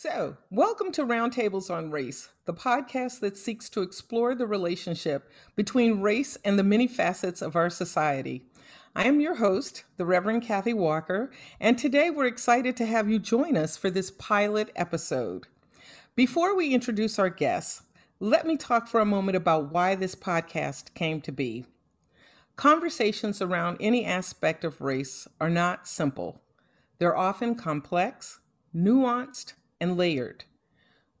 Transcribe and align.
So, 0.00 0.36
welcome 0.48 0.92
to 0.92 1.04
Roundtables 1.04 1.74
on 1.74 1.90
Race, 1.90 2.28
the 2.44 2.54
podcast 2.54 3.18
that 3.18 3.36
seeks 3.36 3.68
to 3.70 3.82
explore 3.82 4.32
the 4.32 4.46
relationship 4.46 5.28
between 5.56 6.00
race 6.00 6.38
and 6.44 6.56
the 6.56 6.62
many 6.62 6.86
facets 6.86 7.42
of 7.42 7.56
our 7.56 7.68
society. 7.68 8.44
I 8.94 9.08
am 9.08 9.18
your 9.18 9.34
host, 9.34 9.82
the 9.96 10.04
Reverend 10.04 10.44
Kathy 10.44 10.72
Walker, 10.72 11.32
and 11.58 11.76
today 11.76 12.10
we're 12.10 12.28
excited 12.28 12.76
to 12.76 12.86
have 12.86 13.10
you 13.10 13.18
join 13.18 13.56
us 13.56 13.76
for 13.76 13.90
this 13.90 14.12
pilot 14.12 14.70
episode. 14.76 15.48
Before 16.14 16.54
we 16.54 16.72
introduce 16.72 17.18
our 17.18 17.28
guests, 17.28 17.82
let 18.20 18.46
me 18.46 18.56
talk 18.56 18.86
for 18.86 19.00
a 19.00 19.04
moment 19.04 19.36
about 19.36 19.72
why 19.72 19.96
this 19.96 20.14
podcast 20.14 20.94
came 20.94 21.20
to 21.22 21.32
be. 21.32 21.66
Conversations 22.54 23.42
around 23.42 23.78
any 23.80 24.04
aspect 24.04 24.62
of 24.62 24.80
race 24.80 25.26
are 25.40 25.50
not 25.50 25.88
simple. 25.88 26.40
They're 27.00 27.16
often 27.16 27.56
complex, 27.56 28.38
nuanced, 28.72 29.54
and 29.80 29.96
layered. 29.96 30.44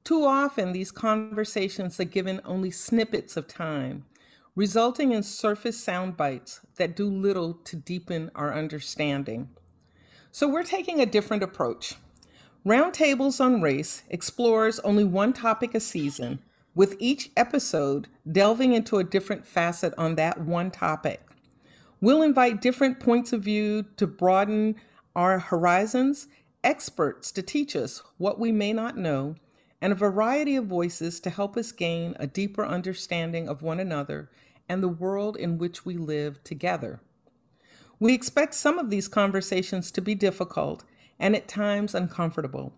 Too 0.04 0.24
often, 0.24 0.72
these 0.72 0.90
conversations 0.90 2.00
are 2.00 2.04
given 2.04 2.40
only 2.44 2.70
snippets 2.70 3.36
of 3.36 3.46
time, 3.46 4.06
resulting 4.56 5.12
in 5.12 5.22
surface 5.22 5.82
sound 5.82 6.16
bites 6.16 6.60
that 6.76 6.96
do 6.96 7.06
little 7.06 7.54
to 7.54 7.76
deepen 7.76 8.30
our 8.34 8.54
understanding. 8.54 9.50
So, 10.32 10.48
we're 10.48 10.62
taking 10.62 11.00
a 11.00 11.06
different 11.06 11.42
approach. 11.42 11.96
Roundtables 12.66 13.40
on 13.40 13.62
Race 13.62 14.02
explores 14.08 14.80
only 14.80 15.04
one 15.04 15.32
topic 15.32 15.74
a 15.74 15.80
season, 15.80 16.40
with 16.74 16.96
each 16.98 17.30
episode 17.36 18.08
delving 18.30 18.72
into 18.72 18.98
a 18.98 19.04
different 19.04 19.46
facet 19.46 19.92
on 19.98 20.14
that 20.14 20.40
one 20.40 20.70
topic. 20.70 21.20
We'll 22.00 22.22
invite 22.22 22.62
different 22.62 23.00
points 23.00 23.32
of 23.32 23.42
view 23.42 23.84
to 23.96 24.06
broaden 24.06 24.76
our 25.16 25.40
horizons 25.40 26.28
experts 26.64 27.30
to 27.32 27.42
teach 27.42 27.76
us 27.76 28.02
what 28.16 28.38
we 28.38 28.52
may 28.52 28.72
not 28.72 28.96
know, 28.96 29.36
and 29.80 29.92
a 29.92 29.96
variety 29.96 30.56
of 30.56 30.66
voices 30.66 31.20
to 31.20 31.30
help 31.30 31.56
us 31.56 31.72
gain 31.72 32.16
a 32.18 32.26
deeper 32.26 32.66
understanding 32.66 33.48
of 33.48 33.62
one 33.62 33.78
another 33.78 34.30
and 34.68 34.82
the 34.82 34.88
world 34.88 35.36
in 35.36 35.58
which 35.58 35.86
we 35.86 35.96
live 35.96 36.42
together. 36.42 37.00
We 38.00 38.14
expect 38.14 38.54
some 38.54 38.78
of 38.78 38.90
these 38.90 39.08
conversations 39.08 39.90
to 39.92 40.00
be 40.00 40.14
difficult 40.14 40.84
and 41.18 41.34
at 41.34 41.48
times 41.48 41.94
uncomfortable. 41.94 42.74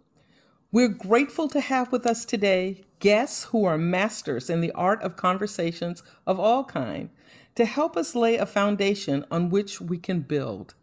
We're 0.72 0.88
grateful 0.88 1.48
to 1.48 1.60
have 1.60 1.90
with 1.90 2.06
us 2.06 2.24
today 2.24 2.84
guests 3.00 3.44
who 3.44 3.64
are 3.64 3.78
masters 3.78 4.48
in 4.48 4.60
the 4.60 4.72
art 4.72 5.02
of 5.02 5.16
conversations 5.16 6.02
of 6.26 6.38
all 6.38 6.64
kind 6.64 7.10
to 7.54 7.64
help 7.64 7.96
us 7.96 8.14
lay 8.14 8.36
a 8.36 8.46
foundation 8.46 9.24
on 9.30 9.50
which 9.50 9.80
we 9.80 9.98
can 9.98 10.20
build. 10.20 10.74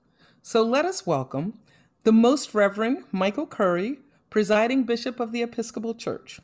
So 0.42 0.62
let 0.64 0.86
us 0.86 1.06
welcome 1.06 1.60
the 2.08 2.14
Most 2.14 2.54
Reverend 2.54 3.04
Michael 3.12 3.46
Curry, 3.46 4.00
presiding 4.30 4.86
bishop 4.86 5.20
of 5.20 5.34
the 5.34 5.42
Episcopal 5.42 5.94
Church. 5.94 6.40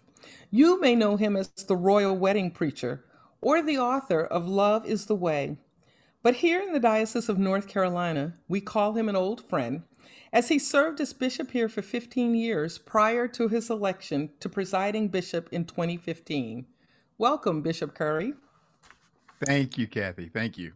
You 0.51 0.77
may 0.81 0.93
know 0.93 1.15
him 1.15 1.37
as 1.37 1.47
the 1.53 1.77
royal 1.77 2.17
wedding 2.17 2.51
preacher 2.51 3.05
or 3.39 3.61
the 3.61 3.77
author 3.77 4.25
of 4.25 4.45
Love 4.45 4.85
is 4.85 5.05
the 5.05 5.15
Way. 5.15 5.55
But 6.21 6.35
here 6.35 6.59
in 6.61 6.73
the 6.73 6.81
Diocese 6.81 7.29
of 7.29 7.39
North 7.39 7.69
Carolina, 7.69 8.33
we 8.49 8.59
call 8.59 8.95
him 8.95 9.07
an 9.07 9.15
old 9.15 9.47
friend, 9.47 9.83
as 10.33 10.49
he 10.49 10.59
served 10.59 10.99
as 10.99 11.13
bishop 11.13 11.51
here 11.51 11.69
for 11.69 11.81
15 11.81 12.35
years 12.35 12.77
prior 12.77 13.25
to 13.29 13.47
his 13.47 13.69
election 13.69 14.31
to 14.41 14.49
presiding 14.49 15.07
bishop 15.07 15.47
in 15.49 15.63
2015. 15.63 16.65
Welcome, 17.17 17.61
Bishop 17.61 17.95
Curry. 17.95 18.33
Thank 19.45 19.77
you, 19.77 19.87
Kathy. 19.87 20.27
Thank 20.27 20.57
you. 20.57 20.73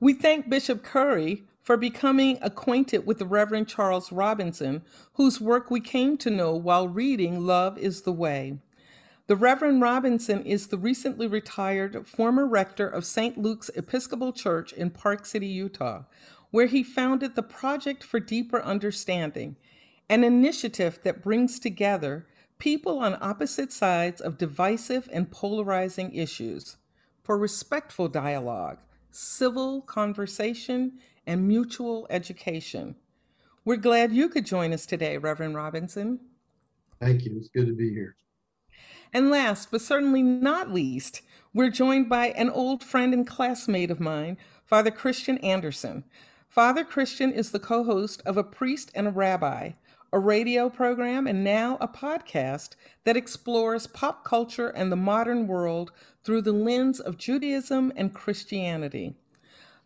We 0.00 0.12
thank 0.12 0.48
Bishop 0.48 0.82
Curry 0.82 1.44
for 1.68 1.76
becoming 1.76 2.38
acquainted 2.40 3.06
with 3.06 3.18
the 3.18 3.26
Reverend 3.26 3.68
Charles 3.68 4.10
Robinson, 4.10 4.80
whose 5.16 5.38
work 5.38 5.70
we 5.70 5.80
came 5.80 6.16
to 6.16 6.30
know 6.30 6.54
while 6.54 6.88
reading 6.88 7.44
Love 7.44 7.76
is 7.76 8.00
the 8.00 8.12
Way. 8.12 8.56
The 9.26 9.36
Reverend 9.36 9.82
Robinson 9.82 10.42
is 10.44 10.68
the 10.68 10.78
recently 10.78 11.26
retired 11.26 12.08
former 12.08 12.46
rector 12.46 12.88
of 12.88 13.04
St. 13.04 13.36
Luke's 13.36 13.68
Episcopal 13.76 14.32
Church 14.32 14.72
in 14.72 14.88
Park 14.88 15.26
City, 15.26 15.46
Utah, 15.46 16.04
where 16.50 16.68
he 16.68 16.82
founded 16.82 17.34
the 17.34 17.42
Project 17.42 18.02
for 18.02 18.18
Deeper 18.18 18.62
Understanding, 18.62 19.56
an 20.08 20.24
initiative 20.24 21.00
that 21.02 21.22
brings 21.22 21.58
together 21.58 22.26
people 22.58 22.98
on 22.98 23.18
opposite 23.20 23.74
sides 23.74 24.22
of 24.22 24.38
divisive 24.38 25.06
and 25.12 25.30
polarizing 25.30 26.14
issues 26.14 26.78
for 27.22 27.36
respectful 27.36 28.08
dialogue, 28.08 28.78
civil 29.10 29.82
conversation, 29.82 30.92
and 31.28 31.46
mutual 31.46 32.06
education. 32.08 32.96
We're 33.64 33.76
glad 33.76 34.12
you 34.12 34.30
could 34.30 34.46
join 34.46 34.72
us 34.72 34.86
today, 34.86 35.18
Reverend 35.18 35.54
Robinson. 35.54 36.20
Thank 37.00 37.26
you. 37.26 37.36
It's 37.36 37.50
good 37.50 37.66
to 37.66 37.74
be 37.74 37.90
here. 37.90 38.16
And 39.12 39.30
last, 39.30 39.70
but 39.70 39.82
certainly 39.82 40.22
not 40.22 40.72
least, 40.72 41.20
we're 41.52 41.70
joined 41.70 42.08
by 42.08 42.28
an 42.28 42.48
old 42.48 42.82
friend 42.82 43.12
and 43.12 43.26
classmate 43.26 43.90
of 43.90 44.00
mine, 44.00 44.38
Father 44.64 44.90
Christian 44.90 45.36
Anderson. 45.38 46.04
Father 46.48 46.82
Christian 46.82 47.30
is 47.30 47.50
the 47.50 47.58
co 47.58 47.84
host 47.84 48.22
of 48.24 48.38
A 48.38 48.42
Priest 48.42 48.90
and 48.94 49.06
a 49.06 49.10
Rabbi, 49.10 49.72
a 50.10 50.18
radio 50.18 50.70
program, 50.70 51.26
and 51.26 51.44
now 51.44 51.76
a 51.78 51.88
podcast 51.88 52.70
that 53.04 53.18
explores 53.18 53.86
pop 53.86 54.24
culture 54.24 54.68
and 54.68 54.90
the 54.90 54.96
modern 54.96 55.46
world 55.46 55.92
through 56.24 56.40
the 56.40 56.52
lens 56.52 57.00
of 57.00 57.18
Judaism 57.18 57.92
and 57.96 58.14
Christianity. 58.14 59.14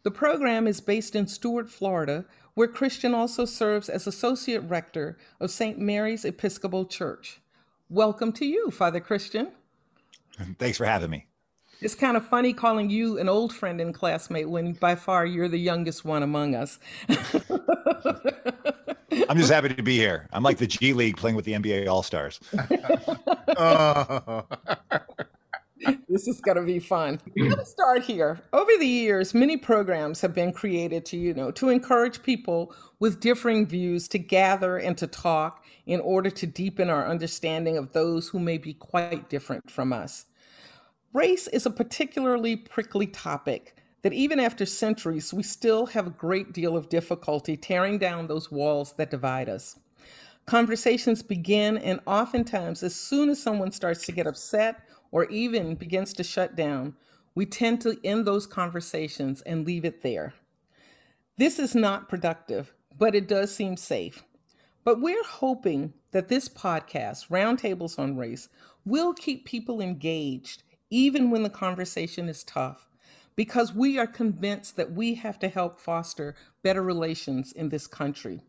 The 0.05 0.11
program 0.11 0.67
is 0.67 0.81
based 0.81 1.15
in 1.15 1.29
Stuart, 1.29 1.71
Florida, 1.71 2.25
where 2.55 2.67
Christian 2.67 3.15
also 3.15 3.45
serves 3.45 3.89
as 3.89 4.09
Associate 4.09 4.59
Rector 4.59 5.17
of 5.39 5.53
St. 5.53 5.79
Mary's 5.79 6.25
Episcopal 6.25 6.87
Church. 6.87 7.41
Welcome 7.89 8.33
to 8.33 8.45
you, 8.45 8.73
Father 8.73 8.99
Christian. 8.99 9.53
Thanks 10.59 10.79
for 10.79 10.87
having 10.87 11.11
me. 11.11 11.29
It's 11.81 11.95
kind 11.95 12.17
of 12.17 12.27
funny 12.27 12.53
calling 12.53 12.91
you 12.91 13.17
an 13.19 13.29
old 13.29 13.53
friend 13.53 13.81
and 13.81 13.95
classmate 13.95 14.49
when 14.49 14.73
by 14.73 14.97
far 14.97 15.25
you're 15.25 15.49
the 15.49 15.59
youngest 15.59 16.05
one 16.05 16.25
among 16.25 16.57
us. 16.57 16.81
I'm 19.29 19.39
just 19.39 19.53
happy 19.53 19.69
to 19.69 19.83
be 19.85 19.97
here. 19.97 20.29
I'm 20.33 20.43
like 20.43 20.59
the 20.59 20.67
G 20.67 20.95
League 20.95 21.17
playing 21.17 21.37
with 21.37 21.45
the 21.45 21.53
NBA 21.53 21.87
All 21.87 22.03
Stars. 22.03 22.41
oh 23.57 24.47
this 26.09 26.29
is 26.29 26.41
going 26.41 26.57
to 26.57 26.63
be 26.63 26.79
fun. 26.79 27.21
We're 27.37 27.51
going 27.51 27.59
to 27.59 27.67
start 27.67 28.03
here. 28.03 28.41
Over 28.53 28.71
the 28.79 28.87
years, 28.87 29.35
many 29.35 29.57
programs 29.57 30.21
have 30.21 30.35
been 30.35 30.53
created 30.53 31.05
to, 31.07 31.17
you 31.17 31.35
know, 31.35 31.51
to 31.53 31.69
encourage 31.69 32.23
people 32.23 32.75
with 32.99 33.21
differing 33.21 33.67
views 33.67 34.09
to 34.09 34.19
gather 34.19 34.77
and 34.77 34.97
to 34.99 35.07
talk 35.07 35.65
in 35.87 36.01
order 36.01 36.31
to 36.31 36.47
deepen 36.47 36.89
our 36.89 37.07
understanding 37.07 37.77
of 37.77 37.93
those 37.93 38.29
who 38.29 38.39
may 38.39 38.59
be 38.59 38.75
quite 38.75 39.29
different 39.29 39.71
from 39.71 39.93
us. 39.93 40.27
Race 41.13 41.49
is 41.49 41.67
a 41.67 41.71
particularly 41.71 42.57
prickly 42.57 43.07
topic 43.07 43.77
that 44.03 44.13
even 44.13 44.41
after 44.41 44.67
centuries, 44.67 45.33
we 45.33 45.43
still 45.43 45.87
have 45.87 46.07
a 46.07 46.11
great 46.11 46.53
deal 46.53 46.77
of 46.77 46.89
difficulty 46.89 47.57
tearing 47.57 47.99
down 47.99 48.27
those 48.27 48.51
walls 48.51 48.95
that 48.95 49.11
divide 49.11 49.49
us. 49.49 49.79
Conversations 50.47 51.23
begin, 51.23 51.79
and 51.79 52.01
oftentimes, 52.05 52.83
as 52.83 52.97
soon 52.97 53.31
as 53.31 53.41
someone 53.41 53.71
starts 53.71 54.05
to 54.07 54.13
get 54.13 54.27
upset 54.27 54.83
or 55.13 55.27
even 55.27 55.77
begins 55.77 56.13
to 56.15 56.25
shut 56.25 56.57
down, 56.57 56.97
we 57.35 57.47
tend 57.47 57.81
to 57.83 57.99
end 58.03 58.27
those 58.27 58.47
conversations 58.47 59.43
and 59.43 59.65
leave 59.65 59.85
it 59.85 60.03
there. 60.03 60.35
This 61.39 61.59
is 61.61 61.75
not 61.75 62.09
productive, 62.09 62.75
but 62.99 63.15
it 63.15 63.29
does 63.29 63.55
seem 63.55 63.77
safe. 63.77 64.25
But 64.85 65.01
we're 65.01 65.25
hoping 65.25 65.93
that 66.11 66.29
this 66.29 66.49
podcast, 66.49 67.29
Roundtables 67.29 67.99
on 67.99 68.17
Race, 68.17 68.49
will 68.85 69.15
keep 69.15 69.45
people 69.45 69.81
engaged 69.81 70.65
even 70.91 71.31
when 71.31 71.43
the 71.43 71.51
conversation 71.51 72.29
is 72.29 72.45
tough, 72.45 72.87
because 73.35 73.73
we 73.73 73.99
are 73.99 74.07
convinced 74.07 74.77
that 74.77 74.93
we 74.93 75.15
have 75.15 75.39
to 75.39 75.49
help 75.49 75.81
foster 75.81 76.35
better 76.63 76.83
relations 76.83 77.53
in 77.53 77.71
this 77.71 77.87
country. 77.87 78.43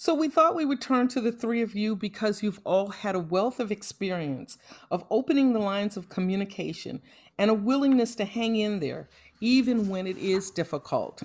So 0.00 0.14
we 0.14 0.28
thought 0.28 0.54
we 0.54 0.64
would 0.64 0.80
turn 0.80 1.08
to 1.08 1.20
the 1.20 1.32
three 1.32 1.60
of 1.60 1.74
you 1.74 1.96
because 1.96 2.40
you've 2.40 2.60
all 2.62 2.90
had 2.90 3.16
a 3.16 3.18
wealth 3.18 3.58
of 3.58 3.72
experience 3.72 4.56
of 4.92 5.04
opening 5.10 5.52
the 5.52 5.58
lines 5.58 5.96
of 5.96 6.08
communication 6.08 7.02
and 7.36 7.50
a 7.50 7.54
willingness 7.54 8.14
to 8.14 8.24
hang 8.24 8.54
in 8.54 8.78
there, 8.78 9.08
even 9.40 9.88
when 9.88 10.06
it 10.06 10.16
is 10.16 10.52
difficult. 10.52 11.24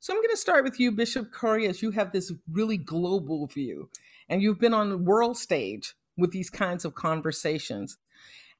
So 0.00 0.14
I'm 0.14 0.20
going 0.20 0.30
to 0.30 0.38
start 0.38 0.64
with 0.64 0.80
you, 0.80 0.90
Bishop 0.90 1.30
Curry, 1.30 1.66
as 1.66 1.82
you 1.82 1.90
have 1.90 2.12
this 2.12 2.32
really 2.50 2.78
global 2.78 3.46
view 3.46 3.90
and 4.26 4.40
you've 4.40 4.58
been 4.58 4.72
on 4.72 4.88
the 4.88 4.96
world 4.96 5.36
stage 5.36 5.94
with 6.16 6.32
these 6.32 6.48
kinds 6.48 6.86
of 6.86 6.94
conversations 6.94 7.98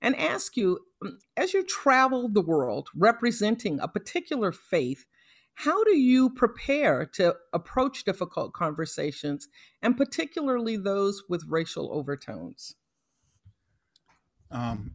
and 0.03 0.15
ask 0.17 0.59
you, 0.59 0.81
as 1.39 1.55
you 1.55 1.65
travel 1.65 2.29
the 2.29 2.43
world 2.43 2.91
representing 2.95 3.81
a 3.81 3.89
particular 3.89 4.53
faith, 4.53 5.07
how 5.57 5.85
do 5.85 5.97
you 5.97 6.31
prepare 6.31 7.07
to 7.15 7.37
approach 7.53 8.05
difficult 8.05 8.53
conversations, 8.53 9.49
and 9.83 9.97
particularly 9.97 10.77
those 10.77 11.23
with 11.29 11.45
racial 11.49 11.91
overtones? 11.93 12.75
Um, 14.51 14.93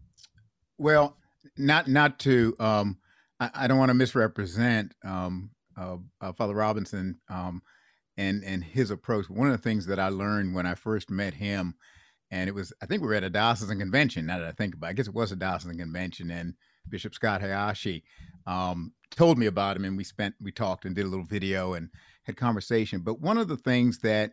well, 0.77 1.17
not 1.57 1.87
not 1.87 2.19
to. 2.19 2.55
Um, 2.59 2.97
I, 3.39 3.49
I, 3.53 3.67
don't 3.67 3.79
want 3.79 3.89
to 3.89 3.95
misrepresent 3.95 4.93
um, 5.03 5.51
uh, 5.75 5.97
uh, 6.21 6.33
Father 6.33 6.55
Robinson 6.55 7.19
um, 7.29 7.61
and 8.17 8.43
and 8.43 8.63
his 8.63 8.91
approach. 8.91 9.29
One 9.29 9.47
of 9.47 9.53
the 9.53 9.63
things 9.63 9.87
that 9.87 9.99
I 9.99 10.09
learned 10.09 10.55
when 10.55 10.65
I 10.65 10.75
first 10.75 11.09
met 11.09 11.33
him 11.33 11.75
and 12.31 12.47
it 12.47 12.55
was 12.55 12.73
I 12.81 12.85
think 12.85 13.01
we 13.01 13.09
were 13.09 13.15
at 13.15 13.23
a 13.23 13.29
diocesan 13.29 13.77
convention. 13.77 14.25
Now 14.25 14.39
that 14.39 14.47
I 14.47 14.53
think 14.53 14.73
about, 14.73 14.87
it, 14.87 14.89
I 14.91 14.93
guess 14.93 15.07
it 15.07 15.13
was 15.13 15.31
a 15.31 15.35
diocesan 15.35 15.77
convention, 15.77 16.31
and 16.31 16.53
Bishop 16.89 17.13
Scott 17.13 17.41
Hayashi 17.41 18.03
um, 18.45 18.93
told 19.11 19.37
me 19.37 19.45
about 19.45 19.77
him, 19.77 19.85
and 19.85 19.97
we 19.97 20.03
spent 20.03 20.35
we 20.41 20.51
talked 20.51 20.85
and 20.85 20.95
did 20.95 21.05
a 21.05 21.09
little 21.09 21.25
video 21.25 21.73
and 21.73 21.89
had 22.23 22.37
conversation. 22.37 23.01
But 23.01 23.21
one 23.21 23.37
of 23.37 23.47
the 23.47 23.57
things 23.57 23.99
that 23.99 24.31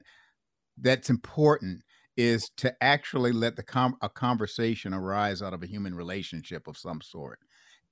that's 0.80 1.10
important 1.10 1.82
is 2.16 2.50
to 2.56 2.74
actually 2.82 3.32
let 3.32 3.56
the 3.56 3.62
com- 3.62 3.96
a 4.02 4.08
conversation 4.08 4.92
arise 4.92 5.40
out 5.40 5.54
of 5.54 5.62
a 5.62 5.66
human 5.66 5.94
relationship 5.94 6.66
of 6.66 6.76
some 6.76 7.00
sort 7.00 7.38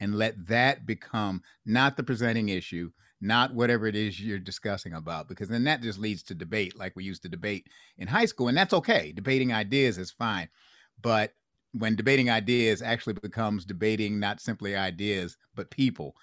and 0.00 0.16
let 0.16 0.34
that 0.48 0.84
become 0.84 1.40
not 1.64 1.96
the 1.96 2.02
presenting 2.02 2.48
issue 2.48 2.90
not 3.20 3.54
whatever 3.54 3.86
it 3.86 3.96
is 3.96 4.20
you're 4.20 4.38
discussing 4.38 4.92
about 4.92 5.26
because 5.28 5.48
then 5.48 5.64
that 5.64 5.80
just 5.80 5.98
leads 5.98 6.22
to 6.22 6.34
debate 6.34 6.76
like 6.76 6.94
we 6.96 7.04
used 7.04 7.22
to 7.22 7.28
debate 7.28 7.66
in 7.96 8.06
high 8.06 8.26
school 8.26 8.48
and 8.48 8.56
that's 8.56 8.74
okay 8.74 9.12
debating 9.12 9.52
ideas 9.52 9.96
is 9.96 10.10
fine 10.10 10.48
but 11.00 11.32
when 11.72 11.96
debating 11.96 12.30
ideas 12.30 12.82
actually 12.82 13.14
becomes 13.14 13.64
debating 13.64 14.18
not 14.18 14.40
simply 14.40 14.76
ideas 14.76 15.36
but 15.54 15.70
people 15.70 16.14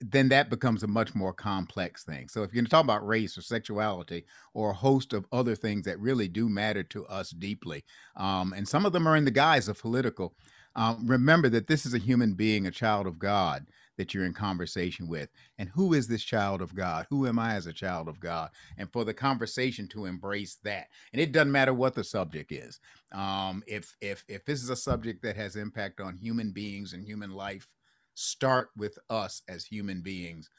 then 0.00 0.28
that 0.28 0.50
becomes 0.50 0.82
a 0.82 0.88
much 0.88 1.14
more 1.14 1.32
complex 1.32 2.04
thing. 2.04 2.28
So 2.28 2.42
if 2.42 2.52
you're 2.52 2.60
going 2.60 2.66
to 2.66 2.70
talk 2.70 2.84
about 2.84 3.06
race 3.06 3.38
or 3.38 3.42
sexuality 3.42 4.24
or 4.54 4.70
a 4.70 4.74
host 4.74 5.12
of 5.12 5.26
other 5.32 5.54
things 5.54 5.84
that 5.84 6.00
really 6.00 6.28
do 6.28 6.48
matter 6.48 6.82
to 6.84 7.06
us 7.06 7.30
deeply, 7.30 7.84
um, 8.16 8.52
and 8.52 8.66
some 8.66 8.84
of 8.84 8.92
them 8.92 9.06
are 9.06 9.16
in 9.16 9.24
the 9.24 9.30
guise 9.30 9.68
of 9.68 9.80
political, 9.80 10.34
um, 10.74 11.06
remember 11.06 11.48
that 11.48 11.68
this 11.68 11.86
is 11.86 11.94
a 11.94 11.98
human 11.98 12.34
being, 12.34 12.66
a 12.66 12.70
child 12.70 13.06
of 13.06 13.18
God 13.18 13.66
that 13.96 14.14
you're 14.14 14.24
in 14.24 14.34
conversation 14.34 15.08
with. 15.08 15.28
And 15.58 15.68
who 15.68 15.94
is 15.94 16.06
this 16.08 16.22
child 16.22 16.62
of 16.62 16.74
God? 16.74 17.06
Who 17.10 17.26
am 17.26 17.38
I 17.38 17.54
as 17.54 17.66
a 17.66 17.72
child 17.72 18.08
of 18.08 18.20
God? 18.20 18.50
And 18.76 18.90
for 18.92 19.04
the 19.04 19.14
conversation 19.14 19.88
to 19.88 20.06
embrace 20.06 20.58
that. 20.64 20.88
And 21.12 21.20
it 21.20 21.32
doesn't 21.32 21.52
matter 21.52 21.74
what 21.74 21.94
the 21.94 22.04
subject 22.04 22.52
is. 22.52 22.80
Um, 23.12 23.62
if 23.66 23.96
if 24.00 24.24
if 24.28 24.44
this 24.44 24.62
is 24.62 24.70
a 24.70 24.76
subject 24.76 25.22
that 25.22 25.36
has 25.36 25.56
impact 25.56 26.00
on 26.00 26.16
human 26.16 26.52
beings 26.52 26.92
and 26.92 27.04
human 27.04 27.30
life, 27.30 27.68
start 28.14 28.70
with 28.76 28.98
us 29.10 29.42
as 29.48 29.64
human 29.64 30.00
beings. 30.00 30.50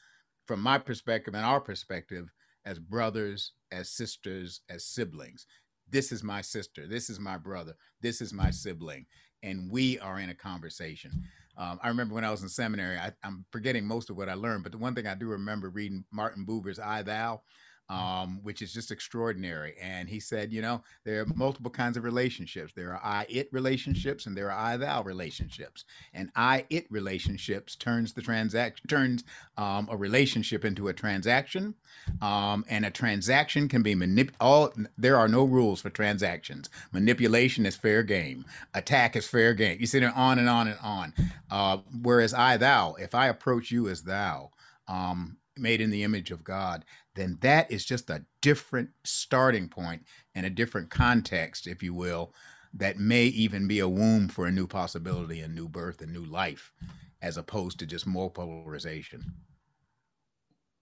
From 0.46 0.60
my 0.60 0.78
perspective 0.78 1.34
and 1.34 1.44
our 1.44 1.60
perspective, 1.60 2.30
as 2.64 2.78
brothers, 2.78 3.52
as 3.72 3.90
sisters, 3.90 4.60
as 4.68 4.84
siblings. 4.84 5.46
This 5.90 6.12
is 6.12 6.22
my 6.22 6.40
sister. 6.42 6.86
This 6.86 7.08
is 7.08 7.18
my 7.18 7.38
brother. 7.38 7.74
This 8.02 8.20
is 8.20 8.32
my 8.32 8.50
sibling. 8.50 9.06
And 9.42 9.70
we 9.70 9.98
are 10.00 10.18
in 10.18 10.30
a 10.30 10.34
conversation. 10.34 11.24
Um, 11.58 11.80
I 11.82 11.88
remember 11.88 12.14
when 12.14 12.24
I 12.24 12.30
was 12.30 12.42
in 12.42 12.48
seminary, 12.48 12.96
I, 12.96 13.12
am 13.24 13.44
forgetting 13.50 13.84
most 13.84 14.10
of 14.10 14.16
what 14.16 14.28
I 14.28 14.34
learned, 14.34 14.62
but 14.62 14.70
the 14.70 14.78
one 14.78 14.94
thing 14.94 15.08
I 15.08 15.16
do 15.16 15.26
remember 15.26 15.70
reading 15.70 16.04
Martin 16.12 16.46
Buber's 16.46 16.78
I 16.78 17.02
Thou, 17.02 17.42
um, 17.88 18.40
which 18.42 18.60
is 18.60 18.72
just 18.72 18.90
extraordinary. 18.90 19.74
And 19.80 20.08
he 20.08 20.20
said, 20.20 20.52
you 20.52 20.60
know, 20.60 20.82
there 21.04 21.22
are 21.22 21.26
multiple 21.26 21.70
kinds 21.70 21.96
of 21.96 22.04
relationships. 22.04 22.72
There 22.74 22.92
are 22.92 23.00
I 23.02 23.26
it 23.28 23.48
relationships 23.52 24.26
and 24.26 24.36
there 24.36 24.50
are 24.50 24.58
I 24.58 24.76
thou 24.76 25.02
relationships. 25.02 25.84
And 26.12 26.30
I 26.36 26.66
it 26.70 26.86
relationships 26.90 27.76
turns 27.76 28.12
the 28.12 28.22
transaction 28.22 28.86
turns 28.88 29.24
um, 29.56 29.88
a 29.90 29.96
relationship 29.96 30.64
into 30.64 30.88
a 30.88 30.92
transaction. 30.92 31.74
Um, 32.20 32.64
and 32.68 32.84
a 32.84 32.90
transaction 32.90 33.68
can 33.68 33.82
be 33.82 33.94
manip 33.94 34.30
all 34.40 34.72
there 34.96 35.16
are 35.16 35.28
no 35.28 35.44
rules 35.44 35.80
for 35.80 35.90
transactions. 35.90 36.68
Manipulation 36.92 37.64
is 37.66 37.76
fair 37.76 38.02
game. 38.02 38.44
Attack 38.74 39.16
is 39.16 39.26
fair 39.26 39.54
game. 39.54 39.78
You 39.80 39.86
see 39.86 39.98
it 39.98 40.16
on 40.16 40.38
and 40.38 40.48
on 40.48 40.68
and 40.68 40.78
on. 40.82 41.14
Uh, 41.50 41.78
whereas 42.02 42.34
I 42.34 42.56
thou, 42.56 42.94
if 42.94 43.14
I 43.14 43.28
approach 43.28 43.70
you 43.70 43.88
as 43.88 44.02
thou, 44.02 44.50
um, 44.86 45.38
made 45.56 45.80
in 45.80 45.90
the 45.90 46.04
image 46.04 46.30
of 46.30 46.44
God, 46.44 46.84
then 47.18 47.38
that 47.40 47.70
is 47.70 47.84
just 47.84 48.08
a 48.10 48.24
different 48.40 48.90
starting 49.04 49.68
point 49.68 50.02
and 50.34 50.46
a 50.46 50.50
different 50.50 50.90
context, 50.90 51.66
if 51.66 51.82
you 51.82 51.92
will, 51.92 52.32
that 52.72 52.98
may 52.98 53.24
even 53.24 53.66
be 53.66 53.80
a 53.80 53.88
womb 53.88 54.28
for 54.28 54.46
a 54.46 54.52
new 54.52 54.66
possibility, 54.66 55.40
a 55.40 55.48
new 55.48 55.68
birth, 55.68 56.00
a 56.00 56.06
new 56.06 56.24
life, 56.24 56.72
as 57.20 57.36
opposed 57.36 57.78
to 57.78 57.86
just 57.86 58.06
more 58.06 58.30
polarization. 58.30 59.34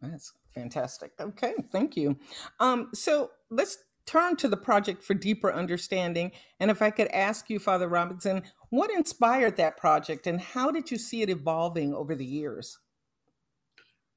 That's 0.02 0.32
fantastic. 0.54 1.12
Okay, 1.18 1.54
thank 1.72 1.96
you. 1.96 2.18
Um, 2.60 2.90
so 2.92 3.30
let's 3.50 3.78
turn 4.04 4.36
to 4.36 4.48
the 4.48 4.56
project 4.56 5.02
for 5.02 5.14
deeper 5.14 5.52
understanding. 5.52 6.32
And 6.60 6.70
if 6.70 6.82
I 6.82 6.90
could 6.90 7.08
ask 7.08 7.50
you, 7.50 7.58
Father 7.58 7.88
Robinson, 7.88 8.42
what 8.70 8.90
inspired 8.90 9.56
that 9.56 9.76
project 9.76 10.26
and 10.26 10.40
how 10.40 10.70
did 10.70 10.90
you 10.90 10.98
see 10.98 11.22
it 11.22 11.30
evolving 11.30 11.94
over 11.94 12.14
the 12.14 12.24
years? 12.24 12.78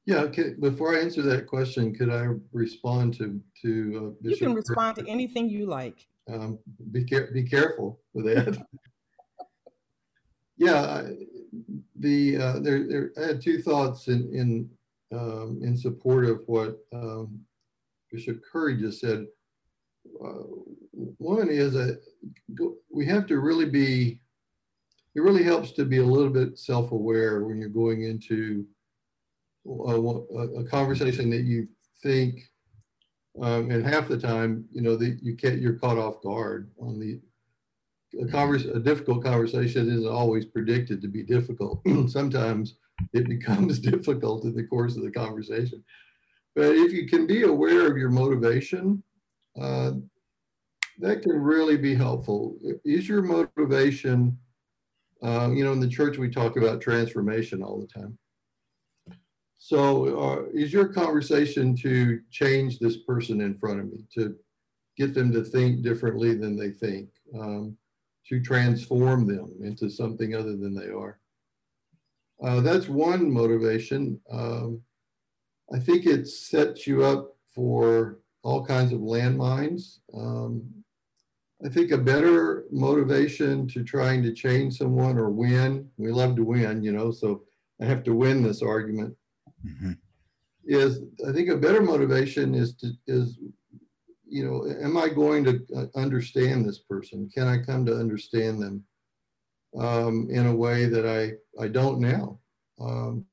Yeah, 0.10 0.22
okay. 0.22 0.56
Before 0.60 0.98
I 0.98 1.02
answer 1.02 1.22
that 1.22 1.46
question, 1.46 1.94
could 1.94 2.10
I 2.10 2.30
respond 2.52 3.14
to 3.20 3.40
to 3.62 4.16
uh, 4.24 4.28
You 4.28 4.38
can 4.38 4.56
respond 4.56 4.98
to 4.98 5.08
anything 5.08 5.48
you 5.48 5.68
like. 5.68 6.08
Um, 6.28 6.58
be 6.92 7.04
care 7.04 7.30
be 7.32 7.44
careful 7.44 8.00
with 8.14 8.26
that. 8.26 8.58
yeah, 10.58 11.10
the 11.96 12.38
uh, 12.38 12.60
there, 12.60 12.88
there 12.88 13.12
I 13.22 13.28
had 13.28 13.42
two 13.42 13.62
thoughts 13.62 14.08
in 14.08 14.34
in 14.34 14.70
um, 15.16 15.60
in 15.62 15.78
support 15.78 16.26
of 16.26 16.42
what 16.48 16.80
um, 16.92 17.42
Bishop 18.12 18.42
Curry 18.52 18.78
just 18.78 19.02
said. 19.02 19.28
Uh, 20.26 20.50
one 21.20 21.50
is 21.50 21.74
that 21.74 22.02
we 22.92 23.06
have 23.06 23.28
to 23.28 23.40
really 23.40 23.70
be. 23.70 24.20
It 25.14 25.22
really 25.22 25.44
helps 25.44 25.72
to 25.74 25.86
be 25.86 25.98
a 25.98 26.04
little 26.04 26.32
bit 26.32 26.58
self-aware 26.58 27.44
when 27.44 27.60
you're 27.60 27.70
going 27.70 28.04
into 28.04 28.66
a, 29.70 30.60
a 30.60 30.64
conversation 30.66 31.30
that 31.30 31.44
you 31.44 31.68
think, 32.02 32.50
um, 33.42 33.72
and 33.72 33.86
half 33.86 34.08
the 34.08 34.18
time, 34.18 34.66
you 34.72 34.82
know, 34.82 34.96
that 34.96 35.20
you 35.22 35.36
can't, 35.36 35.62
you're 35.62 35.80
caught 35.80 35.98
off 35.98 36.22
guard 36.22 36.72
on 36.82 37.00
the, 37.00 37.20
a, 38.22 38.28
converse, 38.28 38.66
a 38.66 38.80
difficult 38.80 39.24
conversation 39.24 39.88
isn't 39.88 40.08
always 40.08 40.46
predicted 40.46 41.02
to 41.02 41.08
be 41.08 41.24
difficult. 41.24 41.82
Sometimes 42.08 42.76
it 43.14 43.28
becomes 43.30 43.80
difficult 43.80 44.44
in 44.44 44.56
the 44.56 44.64
course 44.64 44.96
of 44.96 45.04
the 45.04 45.12
conversation. 45.12 45.84
But 46.56 46.76
if 46.76 46.92
you 46.92 47.08
can 47.08 47.28
be 47.28 47.44
aware 47.44 47.90
of 47.90 47.98
your 47.98 48.10
motivation, 48.10 49.04
uh, 49.60 49.92
that 51.00 51.22
can 51.22 51.32
really 51.32 51.78
be 51.78 51.96
helpful. 51.96 52.58
Is 52.84 53.08
your 53.08 53.22
motivation, 53.22 54.38
uh, 55.24 55.50
you 55.54 55.64
know, 55.64 55.72
in 55.72 55.80
the 55.80 55.88
church 55.88 56.18
we 56.18 56.30
talk 56.30 56.58
about 56.58 56.82
transformation 56.82 57.64
all 57.64 57.80
the 57.80 57.88
time. 57.88 58.18
So 59.60 60.20
uh, 60.20 60.44
is 60.54 60.72
your 60.72 60.88
conversation 60.88 61.76
to 61.78 62.22
change 62.32 62.80
this 62.80 62.98
person 62.98 63.42
in 63.42 63.58
front 63.58 63.82
of 63.82 63.92
me, 63.92 64.06
to 64.16 64.36
get 64.98 65.14
them 65.14 65.34
to 65.34 65.44
think 65.44 65.84
differently 65.84 66.34
than 66.34 66.56
they 66.58 66.72
think, 66.72 67.10
um, 67.38 67.76
to 68.30 68.42
transform 68.42 69.28
them 69.28 69.54
into 69.62 69.90
something 69.90 70.34
other 70.34 70.56
than 70.56 70.74
they 70.74 70.88
are? 70.88 71.20
Uh, 72.42 72.62
that's 72.62 72.88
one 72.88 73.30
motivation. 73.30 74.22
Um, 74.32 74.82
I 75.74 75.78
think 75.78 76.06
it 76.06 76.28
sets 76.28 76.88
you 76.88 77.04
up 77.04 77.36
for 77.54 78.20
all 78.44 78.66
kinds 78.66 78.94
of 78.94 79.02
landmines. 79.02 80.00
Um, 80.16 80.64
I 81.66 81.68
think 81.68 81.92
a 81.92 81.98
better 81.98 82.64
motivation 82.72 83.68
to 83.68 83.84
trying 83.84 84.24
to 84.24 84.34
change 84.34 84.78
someone 84.78 85.18
or 85.18 85.30
win, 85.30 85.90
we 85.98 86.14
love 86.14 86.38
to 86.38 86.46
win, 86.46 86.82
you 86.82 86.94
know, 86.94 87.12
so 87.12 87.44
I 87.82 87.86
have 87.86 88.04
to 88.04 88.14
win 88.14 88.42
this 88.42 88.62
argument 88.62 89.18
mm-hmm. 89.66 89.92
is 90.66 91.02
I 91.28 91.32
think 91.32 91.50
a 91.50 91.58
better 91.58 91.82
motivation 91.82 92.56
is 92.56 92.76
to 92.76 92.92
is 93.08 93.40
you 94.28 94.46
know 94.46 94.72
am 94.84 94.98
I 94.98 95.10
going 95.10 95.44
to 95.46 95.66
uh, 95.76 95.86
understand 96.00 96.66
this 96.66 96.80
person? 96.80 97.30
Can 97.34 97.48
I 97.48 97.58
come 97.58 97.86
to 97.86 97.98
understand 97.98 98.62
them 98.62 98.84
um, 99.78 100.28
in 100.30 100.48
a 100.48 100.56
way 100.56 100.86
that 100.86 101.06
I 101.06 101.64
I 101.64 101.68
don't 101.68 102.00
now? 102.00 102.40
Um, 102.80 103.26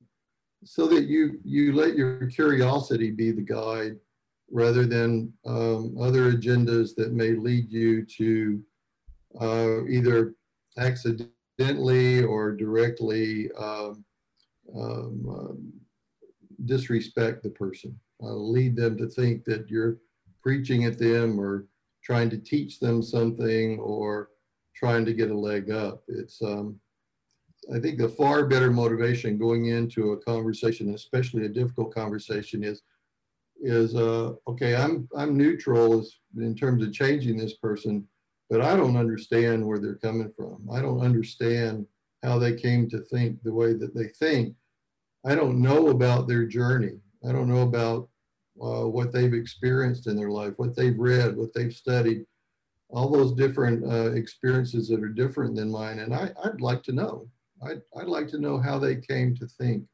so 0.64 0.86
that 0.88 1.04
you 1.04 1.38
you 1.44 1.72
let 1.72 1.96
your 1.96 2.26
curiosity 2.26 3.10
be 3.10 3.30
the 3.30 3.42
guide 3.42 3.96
rather 4.50 4.86
than 4.86 5.32
um, 5.44 5.96
other 6.00 6.32
agendas 6.32 6.94
that 6.96 7.12
may 7.12 7.32
lead 7.32 7.70
you 7.70 8.04
to 8.04 8.62
uh, 9.40 9.84
either 9.86 10.34
accidentally 10.78 12.22
or 12.22 12.52
directly 12.52 13.50
um, 13.58 14.04
um, 14.76 15.72
disrespect 16.64 17.42
the 17.42 17.50
person, 17.50 17.98
uh, 18.22 18.34
lead 18.34 18.76
them 18.76 18.96
to 18.96 19.06
think 19.06 19.44
that 19.44 19.68
you're 19.68 19.98
preaching 20.42 20.84
at 20.84 20.98
them 20.98 21.38
or 21.38 21.66
trying 22.02 22.30
to 22.30 22.38
teach 22.38 22.78
them 22.80 23.02
something 23.02 23.78
or 23.78 24.30
trying 24.74 25.04
to 25.04 25.12
get 25.12 25.30
a 25.30 25.38
leg 25.38 25.70
up. 25.70 26.02
It's, 26.08 26.40
um, 26.42 26.78
I 27.74 27.80
think 27.80 27.98
the 27.98 28.08
far 28.08 28.46
better 28.46 28.70
motivation 28.70 29.38
going 29.38 29.66
into 29.66 30.12
a 30.12 30.16
conversation, 30.18 30.94
especially 30.94 31.46
a 31.46 31.48
difficult 31.48 31.94
conversation, 31.94 32.62
is 32.62 32.82
is 33.62 33.94
uh, 33.94 34.34
okay. 34.46 34.76
I'm 34.76 35.08
I'm 35.16 35.36
neutral 35.36 35.98
as, 35.98 36.12
in 36.36 36.54
terms 36.54 36.82
of 36.82 36.92
changing 36.92 37.38
this 37.38 37.54
person, 37.54 38.06
but 38.50 38.60
I 38.60 38.76
don't 38.76 38.96
understand 38.96 39.66
where 39.66 39.78
they're 39.78 39.94
coming 39.96 40.30
from. 40.36 40.68
I 40.72 40.80
don't 40.80 41.00
understand 41.00 41.86
how 42.22 42.38
they 42.38 42.54
came 42.54 42.88
to 42.90 43.00
think 43.00 43.42
the 43.42 43.54
way 43.54 43.72
that 43.72 43.94
they 43.94 44.08
think. 44.08 44.54
I 45.26 45.34
don't 45.34 45.60
know 45.60 45.88
about 45.88 46.28
their 46.28 46.46
journey. 46.46 47.00
I 47.28 47.32
don't 47.32 47.48
know 47.48 47.62
about 47.62 48.08
uh, 48.62 48.86
what 48.88 49.12
they've 49.12 49.34
experienced 49.34 50.06
in 50.06 50.16
their 50.16 50.30
life, 50.30 50.54
what 50.56 50.76
they've 50.76 50.98
read, 50.98 51.36
what 51.36 51.52
they've 51.52 51.72
studied. 51.72 52.24
all 52.88 53.10
those 53.10 53.32
different 53.32 53.84
uh, 53.84 54.12
experiences 54.12 54.88
that 54.88 55.02
are 55.02 55.08
different 55.08 55.56
than 55.56 55.70
mine. 55.70 55.98
And 55.98 56.14
I, 56.14 56.30
I'd 56.44 56.60
like 56.60 56.82
to 56.84 56.92
know. 56.92 57.28
I'd, 57.62 57.82
I'd 57.98 58.06
like 58.06 58.28
to 58.28 58.38
know 58.38 58.58
how 58.58 58.78
they 58.78 58.96
came 58.96 59.34
to 59.36 59.46
think 59.46 59.84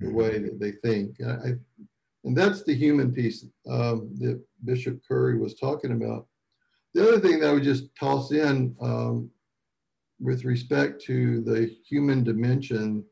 the 0.00 0.10
way 0.10 0.38
that 0.38 0.58
they 0.58 0.72
think. 0.72 1.16
I, 1.22 1.54
and 2.24 2.36
that's 2.36 2.62
the 2.62 2.74
human 2.74 3.12
piece 3.12 3.44
um, 3.68 4.10
that 4.18 4.42
Bishop 4.64 5.00
Curry 5.06 5.38
was 5.38 5.54
talking 5.54 5.92
about. 5.92 6.26
The 6.94 7.06
other 7.06 7.20
thing 7.20 7.40
that 7.40 7.50
I 7.50 7.52
would 7.52 7.62
just 7.62 7.94
toss 7.98 8.32
in 8.32 8.74
um, 8.80 9.30
with 10.18 10.44
respect 10.44 11.02
to 11.02 11.42
the 11.42 11.70
human 11.86 12.24
dimension 12.24 13.04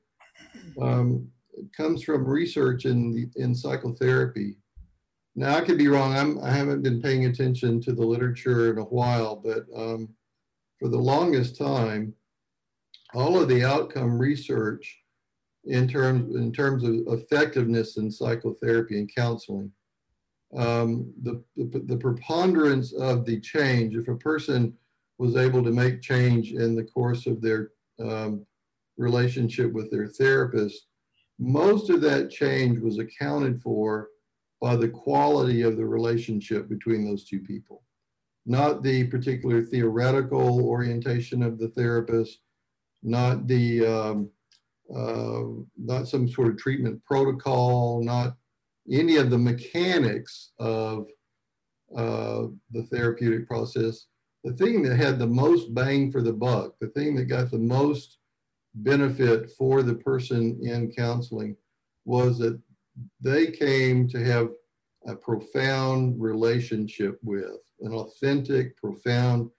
um, 0.81 1.29
comes 1.77 2.03
from 2.03 2.27
research 2.27 2.85
in, 2.85 3.31
in 3.37 3.55
psychotherapy. 3.55 4.57
Now 5.37 5.57
I 5.57 5.63
could 5.63 5.79
be 5.79 5.89
wrong. 5.89 6.15
I'm, 6.15 6.39
I 6.43 6.51
haven't 6.51 6.83
been 6.83 7.03
paying 7.03 7.27
attention 7.27 7.81
to 7.83 7.93
the 7.93 8.05
literature 8.05 8.73
in 8.73 8.79
a 8.79 8.85
while, 8.85 9.37
but 9.37 9.65
um, 9.75 10.09
for 10.79 10.89
the 10.89 10.99
longest 10.99 11.59
time, 11.59 12.15
all 13.15 13.41
of 13.41 13.49
the 13.49 13.65
outcome 13.65 14.19
research 14.19 15.01
in 15.65 15.89
terms 15.89 16.37
in 16.37 16.53
terms 16.53 16.85
of 16.85 16.95
effectiveness 17.07 17.97
in 17.97 18.11
psychotherapy 18.11 18.99
and 18.99 19.15
counseling, 19.15 19.73
um, 20.57 21.13
the, 21.23 21.43
the, 21.57 21.81
the 21.81 21.97
preponderance 21.97 22.93
of 22.93 23.25
the 23.25 23.41
change, 23.41 23.97
if 23.97 24.09
a 24.09 24.17
person 24.17 24.75
was 25.19 25.37
able 25.37 25.63
to 25.63 25.71
make 25.71 26.03
change 26.03 26.53
in 26.53 26.75
the 26.75 26.85
course 26.85 27.27
of 27.27 27.41
their 27.41 27.71
um, 28.01 28.45
relationship 28.97 29.73
with 29.73 29.91
their 29.91 30.07
therapist, 30.07 30.87
most 31.39 31.91
of 31.91 32.01
that 32.03 32.31
change 32.31 32.79
was 32.79 32.99
accounted 32.99 33.61
for 33.61 34.09
by 34.61 34.77
the 34.77 34.89
quality 34.89 35.63
of 35.63 35.77
the 35.77 35.85
relationship 35.85 36.69
between 36.69 37.05
those 37.05 37.25
two 37.25 37.41
people, 37.41 37.83
not 38.47 38.83
the 38.83 39.05
particular 39.09 39.63
theoretical 39.63 40.65
orientation 40.65 41.43
of 41.43 41.59
the 41.59 41.69
therapist, 41.69 42.41
not 43.03 43.47
the 43.47 43.85
um, 43.87 44.31
uh, 44.95 45.43
not 45.79 46.07
some 46.07 46.29
sort 46.29 46.49
of 46.49 46.59
treatment 46.59 47.03
protocol, 47.05 48.03
not 48.03 48.37
any 48.91 49.17
of 49.17 49.31
the 49.31 49.39
mechanics 49.39 50.53
of 50.59 51.07
uh, 51.97 52.45
the 52.71 52.83
therapeutic 52.91 53.47
process. 53.47 54.07
The 54.45 54.53
thing 54.53 54.83
that 54.83 54.97
had 54.97 55.19
the 55.19 55.27
most 55.27 55.75
bang 55.75 56.13
for 56.13 56.21
the 56.21 56.33
buck, 56.33 56.75
the 56.81 56.89
thing 56.89 57.15
that 57.17 57.25
got 57.25 57.51
the 57.51 57.59
most 57.59 58.19
benefit 58.75 59.51
for 59.51 59.83
the 59.83 59.95
person 59.95 60.59
in 60.63 60.93
counseling 60.93 61.57
was 62.05 62.39
that 62.39 62.61
they 63.21 63.51
came 63.51 64.09
to 64.09 64.25
have 64.25 64.51
a 65.07 65.15
profound 65.15 66.21
relationship 66.21 67.19
with, 67.23 67.61
an 67.81 67.93
authentic, 67.93 68.77
profound, 68.77 69.51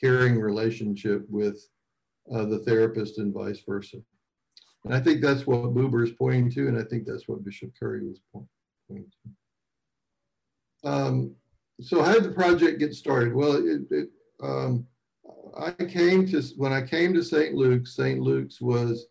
caring 0.00 0.38
relationship 0.38 1.24
with 1.28 1.62
uh, 2.32 2.44
the 2.44 2.58
therapist 2.60 3.18
and 3.18 3.34
vice 3.34 3.62
versa. 3.66 3.98
And 4.84 4.94
I 4.94 5.00
think 5.00 5.20
that's 5.20 5.46
what 5.46 5.74
Buber 5.74 6.04
is 6.04 6.12
pointing 6.12 6.50
to, 6.52 6.68
and 6.68 6.78
I 6.78 6.84
think 6.84 7.06
that's 7.06 7.28
what 7.28 7.44
Bishop 7.44 7.70
Curry 7.78 8.06
was 8.06 8.20
pointing 8.32 9.10
to. 10.82 10.88
Um, 10.88 11.34
so 11.80 12.02
how 12.02 12.14
did 12.14 12.24
the 12.24 12.32
project 12.32 12.78
get 12.78 12.94
started? 12.94 13.34
Well, 13.34 13.56
it, 13.56 13.82
it, 13.90 14.08
um, 14.42 14.86
I 15.56 15.70
came 15.84 16.26
to, 16.28 16.42
when 16.56 16.72
I 16.72 16.82
came 16.82 17.12
to 17.14 17.22
St. 17.22 17.54
Luke's, 17.54 17.96
St. 17.96 18.20
Luke's 18.20 18.60
was 18.60 19.06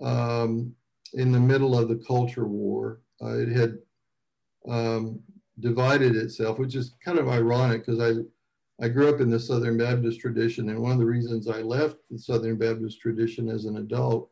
um, 0.00 0.74
in 1.14 1.32
the 1.32 1.40
middle 1.40 1.78
of 1.78 1.88
the 1.88 2.02
culture 2.06 2.46
war. 2.46 3.00
Uh, 3.22 3.38
it 3.38 3.48
had 3.48 3.78
um, 4.68 5.20
divided 5.60 6.16
itself, 6.16 6.58
which 6.58 6.74
is 6.74 6.94
kind 7.04 7.18
of 7.18 7.28
ironic 7.28 7.84
because 7.84 8.00
I, 8.00 8.84
I 8.84 8.88
grew 8.88 9.08
up 9.08 9.20
in 9.20 9.30
the 9.30 9.40
Southern 9.40 9.76
Baptist 9.76 10.20
tradition. 10.20 10.68
And 10.68 10.80
one 10.80 10.92
of 10.92 10.98
the 10.98 11.06
reasons 11.06 11.48
I 11.48 11.62
left 11.62 11.96
the 12.10 12.18
Southern 12.18 12.56
Baptist 12.56 13.00
tradition 13.00 13.48
as 13.48 13.64
an 13.64 13.78
adult 13.78 14.30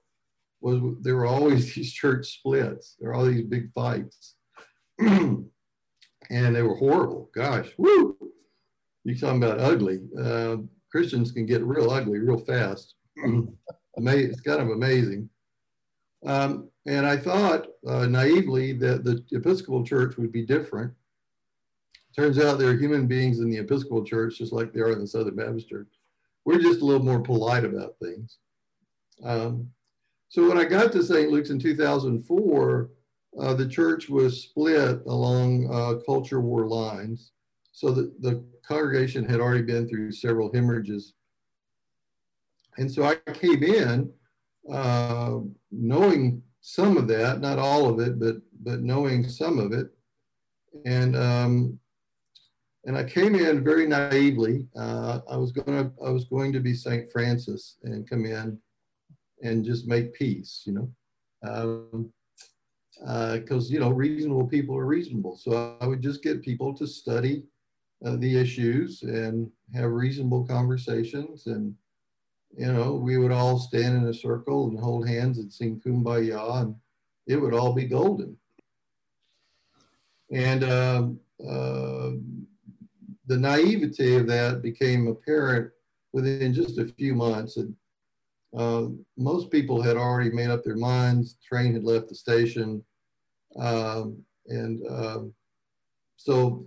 was 0.61 0.81
there 1.01 1.17
were 1.17 1.27
always 1.27 1.75
these 1.75 1.93
church 1.93 2.39
splits. 2.39 2.97
There 2.99 3.11
were 3.11 3.15
all 3.15 3.27
these 3.27 3.45
big 3.45 3.73
fights. 3.73 4.35
and 4.99 5.49
they 6.31 6.63
were 6.63 6.77
horrible. 6.77 7.31
Gosh, 7.35 7.69
woo! 7.77 8.17
You 9.05 9.17
talking 9.17 9.43
about 9.43 9.61
ugly. 9.61 10.01
Uh, 10.19 10.57
Christians 10.97 11.31
can 11.31 11.45
get 11.45 11.63
real 11.63 11.91
ugly 11.91 12.21
real 12.21 12.39
fast. 12.39 12.95
it's 13.17 14.41
kind 14.41 14.63
of 14.63 14.71
amazing. 14.71 15.29
Um, 16.25 16.71
and 16.87 17.05
I 17.05 17.19
thought 17.19 17.67
uh, 17.87 18.07
naively 18.07 18.73
that 18.73 19.05
the 19.05 19.23
Episcopal 19.33 19.85
Church 19.85 20.17
would 20.17 20.33
be 20.33 20.47
different. 20.47 20.95
Turns 22.17 22.39
out 22.39 22.59
there 22.59 22.71
are 22.71 22.79
human 22.79 23.07
beings 23.07 23.41
in 23.41 23.51
the 23.51 23.59
Episcopal 23.59 24.07
Church, 24.07 24.39
just 24.39 24.55
like 24.55 24.73
there 24.73 24.87
are 24.87 24.93
in 24.93 25.01
the 25.01 25.07
Southern 25.07 25.37
Baptist 25.37 25.69
Church. 25.69 25.89
We're 26.47 26.63
just 26.63 26.81
a 26.81 26.85
little 26.87 27.05
more 27.05 27.21
polite 27.21 27.67
about 27.67 27.97
things. 28.03 28.39
Um, 29.23 29.69
so 30.31 30.49
when 30.49 30.57
I 30.57 30.65
got 30.65 30.93
to 30.93 31.03
St. 31.03 31.31
Luke's 31.31 31.51
in 31.51 31.59
2004, 31.59 32.91
uh, 33.39 33.53
the 33.53 33.69
church 33.69 34.09
was 34.09 34.45
split 34.45 35.03
along 35.05 35.69
uh, 35.71 36.01
culture 36.07 36.41
war 36.41 36.67
lines. 36.67 37.33
So 37.73 37.91
the, 37.91 38.15
the 38.21 38.43
congregation 38.67 39.29
had 39.29 39.41
already 39.41 39.63
been 39.63 39.89
through 39.89 40.13
several 40.13 40.53
hemorrhages. 40.53 41.15
And 42.79 42.91
so 42.91 43.05
I 43.05 43.17
came 43.33 43.63
in 43.63 44.13
uh, 44.71 45.39
knowing 45.71 46.43
some 46.61 46.97
of 46.97 47.09
that, 47.09 47.41
not 47.41 47.59
all 47.59 47.89
of 47.89 48.01
it, 48.01 48.19
but 48.19 48.37
but 48.63 48.81
knowing 48.81 49.29
some 49.29 49.59
of 49.59 49.73
it. 49.73 49.89
And 50.85 51.17
um, 51.17 51.79
and 52.85 52.97
I 52.97 53.05
came 53.05 53.35
in 53.35 53.65
very 53.65 53.87
naively. 53.87 54.67
Uh, 54.77 55.21
I 55.31 55.37
was 55.37 55.53
to 55.53 55.93
I 56.05 56.11
was 56.11 56.25
going 56.25 56.53
to 56.53 56.61
be 56.61 56.75
Saint 56.75 57.11
Francis 57.11 57.79
and 57.85 58.09
come 58.09 58.25
in 58.25 58.59
and 59.43 59.65
just 59.65 59.87
make 59.87 60.15
peace, 60.15 60.63
you 60.67 60.73
know, 60.73 60.91
because 61.41 61.95
um, 61.95 62.13
uh, 63.07 63.39
you 63.69 63.81
know 63.81 63.91
reasonable 63.91 64.47
people 64.47 64.77
are 64.77 64.87
reasonable. 64.87 65.37
So 65.37 65.77
I 65.81 65.87
would 65.87 66.03
just 66.03 66.23
get 66.23 66.43
people 66.43 66.75
to 66.75 66.87
study 66.87 67.45
uh, 68.05 68.17
the 68.17 68.37
issues 68.37 69.03
and 69.03 69.51
have 69.75 69.91
reasonable 69.91 70.47
conversations. 70.47 71.47
And, 71.47 71.75
you 72.57 72.73
know, 72.73 72.95
we 72.95 73.17
would 73.19 73.33
all 73.33 73.59
stand 73.59 73.97
in 73.97 74.09
a 74.09 74.15
circle 74.15 74.69
and 74.69 74.79
hold 74.79 75.09
hands 75.09 75.39
and 75.39 75.53
sing 75.53 75.81
kumbaya, 75.85 76.63
and 76.63 76.75
it 77.27 77.37
would 77.37 77.55
all 77.55 77.73
be 77.73 77.85
golden. 77.85 78.37
And 80.31 80.65
um, 80.65 81.21
uh, 81.41 82.13
the 83.27 83.39
naivety 83.39 84.17
of 84.17 84.27
that 84.27 84.63
became 84.63 85.07
apparent 85.07 85.71
within 86.13 86.53
just 86.53 86.79
a 86.79 86.87
few 86.87 87.15
months. 87.15 87.57
And 87.57 87.75
uh, 88.57 88.89
most 89.17 89.51
people 89.51 89.83
had 89.83 89.97
already 89.97 90.31
made 90.31 90.51
up 90.51 90.65
their 90.65 90.77
minds. 90.77 91.37
Train 91.43 91.75
had 91.75 91.85
left 91.85 92.09
the 92.09 92.15
station. 92.15 92.83
Um, 93.59 94.23
and 94.47 94.87
um, 94.89 95.35
so 96.17 96.67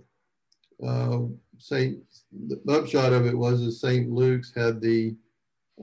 uh, 0.86 1.20
Saint, 1.58 1.98
the 2.48 2.60
upshot 2.72 3.12
of 3.12 3.26
it 3.26 3.36
was 3.36 3.64
that 3.64 3.72
St. 3.72 4.10
Luke's 4.10 4.52
had 4.54 4.80
the 4.80 5.14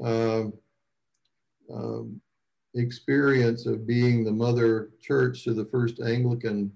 um, 0.04 0.54
um, 1.72 2.22
experience 2.75 3.66
of 3.66 3.88
being 3.88 4.24
the 4.24 4.32
mother 4.32 4.89
church 5.01 5.44
to 5.44 5.54
the 5.54 5.66
first 5.66 6.00
Anglican 6.00 6.72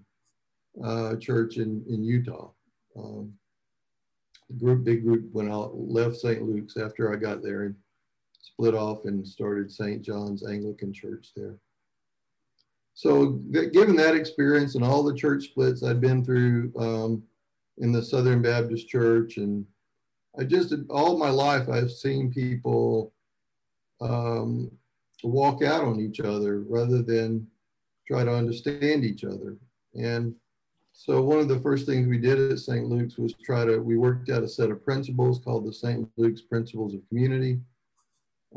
uh, 0.84 1.16
church 1.18 1.58
in, 1.58 1.84
in 1.90 2.04
Utah. 2.04 2.50
Um, 2.98 3.34
group, 4.60 4.84
big 4.84 5.04
group 5.04 5.32
went 5.34 5.52
out, 5.52 5.76
left 5.76 6.18
St. 6.18 6.42
Luke's 6.42 6.78
after 6.78 7.12
I 7.12 7.16
got 7.16 7.42
there 7.42 7.64
and 7.64 7.76
split 8.42 8.76
off 8.76 9.06
and 9.06 9.28
started 9.28 9.72
St. 9.72 10.02
John's 10.02 10.46
Anglican 10.46 10.94
Church 10.94 11.30
there. 11.36 11.56
So 12.94 13.40
given 13.52 13.96
that 13.96 14.16
experience 14.16 14.76
and 14.76 14.84
all 14.84 15.02
the 15.02 15.16
church 15.16 15.46
splits 15.46 15.82
I'd 15.82 16.02
been 16.02 16.24
through, 16.24 16.72
um, 16.78 17.24
in 17.82 17.92
the 17.92 18.02
Southern 18.02 18.42
Baptist 18.42 18.88
Church. 18.88 19.38
And 19.38 19.66
I 20.40 20.44
just, 20.44 20.74
all 20.90 21.18
my 21.18 21.30
life, 21.30 21.68
I've 21.68 21.92
seen 21.92 22.32
people 22.32 23.12
um, 24.00 24.72
walk 25.24 25.64
out 25.64 25.84
on 25.84 26.00
each 26.00 26.20
other 26.20 26.62
rather 26.62 27.02
than 27.02 27.48
try 28.08 28.24
to 28.24 28.34
understand 28.34 29.04
each 29.04 29.24
other. 29.24 29.58
And 29.96 30.36
so 30.94 31.22
one 31.22 31.40
of 31.40 31.48
the 31.48 31.60
first 31.60 31.86
things 31.86 32.08
we 32.08 32.20
did 32.20 32.52
at 32.52 32.60
St. 32.60 32.86
Luke's 32.86 33.18
was 33.18 33.34
try 33.44 33.66
to, 33.66 33.80
we 33.80 33.98
worked 33.98 34.30
out 34.30 34.44
a 34.44 34.48
set 34.48 34.70
of 34.70 34.86
principles 34.86 35.40
called 35.40 35.66
the 35.66 35.74
St. 35.74 36.08
Luke's 36.18 36.42
Principles 36.42 36.94
of 36.94 37.08
Community. 37.10 37.60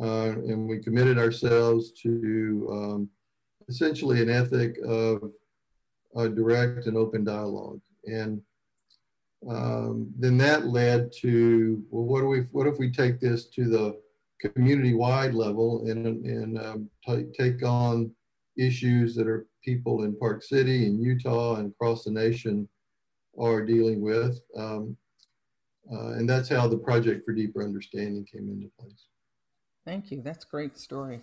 Uh, 0.01 0.33
and 0.33 0.69
we 0.69 0.81
committed 0.81 1.19
ourselves 1.19 1.93
to 1.93 2.69
um, 2.71 3.09
essentially 3.69 4.21
an 4.21 4.29
ethic 4.29 4.77
of 4.85 5.31
direct 6.35 6.87
and 6.87 6.97
open 6.97 7.25
dialogue. 7.25 7.81
And 8.05 8.43
um, 9.49 10.13
then 10.19 10.39
that 10.39 10.67
led 10.67 11.13
to 11.21 11.83
well, 11.91 12.05
what 12.05 12.21
do 12.21 12.27
we? 12.29 12.41
What 12.53 12.67
if 12.67 12.79
we 12.79 12.91
take 12.91 13.21
this 13.21 13.47
to 13.51 13.65
the 13.65 14.01
community-wide 14.41 15.35
level 15.35 15.87
and 15.89 16.25
and 16.25 16.59
um, 16.59 16.91
take 17.39 17.63
on 17.63 18.11
issues 18.57 19.15
that 19.17 19.27
are 19.27 19.47
people 19.65 20.05
in 20.05 20.17
Park 20.17 20.43
City 20.43 20.87
and 20.87 21.03
Utah 21.03 21.57
and 21.57 21.73
across 21.73 22.05
the 22.05 22.11
nation 22.11 22.69
are 23.39 23.65
dealing 23.65 24.01
with? 24.01 24.41
Um, 24.57 24.97
uh, 25.93 26.13
and 26.13 26.29
that's 26.29 26.49
how 26.49 26.67
the 26.67 26.79
Project 26.79 27.25
for 27.27 27.33
Deeper 27.33 27.63
Understanding 27.63 28.25
came 28.25 28.49
into 28.49 28.71
place. 28.81 29.07
Thank 29.85 30.11
you. 30.11 30.23
That's 30.23 30.45
great 30.47 30.79
story. 30.79 31.21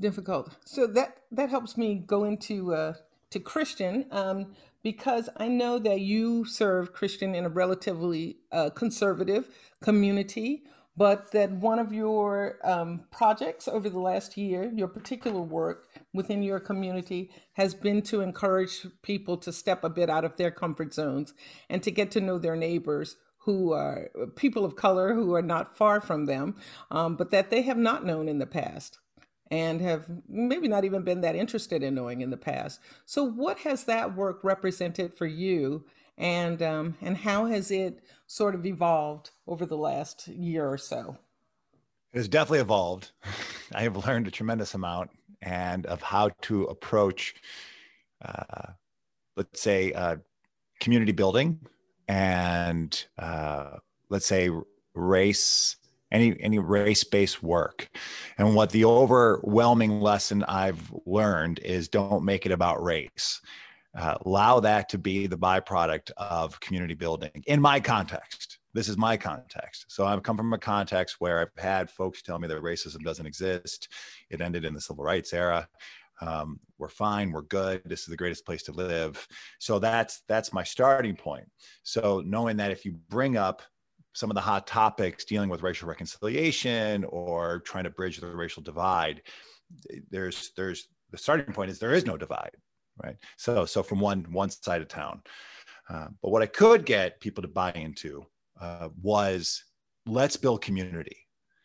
Difficult. 0.00 0.56
So 0.64 0.86
that 0.86 1.18
that 1.30 1.50
helps 1.50 1.76
me 1.76 1.96
go 2.06 2.24
into 2.24 2.74
uh, 2.74 2.94
to 3.30 3.38
Christian 3.38 4.06
um, 4.10 4.54
because 4.82 5.28
I 5.36 5.48
know 5.48 5.78
that 5.78 6.00
you 6.00 6.44
serve 6.44 6.92
Christian 6.92 7.34
in 7.34 7.44
a 7.44 7.48
relatively 7.48 8.38
uh, 8.50 8.70
conservative 8.70 9.48
community, 9.82 10.62
but 10.96 11.32
that 11.32 11.50
one 11.50 11.78
of 11.78 11.92
your 11.92 12.58
um, 12.64 13.04
projects 13.10 13.68
over 13.68 13.88
the 13.88 13.98
last 13.98 14.36
year, 14.36 14.70
your 14.74 14.88
particular 14.88 15.40
work 15.40 15.88
within 16.12 16.42
your 16.42 16.60
community, 16.60 17.30
has 17.54 17.74
been 17.74 18.02
to 18.02 18.20
encourage 18.20 18.86
people 19.02 19.36
to 19.38 19.52
step 19.52 19.84
a 19.84 19.90
bit 19.90 20.10
out 20.10 20.24
of 20.24 20.36
their 20.36 20.50
comfort 20.50 20.92
zones 20.92 21.34
and 21.68 21.82
to 21.82 21.90
get 21.90 22.10
to 22.10 22.20
know 22.20 22.38
their 22.38 22.56
neighbors 22.56 23.16
who 23.44 23.72
are 23.72 24.10
people 24.36 24.64
of 24.64 24.76
color 24.76 25.14
who 25.14 25.32
are 25.34 25.42
not 25.42 25.76
far 25.76 26.00
from 26.00 26.26
them, 26.26 26.56
um, 26.90 27.16
but 27.16 27.30
that 27.30 27.50
they 27.50 27.62
have 27.62 27.78
not 27.78 28.04
known 28.04 28.28
in 28.28 28.38
the 28.38 28.46
past 28.46 28.98
and 29.50 29.80
have 29.80 30.06
maybe 30.28 30.68
not 30.68 30.84
even 30.84 31.02
been 31.02 31.20
that 31.22 31.34
interested 31.34 31.82
in 31.82 31.94
knowing 31.94 32.20
in 32.20 32.30
the 32.30 32.36
past. 32.36 32.80
So, 33.04 33.24
what 33.24 33.58
has 33.60 33.84
that 33.84 34.14
work 34.16 34.44
represented 34.44 35.14
for 35.14 35.26
you, 35.26 35.84
and 36.16 36.62
um, 36.62 36.96
and 37.00 37.16
how 37.16 37.46
has 37.46 37.70
it 37.70 38.02
sort 38.26 38.54
of 38.54 38.64
evolved 38.64 39.30
over 39.46 39.66
the 39.66 39.76
last 39.76 40.28
year 40.28 40.68
or 40.68 40.78
so? 40.78 41.16
It 42.12 42.18
has 42.18 42.28
definitely 42.28 42.60
evolved. 42.60 43.12
I 43.74 43.82
have 43.82 44.06
learned 44.06 44.26
a 44.26 44.30
tremendous 44.30 44.74
amount 44.74 45.10
and 45.42 45.86
of 45.86 46.02
how 46.02 46.30
to 46.42 46.64
approach, 46.64 47.34
uh, 48.24 48.72
let's 49.36 49.60
say, 49.60 49.92
uh, 49.92 50.16
community 50.80 51.12
building 51.12 51.60
and 52.08 53.04
uh, 53.18 53.76
let's 54.08 54.26
say 54.26 54.50
race 54.94 55.76
any 56.12 56.36
any 56.40 56.58
race-based 56.58 57.42
work. 57.42 57.88
And 58.38 58.54
what 58.54 58.70
the 58.70 58.84
overwhelming 58.84 60.00
lesson 60.00 60.44
i've 60.44 60.92
learned 61.06 61.60
is 61.60 61.88
don't 61.88 62.24
make 62.24 62.46
it 62.46 62.52
about 62.52 62.82
race. 62.82 63.40
Uh, 63.96 64.16
allow 64.24 64.60
that 64.60 64.88
to 64.88 64.98
be 64.98 65.26
the 65.26 65.38
byproduct 65.38 66.12
of 66.16 66.58
community 66.60 66.94
building 66.94 67.42
in 67.46 67.60
my 67.60 67.80
context. 67.80 68.58
This 68.72 68.88
is 68.88 68.96
my 68.96 69.16
context. 69.16 69.86
So 69.88 70.06
i've 70.06 70.22
come 70.22 70.36
from 70.36 70.52
a 70.52 70.58
context 70.58 71.16
where 71.18 71.40
i've 71.40 71.62
had 71.62 71.90
folks 71.90 72.22
tell 72.22 72.38
me 72.38 72.48
that 72.48 72.62
racism 72.62 73.02
doesn't 73.02 73.26
exist. 73.26 73.88
It 74.30 74.40
ended 74.40 74.64
in 74.64 74.74
the 74.74 74.80
civil 74.80 75.04
rights 75.04 75.32
era. 75.32 75.68
Um, 76.20 76.60
we're 76.78 76.88
fine. 76.88 77.32
We're 77.32 77.42
good. 77.42 77.82
This 77.84 78.00
is 78.00 78.06
the 78.06 78.16
greatest 78.16 78.44
place 78.44 78.62
to 78.64 78.72
live. 78.72 79.26
So 79.58 79.78
that's 79.78 80.22
that's 80.28 80.52
my 80.52 80.62
starting 80.62 81.16
point. 81.16 81.48
So 81.82 82.22
knowing 82.24 82.56
that 82.58 82.70
if 82.70 82.84
you 82.84 82.92
bring 83.08 83.36
up 83.36 83.62
some 84.12 84.30
of 84.30 84.34
the 84.34 84.40
hot 84.40 84.66
topics 84.66 85.24
dealing 85.24 85.48
with 85.48 85.62
racial 85.62 85.88
reconciliation 85.88 87.04
or 87.04 87.60
trying 87.60 87.84
to 87.84 87.90
bridge 87.90 88.18
the 88.18 88.26
racial 88.26 88.62
divide 88.62 89.22
there's 90.10 90.52
there's 90.56 90.88
the 91.10 91.18
starting 91.18 91.52
point 91.52 91.70
is 91.70 91.78
there 91.78 91.94
is 91.94 92.04
no 92.04 92.16
divide 92.16 92.56
right? 93.02 93.16
So 93.36 93.64
so 93.64 93.82
from 93.82 94.00
one 94.00 94.26
one 94.30 94.50
side 94.50 94.82
of 94.82 94.88
town. 94.88 95.22
Uh, 95.88 96.06
but 96.22 96.30
what 96.30 96.42
i 96.42 96.46
could 96.46 96.86
get 96.86 97.20
people 97.20 97.42
to 97.42 97.48
buy 97.48 97.72
into 97.72 98.24
uh, 98.60 98.88
was 99.02 99.64
let's 100.06 100.36
build 100.36 100.62
community 100.62 101.16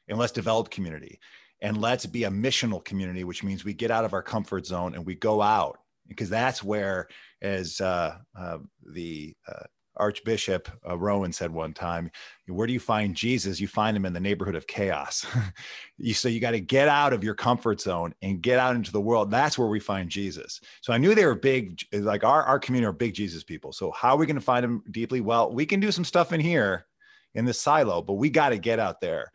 and 0.07 0.17
let's 0.17 0.31
develop 0.31 0.71
community 0.71 1.19
and 1.61 1.79
let's 1.79 2.07
be 2.07 2.23
a 2.23 2.29
missional 2.29 2.83
community 2.83 3.23
which 3.23 3.43
means 3.43 3.63
we 3.63 3.73
get 3.73 3.91
out 3.91 4.03
of 4.03 4.13
our 4.13 4.23
comfort 4.23 4.65
zone 4.65 4.95
and 4.95 5.05
we 5.05 5.13
go 5.13 5.43
out 5.43 5.77
because 6.07 6.27
that's 6.27 6.63
where 6.63 7.07
as 7.43 7.79
uh, 7.81 8.17
uh 8.35 8.57
the 8.93 9.35
uh, 9.47 9.63
Archbishop 9.97 10.69
uh, 10.87 10.97
Rowan 10.97 11.31
said 11.31 11.51
one 11.51 11.73
time, 11.73 12.11
"Where 12.47 12.67
do 12.67 12.73
you 12.73 12.79
find 12.79 13.15
Jesus? 13.15 13.59
You 13.59 13.67
find 13.67 13.95
him 13.95 14.05
in 14.05 14.13
the 14.13 14.19
neighborhood 14.19 14.55
of 14.55 14.67
chaos." 14.67 15.25
you, 15.97 16.13
so 16.13 16.27
you 16.27 16.39
got 16.39 16.51
to 16.51 16.59
get 16.59 16.87
out 16.87 17.13
of 17.13 17.23
your 17.23 17.35
comfort 17.35 17.81
zone 17.81 18.13
and 18.21 18.41
get 18.41 18.59
out 18.59 18.75
into 18.75 18.91
the 18.91 19.01
world. 19.01 19.31
That's 19.31 19.57
where 19.57 19.67
we 19.67 19.79
find 19.79 20.09
Jesus. 20.09 20.61
So 20.81 20.93
I 20.93 20.97
knew 20.97 21.15
they 21.15 21.25
were 21.25 21.35
big, 21.35 21.81
like 21.93 22.23
our 22.23 22.43
our 22.43 22.59
community 22.59 22.89
are 22.89 22.93
big 22.93 23.13
Jesus 23.13 23.43
people. 23.43 23.71
So 23.71 23.91
how 23.91 24.15
are 24.15 24.17
we 24.17 24.25
going 24.25 24.35
to 24.35 24.41
find 24.41 24.65
him 24.65 24.83
deeply? 24.91 25.21
Well, 25.21 25.53
we 25.53 25.65
can 25.65 25.79
do 25.79 25.91
some 25.91 26.05
stuff 26.05 26.33
in 26.33 26.39
here, 26.39 26.85
in 27.33 27.45
this 27.45 27.59
silo, 27.59 28.01
but 28.01 28.13
we 28.13 28.29
got 28.29 28.49
to 28.49 28.57
get 28.57 28.79
out 28.79 29.01
there. 29.01 29.31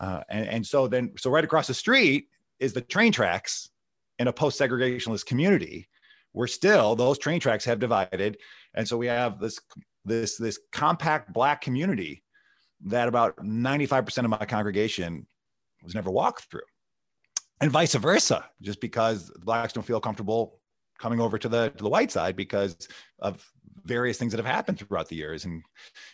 Uh, 0.00 0.22
and 0.28 0.48
and 0.48 0.66
so 0.66 0.88
then 0.88 1.12
so 1.16 1.30
right 1.30 1.44
across 1.44 1.66
the 1.66 1.74
street 1.74 2.28
is 2.58 2.72
the 2.72 2.80
train 2.80 3.12
tracks 3.12 3.70
in 4.18 4.28
a 4.28 4.32
post-segregationist 4.32 5.26
community 5.26 5.88
where 6.32 6.46
still 6.46 6.96
those 6.96 7.18
train 7.18 7.40
tracks 7.40 7.64
have 7.64 7.78
divided 7.78 8.38
and 8.74 8.86
so 8.86 8.96
we 8.96 9.06
have 9.06 9.38
this 9.38 9.60
this 10.04 10.36
this 10.36 10.58
compact 10.72 11.32
black 11.32 11.60
community 11.60 12.22
that 12.84 13.08
about 13.08 13.36
95% 13.36 14.24
of 14.24 14.30
my 14.30 14.44
congregation 14.44 15.26
was 15.82 15.94
never 15.94 16.10
walked 16.10 16.50
through. 16.50 16.60
And 17.60 17.70
vice 17.70 17.94
versa 17.94 18.44
just 18.60 18.80
because 18.80 19.30
blacks 19.44 19.72
don't 19.72 19.86
feel 19.86 20.00
comfortable 20.00 20.58
coming 20.98 21.20
over 21.20 21.38
to 21.38 21.48
the 21.48 21.70
to 21.70 21.84
the 21.84 21.90
white 21.90 22.10
side 22.10 22.36
because 22.36 22.88
of 23.20 23.44
various 23.84 24.18
things 24.18 24.32
that 24.32 24.38
have 24.38 24.54
happened 24.54 24.78
throughout 24.78 25.08
the 25.08 25.16
years. 25.16 25.44
And 25.44 25.62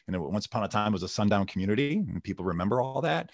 you 0.06 0.12
know 0.12 0.22
once 0.22 0.46
upon 0.46 0.64
a 0.64 0.68
time 0.68 0.92
was 0.92 1.02
a 1.02 1.08
sundown 1.08 1.46
community 1.46 1.96
and 1.96 2.22
people 2.22 2.44
remember 2.44 2.80
all 2.80 3.00
that. 3.02 3.30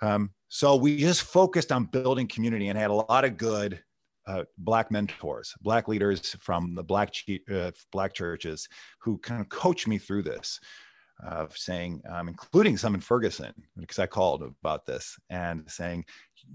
Um, 0.00 0.30
so 0.48 0.76
we 0.76 0.98
just 0.98 1.22
focused 1.22 1.72
on 1.72 1.84
building 1.84 2.26
community 2.26 2.68
and 2.68 2.78
had 2.78 2.90
a 2.90 2.94
lot 2.94 3.24
of 3.24 3.36
good 3.36 3.82
uh, 4.26 4.44
black 4.58 4.90
mentors, 4.90 5.54
black 5.60 5.88
leaders 5.88 6.36
from 6.40 6.74
the 6.74 6.82
black 6.82 7.12
uh, 7.52 7.70
black 7.90 8.14
churches 8.14 8.68
who 9.00 9.18
kind 9.18 9.40
of 9.40 9.48
coached 9.48 9.88
me 9.88 9.98
through 9.98 10.22
this, 10.22 10.60
of 11.22 11.50
uh, 11.50 11.54
saying, 11.54 12.02
um, 12.10 12.28
including 12.28 12.76
some 12.76 12.94
in 12.94 13.00
Ferguson, 13.00 13.52
because 13.78 13.98
I 13.98 14.06
called 14.06 14.42
about 14.42 14.86
this, 14.86 15.16
and 15.30 15.62
saying, 15.70 16.04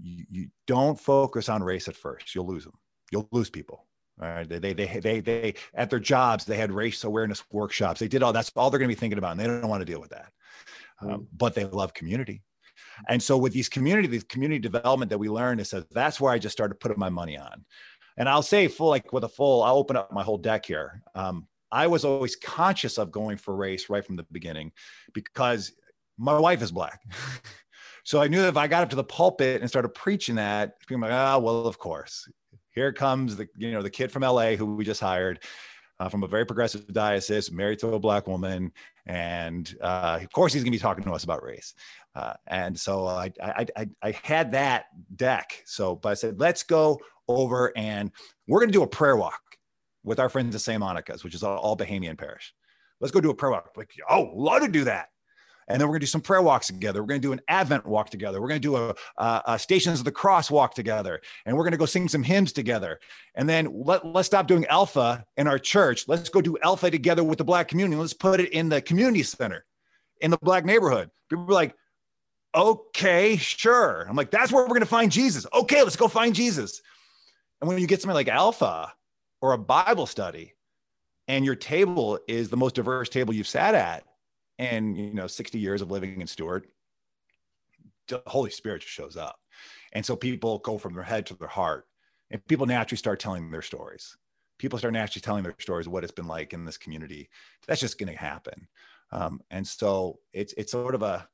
you, 0.00 0.48
don't 0.66 0.98
focus 1.00 1.48
on 1.48 1.62
race 1.62 1.88
at 1.88 1.96
first. 1.96 2.34
You'll 2.34 2.46
lose 2.46 2.64
them. 2.64 2.74
You'll 3.10 3.28
lose 3.32 3.50
people. 3.50 3.86
All 4.20 4.28
right. 4.28 4.48
They, 4.48 4.58
they, 4.58 4.72
they, 4.72 5.00
they, 5.00 5.20
they, 5.20 5.54
at 5.74 5.90
their 5.90 6.00
jobs, 6.00 6.44
they 6.44 6.56
had 6.56 6.72
race 6.72 7.04
awareness 7.04 7.42
workshops. 7.50 8.00
They 8.00 8.08
did 8.08 8.22
all 8.22 8.32
that's 8.32 8.52
all 8.56 8.68
they're 8.68 8.78
going 8.78 8.90
to 8.90 8.94
be 8.94 8.98
thinking 8.98 9.18
about. 9.18 9.32
And 9.32 9.40
they 9.40 9.46
don't 9.46 9.68
want 9.68 9.80
to 9.80 9.90
deal 9.90 10.00
with 10.00 10.10
that. 10.10 10.32
Um, 11.00 11.08
mm. 11.08 11.26
but 11.36 11.54
they 11.54 11.64
love 11.64 11.94
community. 11.94 12.42
And 13.08 13.22
so 13.22 13.36
with 13.36 13.52
these 13.52 13.68
community, 13.68 14.08
these 14.08 14.24
community 14.24 14.58
development 14.58 15.10
that 15.10 15.18
we 15.18 15.28
learned, 15.28 15.60
it 15.60 15.66
says 15.66 15.84
that's 15.90 16.20
where 16.20 16.32
I 16.32 16.38
just 16.38 16.52
started 16.52 16.80
putting 16.80 16.98
my 16.98 17.08
money 17.08 17.38
on. 17.38 17.64
And 18.16 18.28
I'll 18.28 18.42
say 18.42 18.66
full, 18.66 18.88
like 18.88 19.12
with 19.12 19.24
a 19.24 19.28
full, 19.28 19.62
I'll 19.62 19.76
open 19.76 19.96
up 19.96 20.12
my 20.12 20.24
whole 20.24 20.38
deck 20.38 20.66
here. 20.66 21.02
Um, 21.14 21.46
I 21.70 21.86
was 21.86 22.04
always 22.04 22.34
conscious 22.34 22.98
of 22.98 23.12
going 23.12 23.36
for 23.36 23.54
race 23.54 23.88
right 23.88 24.04
from 24.04 24.16
the 24.16 24.26
beginning 24.32 24.72
because 25.12 25.72
my 26.16 26.38
wife 26.38 26.62
is 26.62 26.72
black. 26.72 27.00
so 28.04 28.20
I 28.20 28.28
knew 28.28 28.42
that 28.42 28.48
if 28.48 28.56
I 28.56 28.66
got 28.66 28.82
up 28.82 28.90
to 28.90 28.96
the 28.96 29.04
pulpit 29.04 29.60
and 29.60 29.70
started 29.70 29.90
preaching 29.90 30.34
that, 30.36 30.80
people 30.86 31.02
like, 31.02 31.12
ah, 31.12 31.36
oh, 31.36 31.40
well, 31.40 31.66
of 31.66 31.78
course, 31.78 32.28
here 32.70 32.92
comes 32.92 33.36
the, 33.36 33.46
you 33.56 33.70
know, 33.70 33.82
the 33.82 33.90
kid 33.90 34.10
from 34.10 34.22
LA 34.22 34.52
who 34.52 34.74
we 34.74 34.84
just 34.84 35.00
hired. 35.00 35.40
Uh, 36.00 36.08
from 36.08 36.22
a 36.22 36.28
very 36.28 36.46
progressive 36.46 36.86
diocese, 36.92 37.50
married 37.50 37.76
to 37.76 37.88
a 37.88 37.98
black 37.98 38.28
woman, 38.28 38.70
and 39.06 39.74
uh, 39.80 40.20
of 40.22 40.30
course 40.30 40.52
he's 40.52 40.62
going 40.62 40.70
to 40.70 40.78
be 40.78 40.80
talking 40.80 41.02
to 41.02 41.10
us 41.10 41.24
about 41.24 41.42
race. 41.42 41.74
Uh, 42.18 42.34
and 42.48 42.78
so 42.78 43.06
I, 43.06 43.32
I, 43.40 43.66
I, 43.76 43.88
I, 44.02 44.10
had 44.24 44.50
that 44.50 44.86
deck. 45.14 45.62
So, 45.66 45.94
but 45.94 46.08
I 46.08 46.14
said, 46.14 46.40
let's 46.40 46.64
go 46.64 46.98
over 47.28 47.72
and 47.76 48.10
we're 48.48 48.58
going 48.58 48.70
to 48.70 48.76
do 48.76 48.82
a 48.82 48.88
prayer 48.88 49.16
walk 49.16 49.40
with 50.02 50.18
our 50.18 50.28
friends 50.28 50.52
at 50.56 50.60
St. 50.60 50.80
Monica's, 50.80 51.22
which 51.22 51.36
is 51.36 51.44
all, 51.44 51.76
Bahamian 51.76 52.18
parish. 52.18 52.52
Let's 53.00 53.12
go 53.12 53.20
do 53.20 53.30
a 53.30 53.34
prayer 53.34 53.52
walk. 53.52 53.70
Like, 53.76 53.92
oh, 54.10 54.32
love 54.34 54.62
to 54.62 54.68
do 54.68 54.82
that. 54.84 55.10
And 55.68 55.80
then 55.80 55.86
we're 55.86 55.92
going 55.92 56.00
to 56.00 56.06
do 56.06 56.10
some 56.10 56.22
prayer 56.22 56.42
walks 56.42 56.66
together. 56.66 57.02
We're 57.02 57.08
going 57.08 57.20
to 57.20 57.28
do 57.28 57.32
an 57.32 57.40
Advent 57.46 57.86
walk 57.86 58.10
together. 58.10 58.40
We're 58.40 58.48
going 58.48 58.62
to 58.62 58.68
do 58.68 58.76
a, 58.76 58.94
a, 59.18 59.42
a 59.46 59.58
Stations 59.60 60.00
of 60.00 60.04
the 60.04 60.10
Cross 60.10 60.50
walk 60.50 60.74
together. 60.74 61.20
And 61.46 61.56
we're 61.56 61.62
going 61.62 61.72
to 61.72 61.78
go 61.78 61.86
sing 61.86 62.08
some 62.08 62.24
hymns 62.24 62.52
together. 62.52 62.98
And 63.36 63.48
then 63.48 63.84
let, 63.84 64.04
let's 64.04 64.26
stop 64.26 64.48
doing 64.48 64.66
Alpha 64.66 65.24
in 65.36 65.46
our 65.46 65.58
church. 65.58 66.08
Let's 66.08 66.30
go 66.30 66.40
do 66.40 66.58
Alpha 66.64 66.90
together 66.90 67.22
with 67.22 67.38
the 67.38 67.44
Black 67.44 67.68
community. 67.68 68.00
Let's 68.00 68.12
put 68.12 68.40
it 68.40 68.50
in 68.50 68.68
the 68.68 68.82
community 68.82 69.22
center 69.22 69.66
in 70.20 70.32
the 70.32 70.38
Black 70.38 70.64
neighborhood. 70.64 71.10
People 71.28 71.44
are 71.44 71.52
like, 71.52 71.74
okay, 72.58 73.36
sure. 73.36 74.04
I'm 74.08 74.16
like, 74.16 74.30
that's 74.30 74.50
where 74.50 74.62
we're 74.62 74.68
going 74.68 74.80
to 74.80 74.86
find 74.86 75.12
Jesus. 75.12 75.46
Okay, 75.54 75.82
let's 75.82 75.96
go 75.96 76.08
find 76.08 76.34
Jesus. 76.34 76.82
And 77.60 77.68
when 77.68 77.78
you 77.78 77.86
get 77.86 78.02
something 78.02 78.14
like 78.14 78.28
Alpha 78.28 78.92
or 79.40 79.52
a 79.52 79.58
Bible 79.58 80.06
study, 80.06 80.54
and 81.28 81.44
your 81.44 81.54
table 81.54 82.18
is 82.26 82.48
the 82.48 82.56
most 82.56 82.74
diverse 82.74 83.08
table 83.08 83.32
you've 83.32 83.46
sat 83.46 83.74
at, 83.74 84.04
and 84.58 84.96
you 84.96 85.14
know, 85.14 85.26
60 85.26 85.58
years 85.58 85.82
of 85.82 85.90
living 85.90 86.20
in 86.20 86.26
Stuart, 86.26 86.68
the 88.08 88.22
Holy 88.26 88.50
Spirit 88.50 88.82
just 88.82 88.92
shows 88.92 89.16
up. 89.16 89.38
And 89.92 90.04
so 90.04 90.16
people 90.16 90.58
go 90.58 90.78
from 90.78 90.94
their 90.94 91.04
head 91.04 91.26
to 91.26 91.34
their 91.34 91.48
heart, 91.48 91.86
and 92.30 92.44
people 92.48 92.66
naturally 92.66 92.98
start 92.98 93.20
telling 93.20 93.50
their 93.50 93.62
stories. 93.62 94.16
People 94.58 94.78
start 94.78 94.94
naturally 94.94 95.22
telling 95.22 95.44
their 95.44 95.54
stories 95.60 95.86
of 95.86 95.92
what 95.92 96.02
it's 96.02 96.12
been 96.12 96.26
like 96.26 96.52
in 96.52 96.64
this 96.64 96.78
community. 96.78 97.28
That's 97.66 97.80
just 97.80 97.98
going 97.98 98.12
to 98.12 98.18
happen. 98.18 98.66
Um, 99.12 99.40
and 99.50 99.66
so 99.66 100.18
it's 100.32 100.52
it's 100.54 100.72
sort 100.72 100.94
of 100.94 101.02
a 101.02 101.28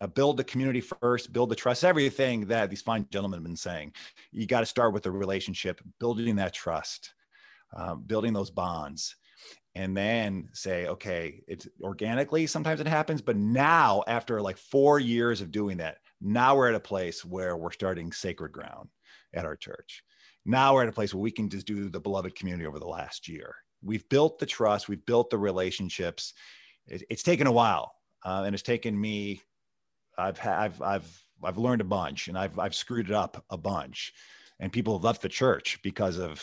uh, 0.00 0.06
build 0.06 0.36
the 0.36 0.44
community 0.44 0.80
first, 0.80 1.32
build 1.32 1.48
the 1.48 1.56
trust, 1.56 1.84
everything 1.84 2.46
that 2.46 2.70
these 2.70 2.82
fine 2.82 3.06
gentlemen 3.10 3.38
have 3.38 3.44
been 3.44 3.56
saying. 3.56 3.92
You 4.32 4.46
got 4.46 4.60
to 4.60 4.66
start 4.66 4.92
with 4.92 5.02
the 5.02 5.10
relationship, 5.10 5.80
building 5.98 6.36
that 6.36 6.52
trust, 6.52 7.14
um, 7.74 8.02
building 8.02 8.32
those 8.32 8.50
bonds. 8.50 9.16
and 9.76 9.94
then 9.94 10.48
say, 10.54 10.86
okay, 10.86 11.42
it's 11.46 11.68
organically, 11.82 12.46
sometimes 12.46 12.80
it 12.80 12.86
happens. 12.86 13.20
But 13.20 13.36
now, 13.36 14.02
after 14.08 14.40
like 14.40 14.56
four 14.56 14.98
years 14.98 15.42
of 15.42 15.50
doing 15.52 15.76
that, 15.76 15.98
now 16.18 16.56
we're 16.56 16.70
at 16.70 16.74
a 16.74 16.80
place 16.80 17.26
where 17.26 17.58
we're 17.58 17.72
starting 17.72 18.10
sacred 18.10 18.52
ground 18.52 18.88
at 19.34 19.44
our 19.44 19.54
church. 19.54 20.02
Now 20.46 20.72
we're 20.72 20.84
at 20.84 20.88
a 20.88 20.92
place 20.92 21.12
where 21.12 21.20
we 21.20 21.30
can 21.30 21.50
just 21.50 21.66
do 21.66 21.90
the 21.90 22.00
beloved 22.00 22.34
community 22.34 22.66
over 22.66 22.78
the 22.78 22.86
last 22.86 23.28
year. 23.28 23.54
We've 23.82 24.08
built 24.08 24.38
the 24.38 24.46
trust, 24.46 24.88
we've 24.88 25.04
built 25.04 25.28
the 25.28 25.36
relationships. 25.36 26.32
It, 26.86 27.02
it's 27.10 27.22
taken 27.22 27.46
a 27.46 27.52
while, 27.52 27.92
uh, 28.24 28.44
and 28.46 28.54
it's 28.54 28.62
taken 28.62 28.98
me. 28.98 29.42
I've 30.18 30.40
I've 30.46 30.82
I've 30.82 31.24
I've 31.42 31.58
learned 31.58 31.80
a 31.80 31.84
bunch, 31.84 32.28
and 32.28 32.38
I've 32.38 32.58
I've 32.58 32.74
screwed 32.74 33.10
it 33.10 33.14
up 33.14 33.44
a 33.50 33.56
bunch, 33.56 34.12
and 34.60 34.72
people 34.72 34.96
have 34.96 35.04
left 35.04 35.22
the 35.22 35.28
church 35.28 35.78
because 35.82 36.18
of 36.18 36.42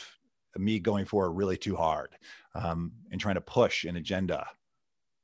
me 0.57 0.79
going 0.79 1.05
for 1.05 1.25
it 1.25 1.31
really 1.33 1.57
too 1.57 1.75
hard 1.75 2.15
um, 2.55 2.91
and 3.12 3.19
trying 3.19 3.36
to 3.36 3.41
push 3.41 3.86
an 3.86 3.95
agenda. 3.95 4.45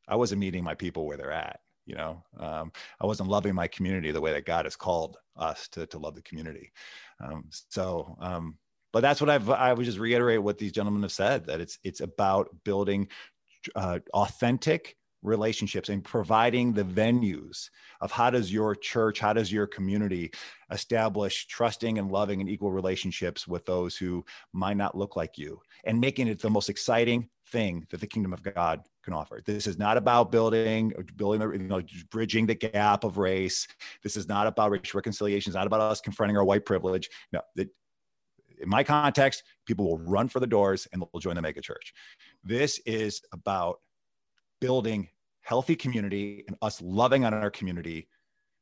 I 0.07 0.15
wasn't 0.15 0.39
meeting 0.39 0.63
my 0.63 0.73
people 0.73 1.05
where 1.05 1.17
they're 1.17 1.31
at. 1.31 1.59
You 1.85 1.95
know, 1.95 2.23
um, 2.39 2.71
I 3.01 3.05
wasn't 3.05 3.29
loving 3.29 3.55
my 3.55 3.67
community 3.67 4.12
the 4.12 4.21
way 4.21 4.31
that 4.33 4.45
God 4.45 4.65
has 4.65 4.75
called 4.75 5.17
us 5.35 5.67
to, 5.69 5.88
to 5.88 5.97
love 5.97 6.15
the 6.15 6.21
community. 6.21 6.71
Um, 7.19 7.45
so, 7.49 8.15
um, 8.19 8.57
but 8.93 9.01
that's 9.01 9.21
what 9.21 9.29
I've, 9.29 9.49
I 9.49 9.73
would 9.73 9.85
just 9.85 9.97
reiterate 9.97 10.41
what 10.41 10.59
these 10.59 10.71
gentlemen 10.71 11.01
have 11.01 11.12
said 11.12 11.45
that 11.47 11.62
it's, 11.62 11.79
it's 11.83 12.01
about 12.01 12.49
building 12.63 13.07
uh, 13.75 13.99
authentic 14.13 14.97
relationships 15.21 15.89
and 15.89 16.03
providing 16.03 16.73
the 16.73 16.84
venues 16.84 17.69
of 18.01 18.12
how 18.12 18.29
does 18.29 18.51
your 18.51 18.73
church 18.73 19.19
how 19.19 19.34
does 19.34 19.51
your 19.51 19.67
community 19.67 20.32
establish 20.71 21.45
trusting 21.47 21.97
and 21.97 22.10
loving 22.10 22.39
and 22.39 22.49
equal 22.49 22.71
relationships 22.71 23.47
with 23.47 23.65
those 23.65 23.97
who 23.97 24.23
might 24.53 24.77
not 24.77 24.97
look 24.97 25.15
like 25.15 25.38
you 25.38 25.60
and 25.84 25.99
making 25.99 26.27
it 26.27 26.39
the 26.39 26.49
most 26.49 26.69
exciting 26.69 27.27
thing 27.47 27.86
that 27.89 27.99
the 27.99 28.08
kingdom 28.08 28.32
of 28.32 28.43
god 28.43 28.82
can 29.03 29.13
offer. 29.13 29.41
This 29.45 29.65
is 29.65 29.77
not 29.77 29.97
about 29.97 30.32
building 30.32 30.93
building 31.15 31.41
you 31.41 31.67
know 31.67 31.82
bridging 32.12 32.45
the 32.45 32.55
gap 32.55 33.03
of 33.03 33.17
race. 33.17 33.67
This 34.03 34.15
is 34.15 34.27
not 34.27 34.45
about 34.45 34.71
racial 34.71 34.97
reconciliation. 34.97 35.49
It's 35.49 35.55
not 35.55 35.67
about 35.67 35.82
us 35.82 35.99
confronting 35.99 36.38
our 36.38 36.43
white 36.43 36.65
privilege. 36.65 37.10
No 37.34 37.41
in 37.58 38.67
my 38.67 38.84
context 38.84 39.43
people 39.65 39.86
will 39.86 39.97
run 39.99 40.27
for 40.27 40.39
the 40.39 40.47
doors 40.47 40.88
and 40.91 41.01
they'll 41.01 41.19
join 41.19 41.36
the 41.36 41.41
mega 41.41 41.62
church. 41.62 41.93
This 42.43 42.79
is 42.86 43.21
about 43.32 43.79
building 44.62 45.08
healthy 45.41 45.76
community 45.76 46.43
and 46.48 46.58
us 46.62 46.82
loving 46.82 47.26
on 47.26 47.34
our 47.34 47.50
community 47.50 48.08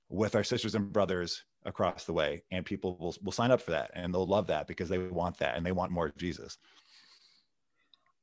with 0.10 0.36
our 0.36 0.44
sisters 0.44 0.76
and 0.76 0.94
brothers 0.94 1.44
across 1.66 2.06
the 2.06 2.14
way 2.14 2.44
and 2.52 2.66
people 2.66 2.98
will, 2.98 3.16
will 3.22 3.32
sign 3.32 3.52
up 3.52 3.62
for 3.62 3.72
that 3.72 3.92
and 3.94 4.14
they'll 4.14 4.26
love 4.26 4.48
that 4.48 4.68
because 4.68 4.88
they 4.88 4.98
want 4.98 5.38
that 5.38 5.58
and 5.58 5.66
they 5.66 5.72
want 5.74 5.92
more 5.92 6.06
of 6.06 6.18
jesus 6.18 6.58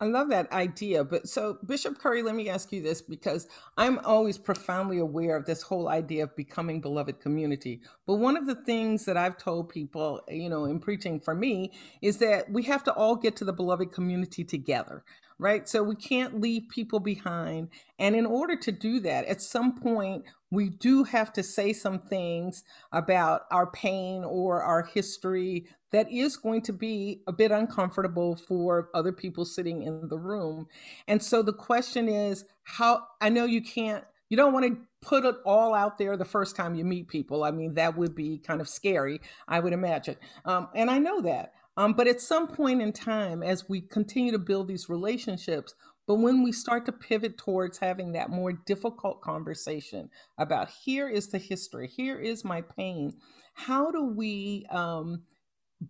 I 0.01 0.07
love 0.07 0.29
that 0.31 0.51
idea. 0.53 1.05
But 1.05 1.29
so, 1.29 1.59
Bishop 1.65 1.99
Curry, 1.99 2.23
let 2.23 2.35
me 2.35 2.49
ask 2.49 2.73
you 2.73 2.83
this 2.83 3.01
because 3.01 3.47
I'm 3.79 4.01
always 4.01 4.37
profoundly 4.37 4.99
aware 4.99 5.37
of 5.37 5.47
this 5.47 5.63
whole 5.63 5.89
idea 5.89 6.25
of 6.25 6.37
becoming 6.37 6.81
beloved 6.81 7.21
community. 7.21 7.81
But 8.07 8.17
one 8.17 8.37
of 8.37 8.47
the 8.47 8.57
things 8.57 9.05
that 9.05 9.17
I've 9.17 9.39
told 9.39 9.69
people, 9.69 10.21
you 10.29 10.49
know, 10.49 10.65
in 10.65 10.81
preaching 10.81 11.21
for 11.21 11.35
me 11.35 11.73
is 12.03 12.19
that 12.19 12.51
we 12.51 12.65
have 12.65 12.83
to 12.85 12.93
all 12.93 13.15
get 13.15 13.37
to 13.37 13.45
the 13.45 13.53
beloved 13.53 13.93
community 13.93 14.43
together 14.43 15.05
right? 15.45 15.69
So 15.69 15.83
we 15.83 15.95
can't 15.95 16.41
leave 16.41 16.71
people 16.71 17.01
behind. 17.01 17.69
And 17.99 18.17
in 18.17 18.25
order 18.25 18.57
to 18.57 18.73
do 18.73 18.99
that, 19.01 19.27
at 19.27 19.43
some 19.43 19.79
point, 19.79 20.25
we 20.51 20.71
do 20.71 21.05
have 21.05 21.35
to 21.35 21.43
say 21.43 21.75
some 21.75 21.99
things 21.99 22.65
about 22.91 23.43
our 23.51 23.71
pain 23.71 24.25
or 24.25 24.63
our 24.63 24.85
history 24.85 25.67
that 25.93 26.11
is 26.11 26.39
going 26.39 26.63
to 26.63 26.73
be 26.73 27.21
a 27.27 27.33
bit 27.33 27.51
uncomfortable 27.51 28.37
for 28.37 28.89
other 28.95 29.13
people 29.13 29.45
sitting 29.45 29.83
in 29.83 30.09
the 30.09 30.17
room. 30.17 30.67
And 31.07 31.23
so 31.23 31.43
the 31.43 31.53
question 31.53 32.09
is 32.09 32.47
how 32.63 33.03
I 33.21 33.29
know 33.29 33.45
you 33.45 33.61
can't, 33.61 34.03
you 34.31 34.39
don't 34.39 34.55
want 34.55 34.65
to 34.65 34.79
put 35.03 35.27
it 35.27 35.35
all 35.45 35.75
out 35.75 35.99
there 35.99 36.17
the 36.17 36.25
first 36.25 36.57
time 36.57 36.75
you 36.75 36.87
meet 36.87 37.09
people. 37.09 37.45
I 37.45 37.51
mean, 37.51 37.75
that 37.75 37.99
would 37.99 38.15
be 38.15 38.39
kind 38.39 38.63
of 38.63 38.69
scary, 38.69 39.21
I 39.47 39.61
would 39.61 39.75
imagine. 39.75 40.17
Um, 40.47 40.69
and 40.75 40.91
I 40.91 40.99
know 40.99 41.21
that. 41.21 41.53
Um, 41.77 41.95
but 41.95 42.07
at 42.07 42.21
some 42.21 42.47
point 42.47 42.81
in 42.81 42.93
time, 42.93 43.43
as 43.43 43.69
we 43.69 43.81
continue 43.81 44.33
to 44.33 44.39
build 44.39 44.69
these 44.69 44.89
relationships, 44.89 45.75
but 46.07 46.17
when 46.17 46.43
we 46.43 46.53
start 46.53 46.87
to 46.87 46.93
pivot 46.93 47.39
towards 47.39 47.79
having 47.79 48.13
that 48.13 48.31
more 48.31 48.53
difficult 48.53 49.23
conversation 49.23 50.11
about 50.39 50.71
here 50.85 51.09
is 51.09 51.29
the 51.29 51.39
history, 51.39 51.89
here 51.89 52.19
is 52.19 52.45
my 52.45 52.61
pain, 52.61 53.15
how 53.55 53.91
do 53.91 54.05
we 54.05 54.67
um, 54.71 55.23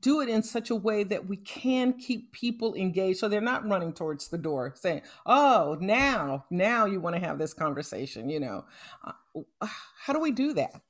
do 0.01 0.21
it 0.21 0.29
in 0.29 0.43
such 0.43 0.71
a 0.71 0.77
way 0.77 1.05
that 1.05 1.27
we 1.27 1.37
can 1.37 1.93
keep 1.95 2.33
people 2.33 2.75
engaged 2.75 3.19
so 3.19 3.29
they're 3.29 3.41
not 3.41 3.69
running 3.69 3.93
towards 3.93 4.29
the 4.29 4.39
door 4.39 4.73
saying, 4.77 5.03
oh, 5.27 5.77
now, 5.81 6.45
now 6.51 6.87
you 6.87 7.01
want 7.01 7.17
to 7.17 7.21
have 7.21 7.39
this 7.39 7.53
conversation, 7.55 8.29
you 8.29 8.41
know? 8.41 8.65
Uh, 9.05 9.67
how 9.99 10.13
do 10.13 10.21
we 10.21 10.31
do 10.31 10.55
that? 10.55 10.81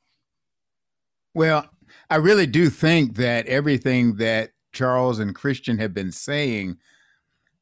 Well, 1.34 1.68
I 2.10 2.16
really 2.16 2.46
do 2.46 2.70
think 2.70 3.16
that 3.16 3.46
everything 3.46 4.16
that 4.16 4.50
Charles 4.74 5.18
and 5.18 5.34
Christian 5.34 5.78
have 5.78 5.94
been 5.94 6.12
saying, 6.12 6.78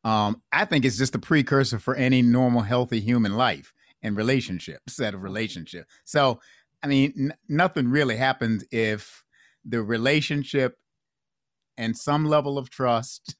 um, 0.04 0.42
I 0.52 0.64
think 0.64 0.84
it's 0.84 0.98
just 0.98 1.14
a 1.14 1.20
precursor 1.20 1.78
for 1.78 1.94
any 1.94 2.22
normal, 2.22 2.62
healthy 2.62 3.00
human 3.00 3.36
life 3.36 3.72
and 4.02 4.16
relationship, 4.16 4.80
set 4.88 5.14
of 5.14 5.22
relationship. 5.22 5.86
So, 6.04 6.40
I 6.82 6.88
mean, 6.88 7.12
n- 7.16 7.34
nothing 7.48 7.88
really 7.88 8.16
happens 8.16 8.64
if 8.72 9.22
the 9.64 9.82
relationship 9.82 10.76
and 11.76 11.96
some 11.96 12.24
level 12.24 12.58
of 12.58 12.70
trust, 12.70 13.36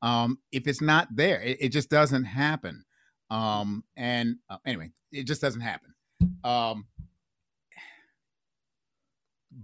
um, 0.00 0.38
if 0.52 0.66
it's 0.66 0.80
not 0.80 1.08
there, 1.14 1.40
it, 1.40 1.58
it 1.60 1.68
just 1.70 1.90
doesn't 1.90 2.24
happen. 2.24 2.84
Um, 3.30 3.84
and 3.96 4.36
uh, 4.48 4.58
anyway, 4.64 4.90
it 5.10 5.24
just 5.24 5.40
doesn't 5.40 5.60
happen. 5.60 5.94
Um, 6.44 6.86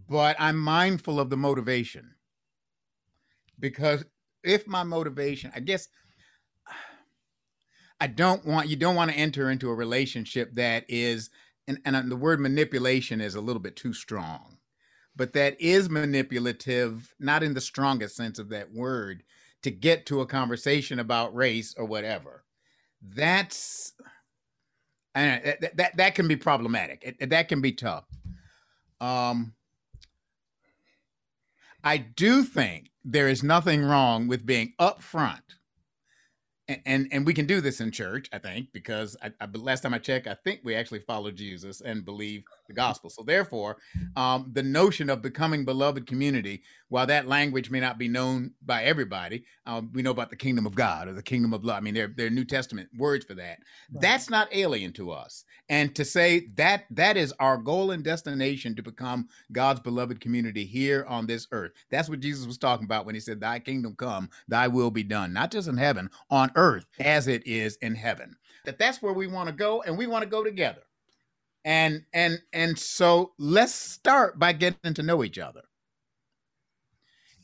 but 0.08 0.36
I'm 0.38 0.58
mindful 0.58 1.20
of 1.20 1.30
the 1.30 1.36
motivation 1.36 2.14
because 3.58 4.04
if 4.44 4.66
my 4.66 4.84
motivation, 4.84 5.52
I 5.54 5.60
guess 5.60 5.88
I 8.00 8.06
don't 8.06 8.44
want 8.46 8.68
you 8.68 8.76
don't 8.76 8.96
want 8.96 9.10
to 9.10 9.16
enter 9.16 9.50
into 9.50 9.70
a 9.70 9.74
relationship 9.74 10.54
that 10.54 10.84
is 10.88 11.30
and, 11.66 11.78
and 11.84 12.10
the 12.10 12.16
word 12.16 12.40
manipulation 12.40 13.20
is 13.20 13.34
a 13.34 13.40
little 13.40 13.60
bit 13.60 13.76
too 13.76 13.92
strong 13.92 14.58
but 15.16 15.32
that 15.34 15.60
is 15.60 15.90
manipulative 15.90 17.14
not 17.18 17.42
in 17.42 17.54
the 17.54 17.60
strongest 17.60 18.16
sense 18.16 18.38
of 18.38 18.48
that 18.50 18.72
word 18.72 19.24
to 19.62 19.70
get 19.70 20.06
to 20.06 20.20
a 20.20 20.26
conversation 20.26 21.00
about 21.00 21.34
race 21.34 21.74
or 21.76 21.84
whatever. 21.84 22.44
That's 23.02 23.92
that, 25.14 25.76
that 25.76 25.96
that 25.96 26.14
can 26.14 26.28
be 26.28 26.36
problematic. 26.36 27.16
It, 27.18 27.30
that 27.30 27.48
can 27.48 27.60
be 27.60 27.72
tough. 27.72 28.04
Um 29.00 29.54
i 31.84 31.96
do 31.96 32.42
think 32.42 32.90
there 33.10 33.28
is 33.28 33.42
nothing 33.42 33.82
wrong 33.82 34.28
with 34.28 34.44
being 34.44 34.74
upfront. 34.78 35.40
And 36.84 37.08
and 37.10 37.24
we 37.24 37.32
can 37.32 37.46
do 37.46 37.62
this 37.62 37.80
in 37.80 37.90
church 37.90 38.28
i 38.30 38.38
think 38.38 38.68
because 38.74 39.16
I, 39.22 39.32
I, 39.40 39.46
last 39.54 39.80
time 39.80 39.94
i 39.94 39.98
checked 39.98 40.26
i 40.26 40.34
think 40.34 40.60
we 40.64 40.74
actually 40.74 40.98
follow 40.98 41.30
jesus 41.30 41.80
and 41.80 42.04
believe 42.04 42.44
the 42.68 42.74
gospel 42.74 43.10
so 43.10 43.22
therefore 43.22 43.76
um, 44.16 44.50
the 44.52 44.62
notion 44.62 45.10
of 45.10 45.22
becoming 45.22 45.64
beloved 45.64 46.06
community 46.06 46.62
while 46.88 47.06
that 47.06 47.26
language 47.26 47.70
may 47.70 47.80
not 47.80 47.98
be 47.98 48.08
known 48.08 48.52
by 48.64 48.84
everybody 48.84 49.44
um, 49.66 49.90
we 49.92 50.02
know 50.02 50.10
about 50.10 50.30
the 50.30 50.36
kingdom 50.36 50.66
of 50.66 50.74
god 50.74 51.08
or 51.08 51.12
the 51.12 51.22
kingdom 51.22 51.52
of 51.52 51.64
love 51.64 51.76
i 51.76 51.80
mean 51.80 51.94
they're, 51.94 52.12
they're 52.16 52.30
new 52.30 52.44
testament 52.44 52.88
words 52.96 53.24
for 53.24 53.34
that 53.34 53.58
right. 53.92 54.00
that's 54.00 54.30
not 54.30 54.48
alien 54.52 54.92
to 54.92 55.10
us 55.10 55.44
and 55.68 55.94
to 55.94 56.04
say 56.04 56.46
that 56.54 56.84
that 56.90 57.16
is 57.16 57.32
our 57.40 57.56
goal 57.56 57.90
and 57.90 58.04
destination 58.04 58.74
to 58.74 58.82
become 58.82 59.26
god's 59.52 59.80
beloved 59.80 60.20
community 60.20 60.64
here 60.64 61.04
on 61.08 61.26
this 61.26 61.46
earth 61.52 61.72
that's 61.90 62.08
what 62.08 62.20
jesus 62.20 62.46
was 62.46 62.58
talking 62.58 62.84
about 62.84 63.06
when 63.06 63.14
he 63.14 63.20
said 63.20 63.40
thy 63.40 63.58
kingdom 63.58 63.94
come 63.96 64.28
thy 64.46 64.68
will 64.68 64.90
be 64.90 65.02
done 65.02 65.32
not 65.32 65.50
just 65.50 65.68
in 65.68 65.76
heaven 65.76 66.10
on 66.30 66.50
earth 66.54 66.86
as 67.00 67.28
it 67.28 67.46
is 67.46 67.76
in 67.76 67.94
heaven. 67.94 68.36
That 68.64 68.78
that's 68.78 69.02
where 69.02 69.12
we 69.12 69.26
want 69.26 69.48
to 69.48 69.54
go 69.54 69.82
and 69.82 69.96
we 69.96 70.06
want 70.06 70.24
to 70.24 70.28
go 70.28 70.44
together. 70.44 70.82
And 71.64 72.04
and 72.12 72.40
and 72.52 72.78
so 72.78 73.32
let's 73.38 73.74
start 73.74 74.38
by 74.38 74.52
getting 74.52 74.94
to 74.94 75.02
know 75.02 75.22
each 75.24 75.38
other. 75.38 75.62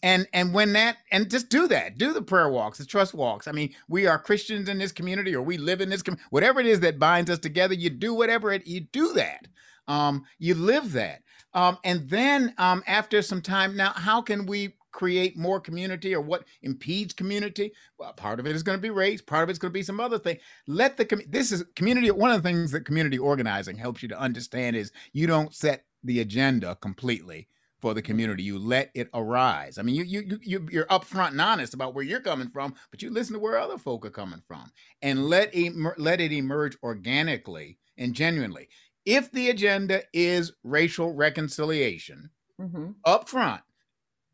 And 0.02 0.26
and 0.34 0.52
when 0.52 0.74
that 0.74 0.98
and 1.10 1.30
just 1.30 1.48
do 1.48 1.66
that. 1.68 1.98
Do 1.98 2.12
the 2.12 2.22
prayer 2.22 2.48
walks, 2.48 2.78
the 2.78 2.84
trust 2.84 3.14
walks. 3.14 3.48
I 3.48 3.52
mean, 3.52 3.74
we 3.88 4.06
are 4.06 4.18
Christians 4.18 4.68
in 4.68 4.78
this 4.78 4.92
community 4.92 5.34
or 5.34 5.42
we 5.42 5.56
live 5.56 5.80
in 5.80 5.88
this 5.88 6.02
community. 6.02 6.26
Whatever 6.30 6.60
it 6.60 6.66
is 6.66 6.80
that 6.80 6.98
binds 6.98 7.30
us 7.30 7.38
together, 7.38 7.74
you 7.74 7.90
do 7.90 8.14
whatever 8.14 8.52
it 8.52 8.66
you 8.66 8.80
do 8.80 9.14
that. 9.14 9.48
Um, 9.88 10.24
you 10.38 10.54
live 10.54 10.92
that. 10.92 11.22
Um, 11.54 11.78
and 11.84 12.08
then 12.08 12.54
um, 12.58 12.82
after 12.86 13.22
some 13.22 13.40
time, 13.40 13.76
now 13.76 13.92
how 13.94 14.20
can 14.20 14.46
we 14.46 14.74
create 14.94 15.36
more 15.36 15.58
community 15.58 16.14
or 16.14 16.20
what 16.20 16.44
impedes 16.62 17.12
community 17.12 17.72
well 17.98 18.12
part 18.12 18.38
of 18.38 18.46
it 18.46 18.54
is 18.54 18.62
going 18.62 18.78
to 18.78 18.82
be 18.82 18.90
race 18.90 19.20
part 19.20 19.42
of 19.42 19.50
it's 19.50 19.58
going 19.58 19.70
to 19.70 19.78
be 19.78 19.82
some 19.82 19.98
other 19.98 20.18
thing 20.18 20.38
let 20.68 20.96
the 20.96 21.04
com- 21.04 21.20
this 21.28 21.50
is 21.50 21.64
community 21.74 22.08
one 22.12 22.30
of 22.30 22.40
the 22.40 22.48
things 22.48 22.70
that 22.70 22.86
community 22.86 23.18
organizing 23.18 23.76
helps 23.76 24.02
you 24.02 24.08
to 24.08 24.18
understand 24.18 24.76
is 24.76 24.92
you 25.12 25.26
don't 25.26 25.52
set 25.52 25.84
the 26.04 26.20
agenda 26.20 26.76
completely 26.80 27.48
for 27.84 27.92
the 27.92 28.00
community. 28.00 28.42
You 28.42 28.58
let 28.58 28.90
it 28.94 29.10
arise. 29.12 29.76
I 29.76 29.82
mean, 29.82 29.94
you 29.94 30.04
you 30.04 30.38
you 30.42 30.66
you're 30.70 30.86
upfront 30.86 31.32
and 31.32 31.40
honest 31.42 31.74
about 31.74 31.94
where 31.94 32.02
you're 32.02 32.18
coming 32.18 32.48
from, 32.48 32.74
but 32.90 33.02
you 33.02 33.10
listen 33.10 33.34
to 33.34 33.38
where 33.38 33.58
other 33.58 33.76
folk 33.76 34.06
are 34.06 34.10
coming 34.10 34.40
from, 34.48 34.72
and 35.02 35.26
let 35.26 35.54
emer- 35.54 35.94
let 35.98 36.18
it 36.18 36.32
emerge 36.32 36.78
organically 36.82 37.76
and 37.98 38.14
genuinely. 38.14 38.70
If 39.04 39.30
the 39.32 39.50
agenda 39.50 40.02
is 40.14 40.52
racial 40.62 41.12
reconciliation, 41.12 42.30
mm-hmm. 42.58 42.92
up 43.04 43.28
front, 43.28 43.60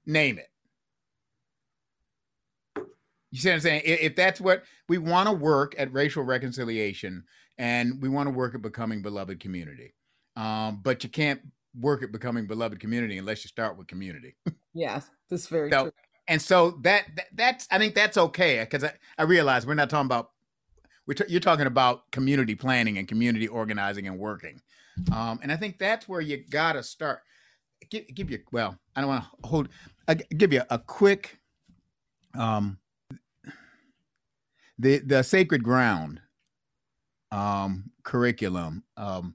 name 0.06 0.38
it. 0.38 0.49
You 3.30 3.40
see 3.40 3.48
what 3.48 3.54
I'm 3.54 3.60
saying? 3.60 3.82
If 3.84 4.16
that's 4.16 4.40
what 4.40 4.64
we 4.88 4.98
want 4.98 5.28
to 5.28 5.34
work 5.34 5.74
at 5.78 5.92
racial 5.92 6.22
reconciliation 6.22 7.24
and 7.58 8.00
we 8.02 8.08
want 8.08 8.26
to 8.26 8.30
work 8.30 8.54
at 8.54 8.62
becoming 8.62 9.02
beloved 9.02 9.38
community. 9.38 9.94
Um, 10.36 10.80
but 10.82 11.04
you 11.04 11.10
can't 11.10 11.40
work 11.78 12.02
at 12.02 12.10
becoming 12.10 12.46
beloved 12.46 12.80
community 12.80 13.18
unless 13.18 13.44
you 13.44 13.48
start 13.48 13.76
with 13.76 13.86
community. 13.86 14.34
yes, 14.74 15.06
that's 15.28 15.46
very 15.46 15.70
so, 15.70 15.82
true. 15.84 15.92
And 16.26 16.40
so 16.40 16.78
that, 16.82 17.04
that, 17.16 17.26
that's 17.34 17.68
I 17.70 17.78
think 17.78 17.94
that's 17.94 18.16
okay 18.16 18.60
because 18.60 18.84
I, 18.84 18.92
I 19.18 19.24
realize 19.24 19.66
we're 19.66 19.74
not 19.74 19.90
talking 19.90 20.06
about 20.06 20.30
we're 21.06 21.14
t- 21.14 21.24
you're 21.28 21.40
talking 21.40 21.66
about 21.66 22.10
community 22.12 22.54
planning 22.54 22.98
and 22.98 23.06
community 23.06 23.48
organizing 23.48 24.06
and 24.06 24.18
working. 24.18 24.60
Um, 25.12 25.40
and 25.42 25.50
I 25.50 25.56
think 25.56 25.78
that's 25.78 26.08
where 26.08 26.20
you 26.20 26.44
gotta 26.50 26.82
start. 26.82 27.20
Give, 27.90 28.06
give 28.14 28.30
you 28.30 28.38
well, 28.52 28.78
I 28.94 29.00
don't 29.00 29.10
want 29.10 29.24
to 29.24 29.48
hold. 29.48 29.68
I 30.06 30.14
give 30.14 30.52
you 30.52 30.62
a 30.70 30.78
quick 30.78 31.36
um 32.34 32.78
the 34.80 34.98
the 34.98 35.22
sacred 35.22 35.62
ground 35.62 36.20
um, 37.30 37.90
curriculum 38.02 38.82
um, 38.96 39.34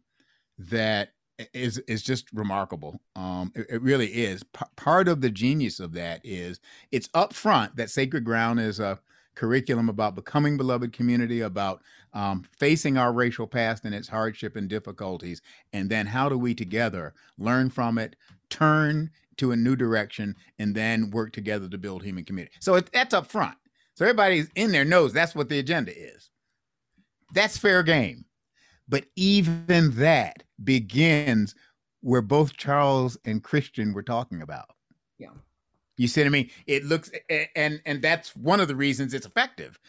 that 0.58 1.10
is 1.53 1.77
is 1.79 2.01
just 2.01 2.31
remarkable. 2.34 2.99
Um, 3.15 3.51
it, 3.55 3.67
it, 3.69 3.81
really 3.81 4.08
is. 4.08 4.43
P- 4.43 4.65
part 4.75 5.08
of 5.08 5.21
the 5.21 5.29
genius 5.29 5.79
of 5.79 5.93
that 5.93 6.21
is 6.23 6.60
it's 6.91 7.08
upfront 7.10 7.75
that 7.75 7.89
sacred 7.89 8.23
ground 8.23 8.60
is 8.60 8.79
a 8.79 8.99
curriculum 9.36 9.89
about 9.89 10.15
becoming 10.15 10.58
beloved 10.58 10.93
community, 10.93 11.41
about 11.41 11.81
um, 12.13 12.45
facing 12.58 12.97
our 12.97 13.12
racial 13.12 13.45
past 13.45 13.84
and 13.84 13.93
its 13.93 14.08
hardship 14.08 14.55
and 14.55 14.69
difficulties, 14.69 15.41
and 15.73 15.89
then 15.89 16.05
how 16.08 16.29
do 16.29 16.38
we 16.38 16.55
together 16.55 17.13
learn 17.38 17.69
from 17.69 17.97
it, 17.97 18.15
turn 18.49 19.12
to 19.38 19.51
a 19.51 19.55
new 19.55 19.75
direction, 19.75 20.36
and 20.58 20.73
then 20.73 21.12
work 21.12 21.34
together 21.34 21.67
to 21.67 21.77
build 21.77 22.01
human 22.01 22.23
community. 22.23 22.55
So 22.62 22.75
it, 22.75 22.89
that's 22.93 23.13
up 23.13 23.27
front. 23.27 23.58
So 23.95 24.05
everybody 24.05 24.43
in 24.55 24.71
there 24.71 24.86
knows 24.86 25.13
that's 25.13 25.36
what 25.36 25.49
the 25.49 25.60
agenda 25.60 25.97
is. 25.97 26.29
That's 27.34 27.58
fair 27.58 27.81
game. 27.81 28.25
But 28.88 29.05
even 29.15 29.91
that 29.95 30.43
begins 30.63 31.55
where 32.01 32.21
both 32.21 32.55
Charles 32.55 33.17
and 33.25 33.43
Christian 33.43 33.93
were 33.93 34.03
talking 34.03 34.41
about. 34.41 34.67
Yeah. 35.17 35.29
You 35.97 36.08
see 36.08 36.21
what 36.21 36.27
I 36.27 36.29
mean? 36.29 36.51
It 36.67 36.86
looks 36.86 37.10
and 37.55 37.81
and 37.86 38.01
that's 38.01 38.36
one 38.36 38.60
of 38.60 38.67
the 38.67 38.75
reasons 38.75 39.13
it's 39.13 39.25
effective 39.25 39.79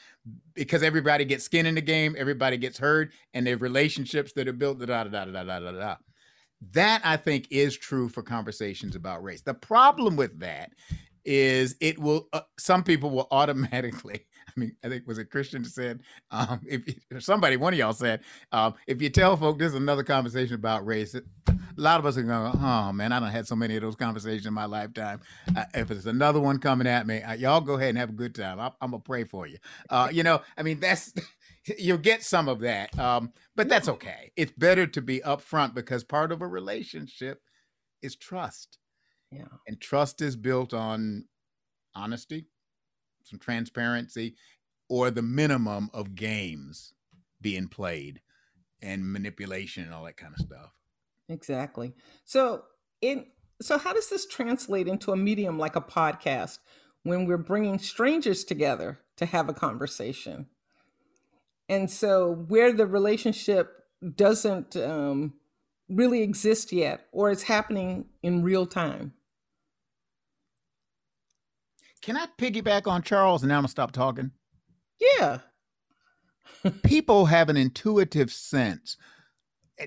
because 0.55 0.83
everybody 0.83 1.25
gets 1.25 1.45
skin 1.45 1.66
in 1.66 1.75
the 1.75 1.81
game, 1.81 2.14
everybody 2.16 2.57
gets 2.57 2.79
heard, 2.79 3.12
and 3.35 3.47
their 3.47 3.57
relationships 3.57 4.33
that 4.35 4.49
are 4.49 4.53
built. 4.53 4.79
Da 4.79 4.87
da 4.87 5.05
da 5.05 5.25
da 5.25 5.42
da 5.42 5.61
da 5.61 5.73
da. 5.73 5.97
That 6.73 7.03
I 7.05 7.16
think 7.16 7.49
is 7.51 7.77
true 7.77 8.09
for 8.09 8.23
conversations 8.23 8.97
about 8.97 9.23
race. 9.23 9.42
The 9.42 9.53
problem 9.53 10.16
with 10.16 10.38
that 10.40 10.71
is 11.27 11.75
it 11.81 11.99
will 11.99 12.29
uh, 12.33 12.41
some 12.59 12.83
people 12.83 13.11
will 13.11 13.27
automatically 13.33 14.25
i 14.49 14.53
mean 14.59 14.75
i 14.85 14.89
think 14.89 15.07
was 15.07 15.19
it 15.19 15.29
christian 15.29 15.65
said 15.65 16.01
um 16.31 16.61
if, 16.65 16.83
somebody 17.19 17.57
one 17.57 17.73
of 17.73 17.79
y'all 17.79 17.93
said 17.93 18.21
um 18.53 18.75
if 18.87 19.03
you 19.03 19.11
tell 19.11 19.37
folk 19.37 19.59
there's 19.59 19.75
another 19.75 20.05
conversation 20.05 20.55
about 20.55 20.87
race 20.87 21.15
a 21.15 21.23
lot 21.77 21.99
of 21.99 22.07
us 22.07 22.17
are 22.17 22.23
going 22.23 22.53
oh 22.62 22.93
man 22.93 23.12
i 23.12 23.19
don't 23.19 23.31
had 23.31 23.47
so 23.47 23.57
many 23.57 23.75
of 23.75 23.83
those 23.83 23.97
conversations 23.97 24.47
in 24.47 24.55
my 24.55 24.65
lifetime. 24.65 25.21
Uh, 25.57 25.65
if 25.75 25.91
it's 25.91 26.07
another 26.07 26.41
one 26.41 26.59
coming 26.59 26.87
at 26.87 27.07
me 27.07 27.21
uh, 27.23 27.35
y'all 27.35 27.61
go 27.61 27.75
ahead 27.75 27.91
and 27.91 27.99
have 27.99 28.11
a 28.11 28.15
good 28.15 28.35
time. 28.35 28.61
I, 28.61 28.67
am 28.81 28.93
gonna 28.93 29.01
pray 29.01 29.25
for 29.25 29.47
you. 29.47 29.59
Uh 29.91 30.09
you 30.12 30.23
know 30.23 30.41
i 30.57 30.62
mean 30.62 30.79
that's 30.79 31.12
you'll 31.79 31.99
get 31.99 32.23
some 32.23 32.49
of 32.49 32.61
that 32.61 32.97
um 32.99 33.33
but 33.57 33.69
that's 33.69 33.89
okay. 33.89 34.31
It's 34.37 34.53
better 34.53 34.87
to 34.87 35.03
be 35.03 35.21
upfront 35.21 35.75
because 35.75 36.05
part 36.05 36.31
of 36.31 36.41
a 36.41 36.47
relationship 36.47 37.41
is 38.03 38.15
trust 38.15 38.79
yeah. 39.37 39.44
And 39.66 39.81
trust 39.81 40.20
is 40.22 40.37
built 40.37 40.72
on 40.72 41.25
honesty, 41.94 42.46
some 43.25 43.38
transparency, 43.38 44.35
or 44.88 45.11
the 45.11 45.22
minimum 45.22 45.90
of 45.92 46.14
games 46.14 46.94
being 47.40 47.68
played 47.68 48.20
and 48.83 49.12
manipulation 49.12 49.85
and 49.85 49.92
all 49.92 50.05
that 50.05 50.16
kind 50.16 50.35
of 50.38 50.44
stuff. 50.44 50.72
Exactly. 51.29 51.92
So 52.25 52.64
in 53.01 53.27
so 53.61 53.79
how 53.79 53.92
does 53.94 54.11
this 54.11 54.27
translate 54.27 54.87
into 54.87 55.12
a 55.12 55.16
medium 55.16 55.59
like 55.59 55.77
a 55.77 55.81
podcast 55.81 56.59
when 57.05 57.25
we're 57.25 57.38
bringing 57.38 57.79
strangers 57.79 58.44
together 58.44 59.01
to 59.16 59.27
have 59.27 59.49
a 59.49 59.55
conversation? 59.55 60.46
And 61.68 61.90
so 61.90 62.44
where 62.49 62.72
the 62.72 62.87
relationship 62.87 63.72
doesn't 64.14 64.77
um, 64.77 65.35
really 65.88 66.22
exist 66.22 66.72
yet 66.72 67.07
or 67.12 67.31
it's 67.31 67.44
happening 67.44 68.07
in 68.22 68.42
real 68.42 68.66
time. 68.66 69.14
Can 72.07 72.16
I 72.16 72.27
piggyback 72.38 72.87
on 72.87 73.03
Charles 73.03 73.42
and 73.42 73.49
now 73.49 73.57
I'm 73.57 73.62
gonna 73.62 73.69
stop 73.69 73.90
talking? 73.90 74.31
Yeah. 75.01 75.38
People 76.85 77.27
have 77.27 77.49
an 77.49 77.57
intuitive 77.57 78.31
sense. 78.31 78.97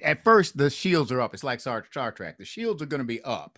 At 0.03 0.25
first, 0.25 0.57
the 0.57 0.69
shields 0.69 1.13
are 1.13 1.21
up. 1.21 1.33
It's 1.33 1.45
like 1.45 1.61
Star, 1.61 1.85
Star 1.89 2.11
Trek. 2.11 2.37
The 2.37 2.43
shields 2.43 2.81
are 2.81 2.87
going 2.87 2.99
to 2.99 3.05
be 3.05 3.21
up 3.23 3.57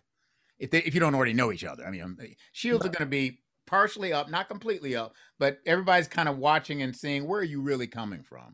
if 0.59 0.69
they 0.69 0.77
if 0.83 0.93
you 0.93 0.99
don't 0.99 1.15
already 1.15 1.33
know 1.33 1.51
each 1.51 1.63
other. 1.63 1.83
I 1.83 1.89
mean, 1.89 2.03
um, 2.03 2.19
shields 2.51 2.85
are 2.85 2.89
going 2.89 2.99
to 2.99 3.07
be 3.07 3.39
partially 3.65 4.13
up, 4.13 4.29
not 4.29 4.47
completely 4.47 4.95
up, 4.95 5.15
but 5.39 5.57
everybody's 5.65 6.07
kind 6.07 6.29
of 6.29 6.37
watching 6.37 6.83
and 6.83 6.95
seeing 6.95 7.27
where 7.27 7.41
are 7.41 7.43
you 7.43 7.61
really 7.61 7.87
coming 7.87 8.21
from. 8.21 8.53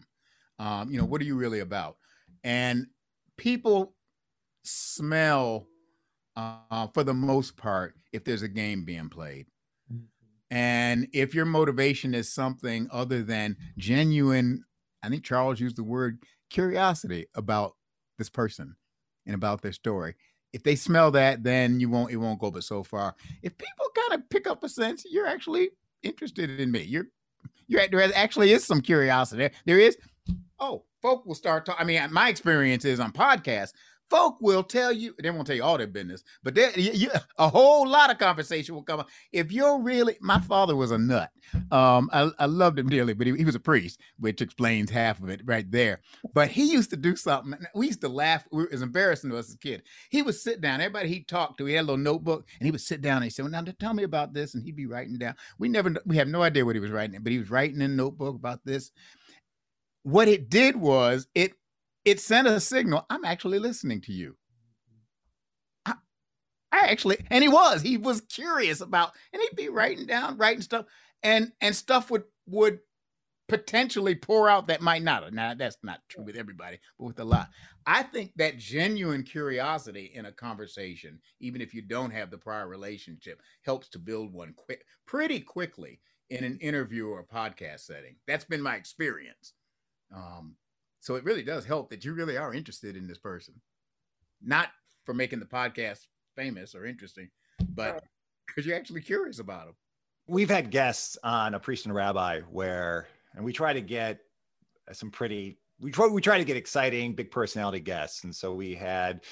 Um, 0.58 0.89
you 0.89 0.98
know, 0.98 1.06
what 1.06 1.20
are 1.20 1.26
you 1.26 1.36
really 1.36 1.60
about? 1.60 1.98
And 2.46 2.88
people 3.38 3.93
smell, 4.63 5.67
uh, 6.38 6.88
for 6.93 7.04
the 7.04 7.13
most 7.13 7.58
part, 7.58 7.96
if 8.13 8.24
there's 8.24 8.41
a 8.41 8.48
game 8.48 8.86
being 8.86 9.10
played. 9.10 9.48
And 10.50 11.08
if 11.14 11.34
your 11.36 11.46
motivation 11.46 12.14
is 12.14 12.32
something 12.32 12.88
other 12.92 13.24
than 13.24 13.58
genuine, 13.78 14.64
I 15.04 15.10
think 15.10 15.24
Charles 15.24 15.60
used 15.60 15.76
the 15.76 15.84
word 15.84 16.20
curiosity 16.50 17.28
about 17.36 17.76
this 18.18 18.30
person 18.30 18.76
and 19.26 19.36
about 19.36 19.62
their 19.62 19.74
story. 19.74 20.16
If 20.54 20.64
they 20.64 20.76
smell 20.76 21.12
that, 21.12 21.44
then 21.44 21.80
you 21.80 21.90
won't 21.90 22.12
it 22.12 22.18
won't 22.18 22.40
go 22.40 22.50
but 22.50 22.64
so 22.64 22.84
far. 22.84 23.16
If 23.42 23.58
people 23.58 23.86
kind 23.94 24.22
of 24.22 24.30
pick 24.30 24.48
up 24.48 24.64
a 24.64 24.70
sense, 24.70 25.04
you're 25.10 25.28
actually 25.28 25.72
interested 26.04 26.60
in 26.60 26.72
me. 26.72 26.84
You're 26.84 27.08
you're 27.68 27.88
there 27.88 28.10
actually 28.16 28.54
is 28.54 28.64
some 28.64 28.82
curiosity. 28.82 29.40
There, 29.40 29.52
there 29.66 29.80
is, 29.80 29.98
oh, 30.60 30.86
folk 31.02 31.26
will 31.26 31.36
start 31.36 31.66
talking. 31.66 31.82
I 31.82 31.86
mean, 31.86 32.14
my 32.14 32.30
experience 32.30 32.86
is 32.86 33.00
on 33.00 33.12
podcasts, 33.12 33.74
folk 34.10 34.38
will 34.41 34.63
tell 34.63 34.91
you 34.91 35.13
they 35.22 35.30
won't 35.30 35.48
tell 35.48 35.56
you 35.56 35.63
all 35.63 35.78
their 35.78 35.88
business 35.88 36.24
but 36.43 36.56
there 36.56 36.72
a 37.38 37.50
whole 37.50 37.88
lot 37.88 38.10
of 38.10 38.17
conversation 38.17 38.76
will 38.76 38.84
come 38.84 39.00
up. 39.00 39.10
If 39.32 39.52
you're 39.52 39.82
really 39.82 40.17
my 40.22 40.39
father 40.39 40.76
was 40.76 40.91
a 40.91 40.98
nut. 40.98 41.32
Um 41.72 42.10
i, 42.13 42.30
I 42.39 42.46
loved 42.46 42.80
him 42.80 42.89
dearly 42.89 43.13
but 43.13 43.28
he, 43.28 43.36
he, 43.36 43.46
was 43.46 43.56
a 43.56 43.60
priest 43.60 44.00
which 44.20 44.41
explains 44.41 44.89
half 44.89 45.22
of 45.22 45.30
it 45.30 45.41
right 45.46 45.70
there. 45.70 46.02
But 46.34 46.50
he 46.50 46.72
used 46.72 46.89
to 46.91 46.98
do 46.98 47.15
something 47.15 47.58
we 47.76 47.88
used 47.88 48.02
to 48.02 48.10
laugh 48.10 48.46
it 48.52 48.72
was 48.72 48.82
embarrassing 48.82 49.30
to 49.30 49.38
us 49.38 49.50
as 49.50 49.56
a 49.56 49.60
kid. 49.60 49.84
He 50.10 50.22
would 50.22 50.36
sit 50.36 50.62
down 50.62 50.82
everybody 50.82 51.10
he 51.10 51.24
talked 51.24 51.58
to 51.60 51.65
he 51.65 51.74
had 51.74 51.82
a 51.82 51.88
little 51.88 51.98
notebook 51.98 52.48
and 52.60 52.65
he 52.65 52.72
would 52.72 52.82
sit 52.82 53.02
down 53.02 53.17
and 53.17 53.26
he 53.26 53.30
said 53.30 53.43
well 53.43 53.52
now 53.52 53.63
tell 53.80 53.93
me 53.93 54.04
about 54.04 54.34
this 54.34 54.54
and 54.54 54.63
he'd 54.63 54.76
be 54.76 54.86
writing 54.86 55.17
down. 55.17 55.36
We 55.58 55.70
never 55.70 55.96
we 56.06 56.17
have 56.17 56.28
no 56.28 56.41
idea 56.41 56.65
what 56.65 56.76
he 56.76 56.82
was 56.82 56.91
writing 56.91 57.20
but 57.22 57.32
he 57.32 57.39
was 57.39 57.50
writing 57.50 57.78
in 57.78 57.91
a 57.91 57.96
notebook 57.96 58.36
about 58.36 58.65
this. 58.65 58.91
What 60.04 60.28
it 60.28 60.50
did 60.50 60.78
was 60.78 61.28
it 61.36 61.54
it 62.08 62.20
sent 62.22 62.48
a 62.48 62.60
signal 62.60 63.06
i'm 63.10 63.26
actually 63.26 63.60
listening 63.60 64.02
to 64.02 64.13
you. 64.13 64.36
I, 65.86 65.93
I, 66.72 66.88
actually 66.88 67.17
and 67.30 67.43
he 67.43 67.50
was 67.50 67.82
he 67.82 67.98
was 67.98 68.22
curious 68.22 68.82
about 68.82 69.12
and 69.34 69.41
he'd 69.41 69.56
be 69.56 69.70
writing 69.70 70.06
down 70.06 70.38
writing 70.38 70.62
stuff 70.62 70.86
and 71.22 71.52
and 71.62 71.76
stuff 71.76 72.10
would 72.10 72.24
would 72.48 72.80
potentially 73.50 74.13
pour 74.15 74.50
out 74.50 74.67
that 74.67 74.82
might 74.82 75.02
not 75.02 75.32
now 75.34 75.54
that's 75.54 75.78
not 75.84 76.00
true 76.10 76.24
with 76.24 76.36
everybody 76.36 76.80
but 76.98 77.06
with 77.06 77.20
a 77.20 77.24
lot. 77.24 77.50
I 77.86 78.04
think 78.04 78.32
that 78.36 78.58
genuine 78.58 79.24
curiosity 79.24 80.12
in 80.13 80.26
a 80.26 80.32
conversation 80.32 81.20
even 81.39 81.62
if 81.62 81.74
you 81.74 81.82
don't 81.82 82.12
have 82.12 82.32
the 82.32 82.38
prior 82.38 82.67
relationship 82.67 83.41
helps 83.63 83.89
to 83.89 84.00
build 84.00 84.34
one 84.34 84.54
quick 84.56 84.84
pretty 85.06 85.39
quickly 85.39 86.00
in 86.30 86.43
an 86.43 86.58
interview 86.60 87.08
or 87.08 87.24
podcast 87.24 87.82
setting. 87.82 88.15
That's 88.28 88.43
been 88.46 88.62
my 88.62 88.76
experience. 88.76 89.54
Um, 90.13 90.56
so 91.08 91.15
it 91.15 91.24
really 91.24 91.41
does 91.41 91.63
help 91.63 91.89
that 91.89 92.04
you 92.04 92.13
really 92.13 92.36
are 92.36 92.54
interested 92.54 92.98
in 92.98 93.08
this 93.08 93.17
person, 93.17 93.54
not 94.41 94.67
for 95.06 95.13
making 95.13 95.39
the 95.39 95.46
podcast 95.46 96.00
famous 96.36 96.76
or 96.76 96.86
interesting, 96.86 97.30
but 97.70 98.04
because 98.46 98.65
you're 98.65 98.76
actually 98.76 99.00
curious 99.00 99.39
about 99.39 99.67
them. 99.67 99.76
We've 100.28 100.50
had 100.50 100.70
guests 100.70 101.17
on 101.24 101.54
a 101.54 101.62
priest 101.62 101.86
and 101.86 101.96
rabbi 101.96 102.41
where, 102.52 103.08
and 103.36 103.46
we 103.46 103.54
try 103.54 103.72
to 103.72 103.80
get 103.80 104.20
some 104.91 105.10
pretty, 105.10 105.60
we 105.80 105.91
try, 105.91 106.08
we 106.08 106.20
try 106.20 106.39
to 106.39 106.43
get 106.43 106.58
exciting, 106.58 107.15
big 107.15 107.32
personality 107.32 107.80
guests. 107.80 108.26
And 108.26 108.36
so 108.36 108.54
we 108.54 108.76
had 108.76 109.24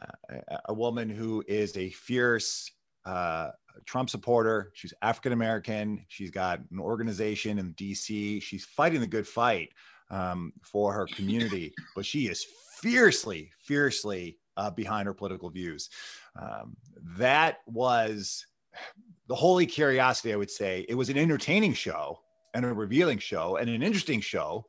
uh, 0.00 0.56
a 0.64 0.72
woman 0.72 1.10
who 1.10 1.44
is 1.46 1.76
a 1.76 1.90
fierce 1.90 2.70
uh, 3.04 3.50
Trump 3.84 4.08
supporter. 4.08 4.70
She's 4.72 4.94
African 5.02 5.34
American. 5.34 6.06
She's 6.08 6.30
got 6.30 6.60
an 6.70 6.78
organization 6.78 7.58
in 7.58 7.74
DC. 7.74 8.40
She's 8.40 8.64
fighting 8.64 9.00
the 9.00 9.06
good 9.06 9.28
fight 9.28 9.74
um, 10.12 10.52
for 10.62 10.92
her 10.92 11.06
community, 11.06 11.72
but 11.96 12.06
she 12.06 12.28
is 12.28 12.46
fiercely, 12.80 13.50
fiercely 13.64 14.38
uh, 14.56 14.70
behind 14.70 15.06
her 15.06 15.14
political 15.14 15.50
views. 15.50 15.88
Um, 16.40 16.76
that 17.16 17.58
was 17.66 18.46
the 19.26 19.34
holy 19.34 19.66
curiosity, 19.66 20.32
I 20.32 20.36
would 20.36 20.50
say. 20.50 20.86
It 20.88 20.94
was 20.94 21.08
an 21.08 21.18
entertaining 21.18 21.72
show 21.72 22.20
and 22.54 22.64
a 22.64 22.72
revealing 22.72 23.18
show 23.18 23.56
and 23.56 23.68
an 23.68 23.82
interesting 23.82 24.20
show. 24.20 24.66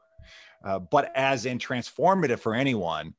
Uh, 0.63 0.79
but 0.79 1.12
as 1.15 1.45
in 1.45 1.60
transformative 1.60 2.39
for 2.39 2.56
anyone, 2.56 3.13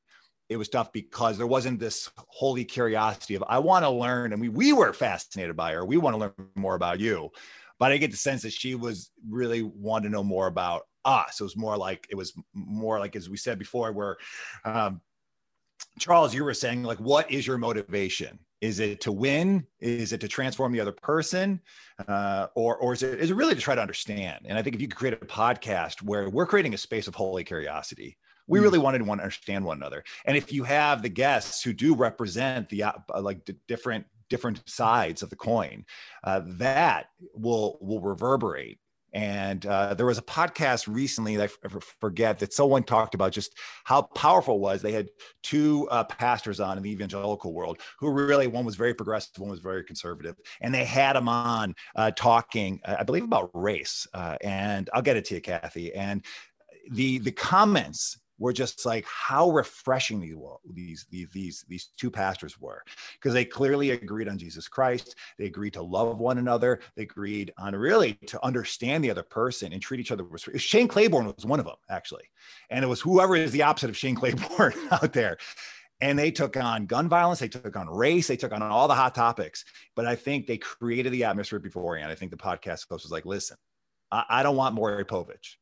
it 0.48 0.56
was 0.56 0.68
tough 0.68 0.92
because 0.92 1.37
there 1.37 1.46
wasn't 1.46 1.78
this 1.78 2.10
holy 2.16 2.64
curiosity 2.64 3.34
of 3.34 3.44
I 3.48 3.58
want 3.58 3.84
to 3.84 3.90
learn, 3.90 4.32
and 4.32 4.40
we 4.40 4.48
we 4.48 4.72
were 4.72 4.92
fascinated 4.92 5.56
by 5.56 5.72
her. 5.72 5.84
We 5.84 5.96
want 5.96 6.14
to 6.14 6.18
learn 6.18 6.32
more 6.54 6.74
about 6.74 7.00
you, 7.00 7.30
but 7.78 7.92
I 7.92 7.96
get 7.96 8.10
the 8.10 8.16
sense 8.16 8.42
that 8.42 8.52
she 8.52 8.74
was 8.74 9.10
really 9.28 9.62
wanted 9.62 10.08
to 10.08 10.12
know 10.12 10.22
more 10.22 10.46
about 10.46 10.82
us. 11.04 11.40
It 11.40 11.44
was 11.44 11.56
more 11.56 11.76
like 11.76 12.06
it 12.10 12.14
was 12.14 12.32
more 12.52 12.98
like 12.98 13.16
as 13.16 13.28
we 13.28 13.36
said 13.36 13.58
before, 13.58 13.92
where 13.92 14.16
um, 14.64 15.00
Charles, 15.98 16.34
you 16.34 16.44
were 16.44 16.54
saying 16.54 16.82
like, 16.82 16.98
what 16.98 17.30
is 17.30 17.46
your 17.46 17.58
motivation? 17.58 18.38
Is 18.60 18.80
it 18.80 19.00
to 19.02 19.12
win? 19.12 19.66
Is 19.80 20.12
it 20.12 20.20
to 20.22 20.28
transform 20.28 20.72
the 20.72 20.80
other 20.80 20.92
person, 20.92 21.60
uh, 22.08 22.46
or 22.54 22.76
or 22.78 22.94
is 22.94 23.02
it 23.02 23.20
is 23.20 23.30
it 23.30 23.34
really 23.34 23.54
to 23.54 23.60
try 23.60 23.74
to 23.74 23.80
understand? 23.80 24.46
And 24.48 24.56
I 24.56 24.62
think 24.62 24.74
if 24.74 24.80
you 24.80 24.88
could 24.88 24.96
create 24.96 25.18
a 25.20 25.26
podcast 25.26 26.02
where 26.02 26.30
we're 26.30 26.46
creating 26.46 26.72
a 26.72 26.78
space 26.78 27.06
of 27.06 27.14
holy 27.14 27.44
curiosity, 27.44 28.16
we 28.46 28.58
mm. 28.58 28.62
really 28.62 28.78
wanted 28.78 28.98
to 28.98 29.04
want 29.04 29.20
to 29.20 29.24
understand 29.24 29.64
one 29.64 29.76
another. 29.76 30.02
And 30.24 30.36
if 30.36 30.50
you 30.52 30.64
have 30.64 31.02
the 31.02 31.10
guests 31.10 31.62
who 31.62 31.74
do 31.74 31.94
represent 31.94 32.70
the 32.70 32.84
uh, 32.84 32.92
like 33.20 33.44
d- 33.44 33.56
different 33.68 34.06
different 34.30 34.66
sides 34.68 35.22
of 35.22 35.28
the 35.28 35.36
coin, 35.36 35.84
uh, 36.24 36.40
that 36.44 37.08
will 37.34 37.76
will 37.82 38.00
reverberate. 38.00 38.78
And 39.14 39.64
uh, 39.64 39.94
there 39.94 40.07
was 40.07 40.18
a 40.18 40.22
podcast 40.22 40.92
recently 40.92 41.37
that 41.37 41.50
I 41.64 41.68
forget 42.00 42.40
that 42.40 42.53
someone 42.53 42.83
talked 42.83 43.14
about 43.14 43.33
just 43.33 43.57
how 43.85 44.03
powerful 44.03 44.59
was. 44.59 44.83
They 44.83 44.92
had 44.92 45.09
two 45.42 45.88
uh, 45.90 46.05
pastors 46.05 46.59
on 46.59 46.77
in 46.77 46.83
the 46.83 46.90
evangelical 46.90 47.55
world 47.55 47.81
who 48.00 48.11
really 48.11 48.48
one 48.48 48.64
was 48.64 48.74
very 48.74 48.92
progressive, 48.92 49.38
one 49.38 49.50
was 49.50 49.61
very 49.61 49.85
conservative, 49.85 50.35
and 50.61 50.74
they 50.74 50.85
had 50.85 51.14
them 51.14 51.29
on 51.29 51.74
uh, 51.94 52.11
talking, 52.11 52.81
I 52.85 53.05
believe, 53.05 53.24
about 53.24 53.50
race. 53.55 54.07
Uh, 54.12 54.37
and 54.42 54.90
I'll 54.92 55.03
get 55.03 55.16
it 55.16 55.24
to 55.27 55.37
you, 55.37 55.40
Kathy. 55.40 55.94
And 55.94 56.24
the 56.90 57.18
the 57.18 57.33
comments 57.33 58.18
were 58.44 58.52
just 58.52 58.85
like 58.85 59.07
how 59.07 59.50
refreshing 59.50 60.20
these 60.20 61.07
these 61.11 61.30
these 61.33 61.64
these 61.66 61.88
two 61.96 62.11
pastors 62.11 62.61
were. 62.61 62.83
Because 63.14 63.33
they 63.33 63.44
clearly 63.46 63.90
agreed 63.90 64.28
on 64.28 64.37
Jesus 64.37 64.68
Christ 64.68 65.16
they 65.38 65.46
agreed 65.46 65.72
to 65.72 65.83
love 65.83 66.18
one 66.18 66.37
another 66.37 66.80
they 66.94 67.04
agreed 67.04 67.52
on 67.57 67.74
really 67.74 68.12
to 68.26 68.44
understand 68.44 69.02
the 69.02 69.11
other 69.11 69.22
person 69.22 69.72
and 69.72 69.80
treat 69.80 69.98
each 69.98 70.12
other 70.12 70.24
with 70.24 70.42
Shane 70.61 70.88
Claiborne 70.88 71.24
was 71.24 71.46
one 71.46 71.59
of 71.59 71.64
them 71.64 71.76
actually 71.88 72.24
and 72.68 72.85
it 72.85 72.88
was 72.88 73.00
whoever 73.00 73.35
is 73.35 73.50
the 73.50 73.62
opposite 73.62 73.88
of 73.88 73.96
Shane 73.96 74.14
Claiborne 74.14 74.74
out 74.90 75.14
there. 75.14 75.38
And 76.02 76.18
they 76.18 76.30
took 76.30 76.59
on 76.59 76.85
gun 76.85 77.09
violence 77.09 77.38
they 77.38 77.48
took 77.48 77.76
on 77.76 77.88
race 77.88 78.28
they 78.28 78.37
took 78.37 78.52
on 78.52 78.61
all 78.61 78.88
the 78.88 78.94
hot 78.94 79.14
topics 79.14 79.64
but 79.96 80.04
I 80.04 80.16
think 80.16 80.46
they 80.46 80.59
created 80.59 81.12
the 81.12 81.24
atmosphere 81.24 81.61
beforehand. 81.61 82.12
I 82.12 82.14
think 82.14 82.30
the 82.30 82.37
podcast 82.37 82.87
host 82.90 83.04
was 83.04 83.11
like 83.11 83.24
listen 83.24 83.57
I, 84.12 84.24
I 84.28 84.42
don't 84.42 84.57
want 84.57 84.74
Maury 84.74 85.07
Povich 85.07 85.57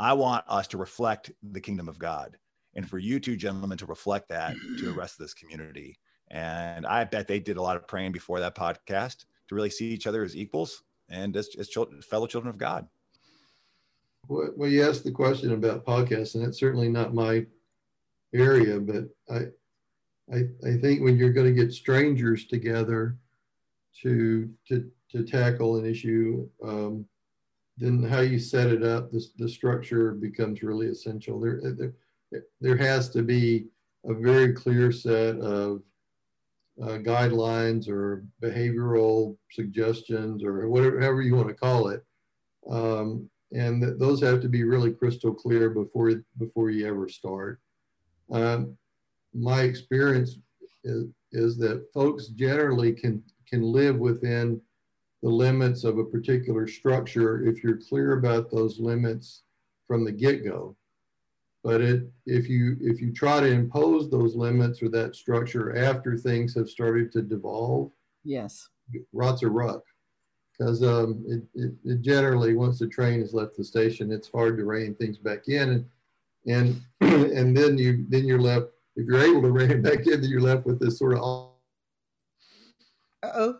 I 0.00 0.12
want 0.14 0.44
us 0.48 0.66
to 0.68 0.78
reflect 0.78 1.30
the 1.42 1.60
kingdom 1.60 1.88
of 1.88 1.98
God 1.98 2.36
and 2.74 2.88
for 2.88 2.98
you 2.98 3.20
two 3.20 3.36
gentlemen 3.36 3.78
to 3.78 3.86
reflect 3.86 4.28
that 4.30 4.54
to 4.78 4.84
the 4.84 4.92
rest 4.92 5.14
of 5.14 5.24
this 5.24 5.34
community. 5.34 5.98
And 6.28 6.86
I 6.86 7.04
bet 7.04 7.28
they 7.28 7.38
did 7.38 7.58
a 7.58 7.62
lot 7.62 7.76
of 7.76 7.86
praying 7.86 8.12
before 8.12 8.40
that 8.40 8.54
podcast 8.54 9.24
to 9.48 9.54
really 9.54 9.70
see 9.70 9.88
each 9.88 10.06
other 10.06 10.24
as 10.24 10.36
equals 10.36 10.82
and 11.10 11.36
as, 11.36 11.50
as 11.58 11.68
children, 11.68 12.00
fellow 12.02 12.26
children 12.26 12.50
of 12.50 12.58
God. 12.58 12.86
Well, 14.28 14.68
you 14.68 14.88
asked 14.88 15.04
the 15.04 15.10
question 15.10 15.52
about 15.52 15.84
podcasts, 15.84 16.34
and 16.34 16.44
it's 16.44 16.58
certainly 16.58 16.88
not 16.88 17.12
my 17.12 17.44
area, 18.32 18.80
but 18.80 19.08
I, 19.28 19.46
I, 20.32 20.44
I 20.66 20.76
think 20.78 21.02
when 21.02 21.16
you're 21.16 21.32
going 21.32 21.54
to 21.54 21.64
get 21.64 21.72
strangers 21.72 22.46
together 22.46 23.18
to 24.02 24.48
to 24.68 24.90
to 25.10 25.24
tackle 25.24 25.76
an 25.76 25.84
issue, 25.84 26.48
um, 26.64 27.04
then 27.82 28.02
how 28.02 28.20
you 28.20 28.38
set 28.38 28.68
it 28.68 28.82
up, 28.82 29.10
the, 29.10 29.24
the 29.38 29.48
structure 29.48 30.12
becomes 30.12 30.62
really 30.62 30.88
essential. 30.88 31.40
There, 31.40 31.60
there, 31.78 32.44
there 32.60 32.76
has 32.76 33.08
to 33.10 33.22
be 33.22 33.66
a 34.04 34.14
very 34.14 34.52
clear 34.52 34.92
set 34.92 35.36
of 35.38 35.82
uh, 36.82 36.98
guidelines 36.98 37.88
or 37.88 38.24
behavioral 38.42 39.36
suggestions 39.50 40.42
or 40.42 40.68
whatever 40.68 41.00
however 41.00 41.22
you 41.22 41.36
want 41.36 41.48
to 41.48 41.54
call 41.54 41.88
it. 41.88 42.04
Um, 42.68 43.28
and 43.52 43.82
th 43.82 43.98
those 43.98 44.22
have 44.22 44.40
to 44.42 44.48
be 44.48 44.64
really 44.64 44.92
crystal 44.92 45.34
clear 45.34 45.68
before, 45.70 46.24
before 46.38 46.70
you 46.70 46.86
ever 46.88 47.08
start. 47.08 47.60
Um, 48.30 48.78
my 49.34 49.62
experience 49.62 50.38
is, 50.84 51.06
is 51.32 51.58
that 51.58 51.86
folks 51.92 52.28
generally 52.28 52.92
can, 52.92 53.22
can 53.46 53.62
live 53.62 53.96
within 53.98 54.60
the 55.22 55.28
limits 55.28 55.84
of 55.84 55.98
a 55.98 56.04
particular 56.04 56.66
structure 56.66 57.46
if 57.46 57.62
you're 57.62 57.78
clear 57.88 58.14
about 58.14 58.50
those 58.50 58.80
limits 58.80 59.42
from 59.86 60.04
the 60.04 60.12
get-go. 60.12 60.76
But 61.64 61.80
it, 61.80 62.10
if 62.26 62.48
you 62.48 62.76
if 62.80 63.00
you 63.00 63.12
try 63.12 63.38
to 63.38 63.46
impose 63.46 64.10
those 64.10 64.34
limits 64.34 64.82
or 64.82 64.88
that 64.88 65.14
structure 65.14 65.76
after 65.76 66.16
things 66.16 66.56
have 66.56 66.68
started 66.68 67.12
to 67.12 67.22
devolve, 67.22 67.92
yes, 68.24 68.68
rots 69.12 69.44
a 69.44 69.48
ruck. 69.48 69.84
Because 70.58 70.82
um, 70.82 71.24
it, 71.26 71.42
it, 71.54 71.72
it, 71.84 72.02
generally, 72.02 72.54
once 72.54 72.80
the 72.80 72.88
train 72.88 73.20
has 73.20 73.32
left 73.32 73.56
the 73.56 73.62
station, 73.62 74.10
it's 74.10 74.28
hard 74.28 74.56
to 74.58 74.64
rein 74.64 74.96
things 74.96 75.18
back 75.18 75.46
in, 75.46 75.68
and 75.68 75.86
and 76.48 76.82
and 77.32 77.56
then 77.56 77.78
you 77.78 78.06
then 78.08 78.26
you're 78.26 78.40
left. 78.40 78.66
If 78.96 79.06
you're 79.06 79.22
able 79.22 79.42
to 79.42 79.52
rein 79.52 79.70
it 79.70 79.82
back 79.82 80.04
in, 80.06 80.20
then 80.20 80.30
you're 80.30 80.40
left 80.40 80.66
with 80.66 80.80
this 80.80 80.98
sort 80.98 81.16
of. 81.16 81.50
Uh 83.22 83.30
oh. 83.34 83.58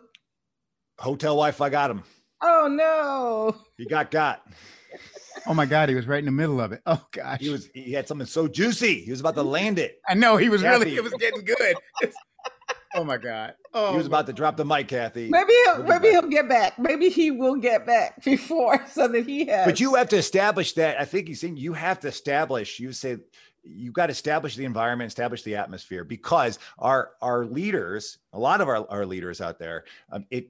Hotel 0.99 1.33
Wi-Fi 1.33 1.69
got 1.69 1.91
him. 1.91 2.03
Oh 2.41 2.67
no! 2.69 3.55
He 3.77 3.85
got 3.85 4.11
got. 4.11 4.45
Oh 5.47 5.53
my 5.53 5.65
God, 5.65 5.89
he 5.89 5.95
was 5.95 6.07
right 6.07 6.19
in 6.19 6.25
the 6.25 6.31
middle 6.31 6.61
of 6.61 6.71
it. 6.71 6.81
Oh 6.85 7.05
gosh. 7.11 7.39
He 7.39 7.49
was 7.49 7.69
he 7.73 7.91
had 7.91 8.07
something 8.07 8.27
so 8.27 8.47
juicy. 8.47 9.01
He 9.01 9.11
was 9.11 9.19
about 9.19 9.35
to 9.35 9.43
land 9.43 9.79
it. 9.79 9.99
I 10.07 10.13
know 10.13 10.37
he 10.37 10.49
was 10.49 10.61
Kathy. 10.61 10.85
really 10.85 10.95
it 10.97 11.03
was 11.03 11.13
getting 11.13 11.43
good. 11.43 11.75
oh 12.95 13.03
my 13.03 13.17
God. 13.17 13.55
Oh 13.73 13.91
he 13.91 13.97
was 13.97 14.07
about 14.07 14.27
to 14.27 14.33
drop 14.33 14.57
the 14.57 14.65
mic, 14.65 14.87
Kathy. 14.87 15.29
Maybe 15.29 15.53
he'll 15.65 15.83
maybe 15.83 16.09
he'll 16.09 16.27
get 16.27 16.47
back. 16.47 16.77
Maybe 16.77 17.09
he 17.09 17.31
will 17.31 17.55
get 17.55 17.85
back 17.85 18.23
before 18.25 18.85
so 18.91 19.07
that 19.07 19.25
he 19.25 19.45
has 19.45 19.65
But 19.65 19.79
you 19.79 19.95
have 19.95 20.09
to 20.09 20.17
establish 20.17 20.73
that. 20.73 20.99
I 20.99 21.05
think 21.05 21.27
he's 21.27 21.41
saying 21.41 21.57
you 21.57 21.73
have 21.73 21.99
to 22.01 22.07
establish, 22.07 22.79
you 22.79 22.93
say 22.93 23.17
you've 23.63 23.93
got 23.93 24.07
to 24.07 24.11
establish 24.11 24.55
the 24.55 24.65
environment, 24.65 25.07
establish 25.07 25.43
the 25.43 25.55
atmosphere 25.55 26.03
because 26.03 26.59
our 26.77 27.11
our 27.21 27.45
leaders, 27.45 28.19
a 28.31 28.39
lot 28.39 28.61
of 28.61 28.67
our, 28.67 28.85
our 28.89 29.05
leaders 29.05 29.41
out 29.41 29.59
there, 29.59 29.85
um, 30.11 30.25
it 30.29 30.49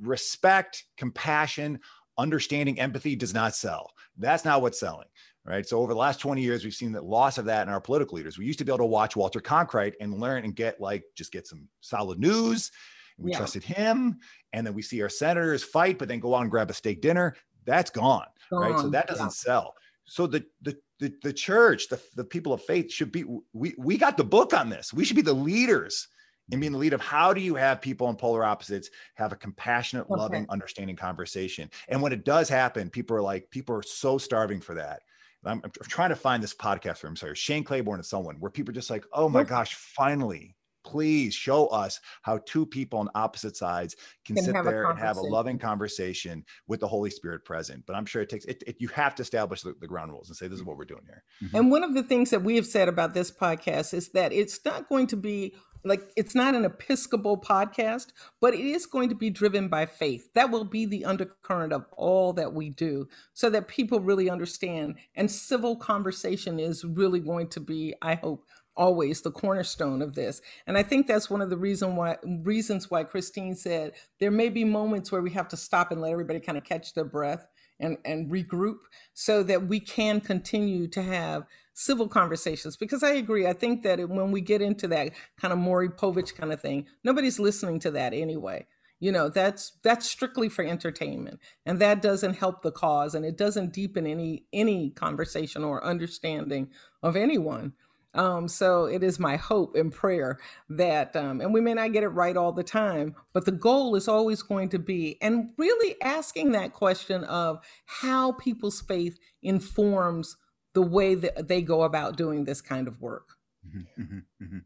respect, 0.00 0.84
compassion, 0.96 1.80
understanding, 2.18 2.78
empathy 2.78 3.16
does 3.16 3.34
not 3.34 3.54
sell. 3.54 3.90
That's 4.18 4.44
not 4.44 4.62
what's 4.62 4.78
selling. 4.78 5.08
Right. 5.44 5.66
So 5.66 5.78
over 5.80 5.94
the 5.94 5.98
last 5.98 6.20
20 6.20 6.42
years, 6.42 6.64
we've 6.64 6.74
seen 6.74 6.92
the 6.92 7.00
loss 7.00 7.38
of 7.38 7.46
that 7.46 7.66
in 7.66 7.72
our 7.72 7.80
political 7.80 8.16
leaders. 8.16 8.36
We 8.36 8.44
used 8.44 8.58
to 8.58 8.64
be 8.64 8.70
able 8.70 8.78
to 8.78 8.84
watch 8.84 9.16
Walter 9.16 9.40
Cronkite 9.40 9.94
and 9.98 10.20
learn 10.20 10.44
and 10.44 10.54
get 10.54 10.80
like 10.80 11.02
just 11.16 11.32
get 11.32 11.46
some 11.46 11.66
solid 11.80 12.18
news. 12.18 12.70
we 13.18 13.30
yeah. 13.30 13.38
trusted 13.38 13.64
him. 13.64 14.18
And 14.52 14.66
then 14.66 14.74
we 14.74 14.82
see 14.82 15.00
our 15.00 15.08
senators 15.08 15.64
fight, 15.64 15.98
but 15.98 16.08
then 16.08 16.20
go 16.20 16.34
out 16.34 16.42
and 16.42 16.50
grab 16.50 16.68
a 16.70 16.74
steak 16.74 17.00
dinner. 17.00 17.34
That's 17.64 17.90
gone. 17.90 18.26
gone. 18.50 18.60
Right. 18.60 18.78
So 18.78 18.90
that 18.90 19.08
doesn't 19.08 19.26
yeah. 19.26 19.30
sell. 19.30 19.74
So 20.04 20.26
the 20.26 20.44
the 20.60 20.76
the, 20.98 21.14
the 21.22 21.32
church, 21.32 21.88
the, 21.88 21.98
the 22.16 22.24
people 22.24 22.52
of 22.52 22.62
faith 22.64 22.92
should 22.92 23.10
be 23.10 23.24
we 23.54 23.74
we 23.78 23.96
got 23.96 24.18
the 24.18 24.24
book 24.24 24.52
on 24.52 24.68
this. 24.68 24.92
We 24.92 25.04
should 25.06 25.16
be 25.16 25.22
the 25.22 25.32
leaders 25.32 26.06
and 26.52 26.60
being 26.60 26.72
the 26.72 26.78
lead 26.78 26.92
of 26.92 27.00
how 27.00 27.32
do 27.32 27.40
you 27.40 27.54
have 27.54 27.80
people 27.80 28.08
in 28.08 28.16
polar 28.16 28.44
opposites 28.44 28.90
have 29.14 29.32
a 29.32 29.36
compassionate, 29.36 30.06
okay. 30.10 30.20
loving, 30.20 30.46
understanding 30.48 30.96
conversation. 30.96 31.70
And 31.88 32.02
when 32.02 32.12
it 32.12 32.24
does 32.24 32.48
happen, 32.48 32.90
people 32.90 33.16
are 33.16 33.22
like, 33.22 33.50
people 33.50 33.76
are 33.76 33.82
so 33.82 34.18
starving 34.18 34.60
for 34.60 34.74
that. 34.74 35.02
I'm, 35.44 35.60
I'm, 35.64 35.70
trying 35.88 36.10
to 36.10 36.16
find 36.16 36.42
this 36.42 36.54
podcast 36.54 36.98
for 36.98 37.06
him. 37.06 37.16
Sorry, 37.16 37.34
Shane 37.34 37.64
Claiborne 37.64 37.98
and 37.98 38.06
someone 38.06 38.36
where 38.40 38.50
people 38.50 38.72
are 38.72 38.74
just 38.74 38.90
like, 38.90 39.06
oh 39.12 39.28
my 39.28 39.42
gosh, 39.42 39.74
finally, 39.74 40.54
please 40.84 41.34
show 41.34 41.66
us 41.68 42.00
how 42.22 42.38
two 42.46 42.66
people 42.66 42.98
on 42.98 43.08
opposite 43.14 43.56
sides 43.56 43.96
can, 44.24 44.36
can 44.36 44.44
sit 44.44 44.52
there 44.64 44.90
and 44.90 44.98
have 44.98 45.16
a 45.16 45.22
loving 45.22 45.58
conversation 45.58 46.44
with 46.66 46.80
the 46.80 46.88
Holy 46.88 47.10
Spirit 47.10 47.44
present. 47.44 47.84
But 47.86 47.96
I'm 47.96 48.06
sure 48.06 48.22
it 48.22 48.28
takes 48.28 48.44
it, 48.46 48.62
it 48.66 48.76
you 48.78 48.88
have 48.88 49.14
to 49.16 49.22
establish 49.22 49.62
the, 49.62 49.74
the, 49.80 49.86
ground 49.86 50.12
rules 50.12 50.28
and 50.28 50.36
say 50.36 50.48
this 50.48 50.58
is 50.58 50.64
what 50.64 50.76
we're 50.76 50.84
doing 50.84 51.04
here. 51.06 51.22
Mm-hmm. 51.42 51.56
And 51.56 51.70
one 51.70 51.84
of 51.84 51.94
the 51.94 52.02
things 52.02 52.30
that 52.30 52.42
we 52.42 52.56
have 52.56 52.66
said 52.66 52.88
about 52.88 53.14
this 53.14 53.30
podcast 53.30 53.94
is 53.94 54.10
that 54.10 54.32
it's 54.32 54.64
not 54.64 54.88
going 54.88 55.06
to 55.08 55.16
be 55.16 55.54
like 55.84 56.10
it's 56.16 56.34
not 56.34 56.54
an 56.54 56.64
episcopal 56.64 57.40
podcast 57.40 58.08
but 58.40 58.54
it 58.54 58.60
is 58.60 58.86
going 58.86 59.08
to 59.08 59.14
be 59.14 59.30
driven 59.30 59.68
by 59.68 59.86
faith 59.86 60.32
that 60.34 60.50
will 60.50 60.64
be 60.64 60.84
the 60.84 61.04
undercurrent 61.04 61.72
of 61.72 61.86
all 61.96 62.32
that 62.32 62.52
we 62.52 62.70
do 62.70 63.08
so 63.32 63.48
that 63.50 63.68
people 63.68 64.00
really 64.00 64.28
understand 64.28 64.94
and 65.14 65.30
civil 65.30 65.76
conversation 65.76 66.58
is 66.58 66.84
really 66.84 67.20
going 67.20 67.48
to 67.48 67.60
be 67.60 67.94
i 68.02 68.14
hope 68.14 68.44
always 68.76 69.20
the 69.20 69.30
cornerstone 69.30 70.00
of 70.00 70.14
this. 70.14 70.40
And 70.66 70.78
I 70.78 70.82
think 70.82 71.06
that's 71.06 71.28
one 71.28 71.42
of 71.42 71.50
the 71.50 71.56
reason 71.56 71.96
why 71.96 72.16
reasons 72.24 72.90
why 72.90 73.04
Christine 73.04 73.54
said 73.54 73.92
there 74.18 74.30
may 74.30 74.48
be 74.48 74.64
moments 74.64 75.12
where 75.12 75.20
we 75.20 75.32
have 75.32 75.48
to 75.48 75.56
stop 75.56 75.92
and 75.92 76.00
let 76.00 76.12
everybody 76.12 76.40
kind 76.40 76.56
of 76.56 76.64
catch 76.64 76.94
their 76.94 77.04
breath 77.04 77.46
and, 77.78 77.98
and 78.04 78.30
regroup 78.30 78.78
so 79.12 79.42
that 79.42 79.66
we 79.66 79.80
can 79.80 80.20
continue 80.20 80.86
to 80.88 81.02
have 81.02 81.44
civil 81.72 82.08
conversations. 82.08 82.76
Because 82.76 83.02
I 83.02 83.12
agree, 83.14 83.46
I 83.46 83.52
think 83.52 83.82
that 83.82 84.08
when 84.08 84.30
we 84.30 84.40
get 84.40 84.62
into 84.62 84.88
that 84.88 85.12
kind 85.40 85.52
of 85.52 85.58
Maury 85.58 85.88
Povich 85.88 86.34
kind 86.34 86.52
of 86.52 86.60
thing, 86.60 86.86
nobody's 87.04 87.38
listening 87.38 87.80
to 87.80 87.90
that 87.92 88.12
anyway 88.12 88.66
you 89.00 89.10
know 89.10 89.28
that's 89.28 89.72
that's 89.82 90.08
strictly 90.08 90.48
for 90.48 90.64
entertainment 90.64 91.40
and 91.66 91.80
that 91.80 92.00
doesn't 92.00 92.34
help 92.34 92.62
the 92.62 92.70
cause 92.70 93.14
and 93.14 93.24
it 93.24 93.36
doesn't 93.36 93.72
deepen 93.72 94.06
any 94.06 94.44
any 94.52 94.90
conversation 94.90 95.64
or 95.64 95.84
understanding 95.84 96.68
of 97.02 97.16
anyone 97.16 97.72
um, 98.12 98.48
so 98.48 98.86
it 98.86 99.04
is 99.04 99.20
my 99.20 99.36
hope 99.36 99.76
and 99.76 99.92
prayer 99.92 100.38
that 100.68 101.14
um, 101.16 101.40
and 101.40 101.54
we 101.54 101.60
may 101.60 101.74
not 101.74 101.92
get 101.92 102.02
it 102.02 102.08
right 102.08 102.36
all 102.36 102.52
the 102.52 102.62
time 102.62 103.14
but 103.32 103.44
the 103.44 103.52
goal 103.52 103.96
is 103.96 104.06
always 104.06 104.42
going 104.42 104.68
to 104.68 104.78
be 104.78 105.16
and 105.20 105.50
really 105.56 105.96
asking 106.02 106.52
that 106.52 106.72
question 106.72 107.24
of 107.24 107.58
how 107.86 108.32
people's 108.32 108.80
faith 108.80 109.18
informs 109.42 110.36
the 110.74 110.82
way 110.82 111.14
that 111.14 111.48
they 111.48 111.62
go 111.62 111.82
about 111.82 112.16
doing 112.16 112.44
this 112.44 112.60
kind 112.60 112.88
of 112.88 113.00
work. 113.00 113.28
Mm-hmm, 113.66 114.02
mm-hmm, 114.02 114.44
mm-hmm. 114.44 114.58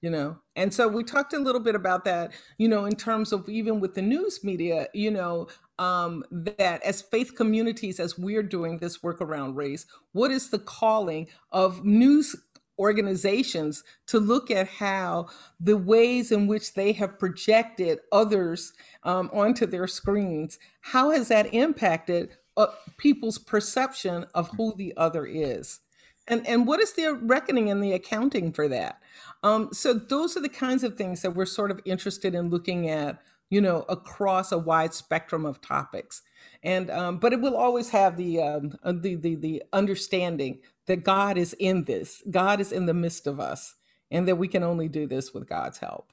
You 0.00 0.10
know? 0.10 0.38
And 0.56 0.72
so 0.72 0.88
we 0.88 1.04
talked 1.04 1.34
a 1.34 1.38
little 1.38 1.60
bit 1.60 1.74
about 1.74 2.04
that 2.04 2.32
you 2.56 2.68
know 2.68 2.84
in 2.84 2.96
terms 2.96 3.32
of 3.32 3.48
even 3.48 3.80
with 3.80 3.94
the 3.94 4.02
news 4.02 4.42
media 4.42 4.88
you 4.94 5.10
know 5.10 5.48
um, 5.78 6.24
that 6.30 6.82
as 6.82 7.02
faith 7.02 7.34
communities 7.34 8.00
as 8.00 8.18
we're 8.18 8.42
doing 8.42 8.78
this 8.78 9.02
work 9.02 9.20
around 9.20 9.56
race 9.56 9.86
what 10.12 10.30
is 10.30 10.50
the 10.50 10.58
calling 10.58 11.28
of 11.52 11.84
news 11.84 12.36
organizations 12.80 13.84
to 14.06 14.18
look 14.18 14.50
at 14.50 14.66
how 14.66 15.28
the 15.60 15.76
ways 15.76 16.32
in 16.32 16.46
which 16.46 16.72
they 16.72 16.92
have 16.92 17.18
projected 17.18 18.00
others 18.10 18.72
um, 19.04 19.30
onto 19.32 19.66
their 19.66 19.86
screens? 19.86 20.58
How 20.80 21.10
has 21.10 21.28
that 21.28 21.52
impacted 21.54 22.30
uh, 22.56 22.66
people's 22.96 23.38
perception 23.38 24.26
of 24.34 24.50
who 24.56 24.74
the 24.76 24.92
other 24.96 25.26
is 25.26 25.80
and 26.28 26.46
and 26.46 26.66
what 26.66 26.80
is 26.80 26.92
the 26.92 27.14
reckoning 27.14 27.70
and 27.70 27.82
the 27.82 27.92
accounting 27.92 28.52
for 28.52 28.68
that 28.68 29.00
um, 29.42 29.70
so 29.72 29.94
those 29.94 30.36
are 30.36 30.40
the 30.40 30.48
kinds 30.48 30.84
of 30.84 30.96
things 30.96 31.22
that 31.22 31.34
we're 31.34 31.46
sort 31.46 31.70
of 31.70 31.80
interested 31.84 32.34
in 32.34 32.50
looking 32.50 32.88
at, 32.88 33.22
you 33.48 33.60
know, 33.60 33.84
across 33.88 34.52
a 34.52 34.58
wide 34.58 34.92
spectrum 34.92 35.46
of 35.46 35.60
topics. 35.60 36.22
And 36.62 36.90
um, 36.90 37.18
but 37.18 37.32
it 37.32 37.40
will 37.40 37.56
always 37.56 37.90
have 37.90 38.16
the, 38.16 38.40
um, 38.42 38.76
uh, 38.82 38.92
the 38.92 39.14
the 39.14 39.34
the 39.34 39.62
understanding 39.72 40.58
that 40.86 41.04
God 41.04 41.38
is 41.38 41.54
in 41.58 41.84
this. 41.84 42.22
God 42.30 42.60
is 42.60 42.70
in 42.70 42.84
the 42.84 42.92
midst 42.92 43.26
of 43.26 43.40
us, 43.40 43.76
and 44.10 44.28
that 44.28 44.36
we 44.36 44.46
can 44.46 44.62
only 44.62 44.88
do 44.88 45.06
this 45.06 45.32
with 45.32 45.48
God's 45.48 45.78
help. 45.78 46.12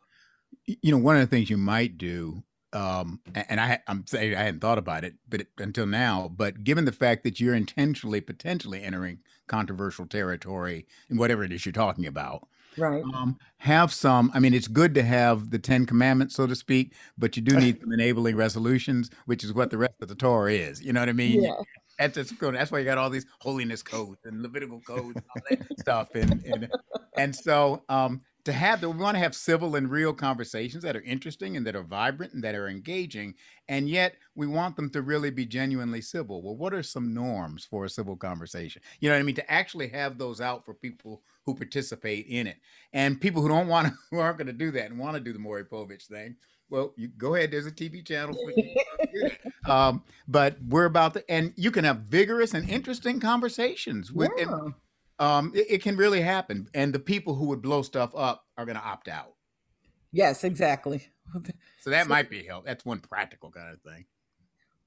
You 0.65 0.91
know, 0.91 0.97
one 0.97 1.17
of 1.17 1.21
the 1.21 1.27
things 1.27 1.49
you 1.49 1.57
might 1.57 1.97
do 1.97 2.43
um, 2.73 3.19
and 3.33 3.59
I, 3.59 3.79
I'm 3.87 4.05
saying 4.07 4.35
I 4.35 4.43
hadn't 4.43 4.59
thought 4.59 4.77
about 4.77 5.03
it, 5.03 5.15
but 5.29 5.41
it, 5.41 5.47
until 5.57 5.85
now. 5.85 6.31
But 6.35 6.63
given 6.63 6.85
the 6.85 6.91
fact 6.91 7.23
that 7.23 7.39
you're 7.39 7.55
intentionally, 7.55 8.21
potentially 8.21 8.83
entering 8.83 9.19
controversial 9.47 10.05
territory 10.05 10.85
in 11.09 11.17
whatever 11.17 11.43
it 11.43 11.51
is 11.51 11.65
you're 11.65 11.73
talking 11.73 12.05
about, 12.05 12.47
right 12.77 13.03
um, 13.15 13.37
have 13.57 13.91
some 13.91 14.31
i 14.33 14.39
mean 14.39 14.53
it's 14.53 14.67
good 14.67 14.93
to 14.93 15.03
have 15.03 15.49
the 15.49 15.59
10 15.59 15.85
commandments 15.85 16.35
so 16.35 16.45
to 16.45 16.55
speak 16.55 16.93
but 17.17 17.35
you 17.35 17.41
do 17.41 17.57
need 17.57 17.79
some 17.81 17.91
enabling 17.91 18.35
resolutions 18.35 19.09
which 19.25 19.43
is 19.43 19.53
what 19.53 19.71
the 19.71 19.77
rest 19.77 19.95
of 20.01 20.07
the 20.07 20.15
torah 20.15 20.53
is 20.53 20.81
you 20.81 20.93
know 20.93 20.99
what 20.99 21.09
i 21.09 21.13
mean 21.13 21.43
yeah. 21.43 21.55
That's, 21.99 22.31
that's 22.39 22.71
why 22.71 22.77
you 22.77 22.85
got 22.85 22.99
all 22.99 23.09
these 23.09 23.25
holiness 23.39 23.81
codes 23.81 24.19
and 24.25 24.43
Levitical 24.43 24.79
codes 24.81 25.15
and 25.15 25.23
all 25.35 25.41
that 25.49 25.79
stuff. 25.79 26.09
And, 26.13 26.43
and, 26.45 26.71
and 27.17 27.35
so 27.35 27.81
um, 27.89 28.21
to 28.47 28.53
have 28.53 28.79
that, 28.79 28.89
we 28.89 28.97
want 28.97 29.15
to 29.15 29.19
have 29.19 29.35
civil 29.35 29.75
and 29.75 29.91
real 29.91 30.13
conversations 30.13 30.81
that 30.81 30.95
are 30.95 31.01
interesting 31.01 31.57
and 31.57 31.67
that 31.67 31.75
are 31.75 31.83
vibrant 31.83 32.31
and 32.31 32.41
that 32.45 32.55
are 32.55 32.69
engaging. 32.69 33.35
And 33.67 33.89
yet 33.89 34.15
we 34.35 34.47
want 34.47 34.77
them 34.77 34.89
to 34.91 35.01
really 35.01 35.31
be 35.31 35.45
genuinely 35.45 35.99
civil. 35.99 36.41
Well, 36.41 36.55
what 36.55 36.73
are 36.73 36.81
some 36.81 37.13
norms 37.13 37.65
for 37.65 37.83
a 37.83 37.89
civil 37.89 38.15
conversation? 38.15 38.81
You 39.01 39.09
know 39.09 39.15
what 39.15 39.19
I 39.19 39.23
mean? 39.23 39.35
To 39.35 39.51
actually 39.51 39.89
have 39.89 40.17
those 40.17 40.39
out 40.39 40.63
for 40.63 40.73
people 40.73 41.23
who 41.45 41.55
participate 41.55 42.25
in 42.27 42.47
it. 42.47 42.55
And 42.93 43.19
people 43.19 43.41
who 43.41 43.49
don't 43.49 43.67
want 43.67 43.87
to, 43.87 43.93
who 44.11 44.19
aren't 44.19 44.37
going 44.37 44.47
to 44.47 44.53
do 44.53 44.71
that 44.71 44.89
and 44.89 44.97
want 44.97 45.15
to 45.15 45.19
do 45.19 45.33
the 45.33 45.39
Maury 45.39 45.65
Povich 45.65 46.07
thing, 46.07 46.37
well, 46.69 46.93
you 46.95 47.09
go 47.09 47.35
ahead. 47.35 47.51
There's 47.51 47.67
a 47.67 47.71
TV 47.71 48.05
channel 48.05 48.33
for 48.33 48.53
you. 48.55 49.29
um, 49.69 50.03
but 50.25 50.55
we're 50.69 50.85
about 50.85 51.15
to, 51.15 51.29
and 51.29 51.51
you 51.57 51.69
can 51.69 51.83
have 51.83 51.97
vigorous 51.97 52.53
and 52.53 52.69
interesting 52.69 53.19
conversations 53.19 54.09
with. 54.09 54.31
Yeah. 54.37 54.53
And, 54.53 54.73
um, 55.19 55.51
it, 55.55 55.67
it, 55.69 55.81
can 55.81 55.97
really 55.97 56.21
happen, 56.21 56.69
and 56.73 56.93
the 56.93 56.99
people 56.99 57.35
who 57.35 57.47
would 57.47 57.61
blow 57.61 57.81
stuff 57.81 58.11
up 58.15 58.45
are 58.57 58.65
going 58.65 58.77
to 58.77 58.83
opt 58.83 59.07
out. 59.07 59.33
Yes, 60.11 60.43
exactly. 60.43 61.07
So 61.81 61.91
that 61.91 62.03
so, 62.03 62.09
might 62.09 62.29
be 62.29 62.43
help. 62.43 62.65
That's 62.65 62.83
one 62.85 62.99
practical 62.99 63.51
kind 63.51 63.73
of 63.73 63.81
thing. 63.81 64.05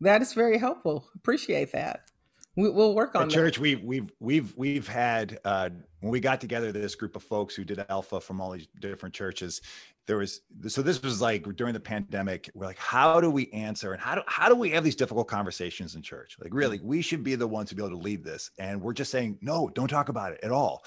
That 0.01 0.23
is 0.23 0.33
very 0.33 0.59
helpful. 0.59 1.09
Appreciate 1.15 1.73
that. 1.73 2.11
We, 2.57 2.69
will 2.69 2.95
work 2.95 3.15
on 3.15 3.23
At 3.23 3.31
church. 3.31 3.59
We, 3.59 3.77
we've 3.77 4.11
we've 4.19 4.53
we've 4.57 4.89
had 4.89 5.39
uh, 5.45 5.71
when 6.01 6.11
we 6.11 6.19
got 6.19 6.41
together 6.41 6.73
this 6.73 6.97
group 6.97 7.15
of 7.15 7.23
folks 7.23 7.55
who 7.55 7.65
did 7.65 7.85
Alpha 7.89 8.21
from 8.21 8.41
all 8.41 8.51
these 8.51 8.67
different 8.81 9.15
churches. 9.15 9.61
There 10.07 10.17
was 10.17 10.41
so 10.67 10.83
this 10.83 11.01
was 11.01 11.21
like 11.21 11.45
during 11.57 11.75
the 11.75 11.81
pandemic. 11.81 12.51
We're 12.55 12.67
like, 12.67 12.79
how 12.79 13.21
do 13.21 13.31
we 13.31 13.51
answer 13.53 13.93
and 13.93 14.03
how 14.03 14.17
do 14.17 14.23
how 14.27 14.49
do 14.49 14.57
we 14.57 14.71
have 14.71 14.83
these 14.83 14.97
difficult 14.97 15.29
conversations 15.29 15.95
in 15.95 16.03
church? 16.03 16.37
Like, 16.43 16.53
really, 16.53 16.81
we 16.83 17.03
should 17.03 17.23
be 17.23 17.37
the 17.37 17.47
ones 17.47 17.69
to 17.69 17.77
be 17.77 17.83
able 17.83 17.97
to 17.97 18.03
lead 18.03 18.25
this, 18.25 18.51
and 18.59 18.83
we're 18.83 18.95
just 18.95 19.13
saying 19.13 19.39
no, 19.41 19.71
don't 19.75 19.89
talk 19.89 20.09
about 20.09 20.33
it 20.33 20.41
at 20.43 20.51
all. 20.51 20.85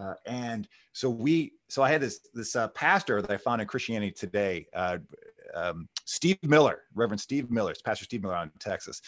Uh, 0.00 0.14
and 0.24 0.66
so 0.94 1.10
we 1.10 1.52
so 1.68 1.82
I 1.82 1.90
had 1.90 2.00
this 2.00 2.20
this 2.32 2.56
uh, 2.56 2.68
pastor 2.68 3.20
that 3.20 3.30
I 3.30 3.36
found 3.36 3.60
in 3.60 3.66
Christianity 3.66 4.12
Today, 4.12 4.66
uh, 4.72 4.96
um, 5.54 5.90
Steve 6.06 6.38
Miller, 6.42 6.84
Reverend 6.94 7.20
Steve 7.20 7.50
Miller, 7.50 7.72
it's 7.72 7.82
Pastor 7.82 8.06
Steve 8.06 8.22
Miller 8.22 8.36
out 8.36 8.44
in 8.44 8.52
Texas 8.58 9.02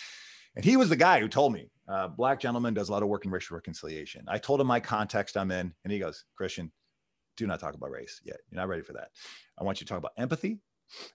and 0.57 0.65
he 0.65 0.77
was 0.77 0.89
the 0.89 0.97
guy 0.97 1.21
who 1.21 1.29
told 1.29 1.53
me, 1.53 1.71
uh, 1.89 2.09
black 2.09 2.41
gentleman 2.41 2.75
does 2.75 2.89
a 2.89 2.93
lot 2.93 3.03
of 3.03 3.09
work 3.09 3.25
in 3.25 3.31
racial 3.31 3.57
reconciliation. 3.57 4.25
I 4.29 4.39
told 4.39 4.61
him 4.61 4.67
my 4.67 4.81
context 4.81 5.37
I'm 5.37 5.51
in, 5.51 5.73
and 5.85 5.93
he 5.93 5.99
goes, 5.99 6.25
Christian, 6.37 6.73
do 7.37 7.47
not 7.47 7.61
talk 7.61 7.75
about 7.75 7.91
race 7.91 8.21
yet. 8.25 8.39
You're 8.51 8.61
not 8.61 8.69
ready 8.69 8.83
for 8.83 8.93
that. 8.95 9.09
I 9.59 9.65
want 9.65 9.81
you 9.81 9.87
to 9.87 9.89
talk 9.91 9.99
about 9.99 10.13
empathy, 10.17 10.61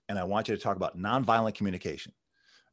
and 0.09 0.19
I 0.19 0.23
want 0.23 0.47
you 0.47 0.55
to 0.55 0.61
talk 0.61 0.75
about 0.75 0.97
nonviolent 0.97 1.55
communication. 1.55 2.11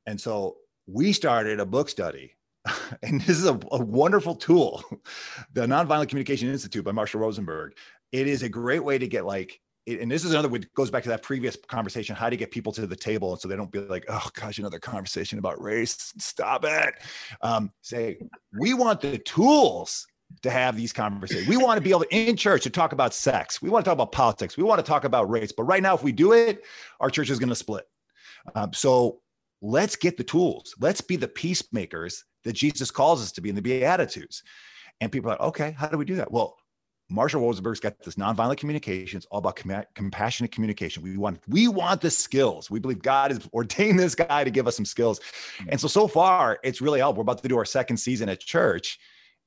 And 0.06 0.20
so 0.20 0.56
we 0.86 1.12
started 1.12 1.60
a 1.60 1.66
book 1.66 1.88
study, 1.88 2.32
and 3.02 3.20
this 3.20 3.38
is 3.38 3.46
a, 3.46 3.58
a 3.70 3.82
wonderful 3.82 4.34
tool, 4.34 4.82
the 5.52 5.66
Nonviolent 5.66 6.08
Communication 6.08 6.48
Institute 6.48 6.84
by 6.84 6.92
Marshall 6.92 7.20
Rosenberg. 7.20 7.76
It 8.12 8.26
is 8.26 8.42
a 8.42 8.48
great 8.48 8.84
way 8.84 8.98
to 8.98 9.06
get 9.06 9.24
like 9.24 9.60
and 9.86 10.10
this 10.10 10.24
is 10.24 10.32
another 10.32 10.48
way 10.48 10.60
goes 10.74 10.90
back 10.90 11.02
to 11.04 11.08
that 11.08 11.22
previous 11.22 11.56
conversation 11.68 12.16
how 12.16 12.28
to 12.28 12.36
get 12.36 12.50
people 12.50 12.72
to 12.72 12.86
the 12.86 12.96
table 12.96 13.32
and 13.32 13.40
so 13.40 13.48
they 13.48 13.56
don't 13.56 13.70
be 13.70 13.78
like 13.80 14.04
oh 14.08 14.28
gosh 14.34 14.58
another 14.58 14.78
conversation 14.78 15.38
about 15.38 15.60
race. 15.62 16.12
Stop 16.18 16.64
it. 16.64 16.94
Um, 17.40 17.70
say 17.82 18.18
we 18.58 18.74
want 18.74 19.00
the 19.00 19.18
tools 19.18 20.06
to 20.42 20.50
have 20.50 20.76
these 20.76 20.92
conversations 20.92 21.48
we 21.48 21.56
want 21.56 21.78
to 21.78 21.80
be 21.80 21.90
able 21.90 22.00
to 22.00 22.14
in 22.14 22.36
church 22.36 22.64
to 22.64 22.70
talk 22.70 22.92
about 22.92 23.14
sex. 23.14 23.62
We 23.62 23.70
want 23.70 23.84
to 23.84 23.88
talk 23.88 23.94
about 23.94 24.12
politics. 24.12 24.56
We 24.56 24.64
want 24.64 24.80
to 24.80 24.86
talk 24.86 25.04
about 25.04 25.30
race. 25.30 25.52
But 25.52 25.64
right 25.64 25.82
now 25.82 25.94
if 25.94 26.02
we 26.02 26.12
do 26.12 26.32
it 26.32 26.64
our 27.00 27.10
church 27.10 27.30
is 27.30 27.38
going 27.38 27.48
to 27.48 27.54
split. 27.54 27.84
Um, 28.54 28.72
so 28.72 29.20
let's 29.62 29.96
get 29.96 30.16
the 30.16 30.24
tools. 30.24 30.74
Let's 30.80 31.00
be 31.00 31.16
the 31.16 31.28
peacemakers 31.28 32.24
that 32.44 32.54
jesus 32.54 32.90
calls 32.90 33.20
us 33.20 33.32
to 33.32 33.40
be 33.40 33.48
in 33.48 33.56
the 33.56 33.62
beatitudes 33.62 34.44
and 35.00 35.10
people 35.10 35.28
are 35.28 35.34
like 35.34 35.40
okay 35.40 35.74
how 35.76 35.88
do 35.88 35.98
we 35.98 36.04
do 36.04 36.14
that? 36.16 36.30
Well 36.30 36.56
Marshall 37.08 37.40
Rosenberg's 37.40 37.80
got 37.80 37.98
this 38.00 38.16
nonviolent 38.16 38.56
communication. 38.56 39.18
It's 39.18 39.26
all 39.26 39.38
about 39.38 39.56
com- 39.56 39.84
compassionate 39.94 40.50
communication. 40.50 41.02
We 41.02 41.16
want 41.16 41.40
we 41.46 41.68
want 41.68 42.00
the 42.00 42.10
skills. 42.10 42.70
We 42.70 42.80
believe 42.80 43.00
God 43.00 43.30
has 43.30 43.48
ordained 43.52 43.98
this 43.98 44.14
guy 44.14 44.42
to 44.44 44.50
give 44.50 44.66
us 44.66 44.76
some 44.76 44.84
skills. 44.84 45.20
Mm-hmm. 45.20 45.70
And 45.70 45.80
so 45.80 45.88
so 45.88 46.08
far, 46.08 46.58
it's 46.64 46.80
really 46.80 46.98
helped. 46.98 47.16
We're 47.16 47.22
about 47.22 47.42
to 47.42 47.48
do 47.48 47.58
our 47.58 47.64
second 47.64 47.98
season 47.98 48.28
at 48.28 48.40
church, 48.40 48.98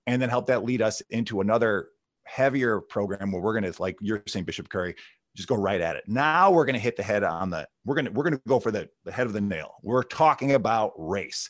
and 0.08 0.22
then 0.22 0.30
help 0.30 0.48
that 0.48 0.64
lead 0.64 0.82
us 0.82 1.02
into 1.10 1.42
another 1.42 1.90
heavier 2.24 2.80
program 2.80 3.32
where 3.32 3.42
we're 3.42 3.60
going 3.60 3.72
to, 3.72 3.82
like 3.82 3.98
you're 4.02 4.24
saying, 4.28 4.46
Bishop 4.46 4.70
Curry, 4.70 4.96
just 5.36 5.50
go 5.50 5.56
right 5.56 5.82
at 5.82 5.96
it. 5.96 6.04
Now 6.08 6.52
we're 6.52 6.66
going 6.66 6.76
to 6.76 6.80
hit 6.80 6.96
the 6.96 7.04
head 7.04 7.24
on 7.24 7.50
the. 7.50 7.68
We're 7.86 7.96
going 7.96 8.06
to 8.06 8.12
we're 8.12 8.24
going 8.24 8.36
to 8.36 8.42
go 8.48 8.60
for 8.60 8.72
the 8.72 8.90
the 9.04 9.12
head 9.12 9.28
of 9.28 9.34
the 9.34 9.42
nail. 9.42 9.76
We're 9.84 10.04
talking 10.04 10.54
about 10.54 10.94
race 10.98 11.50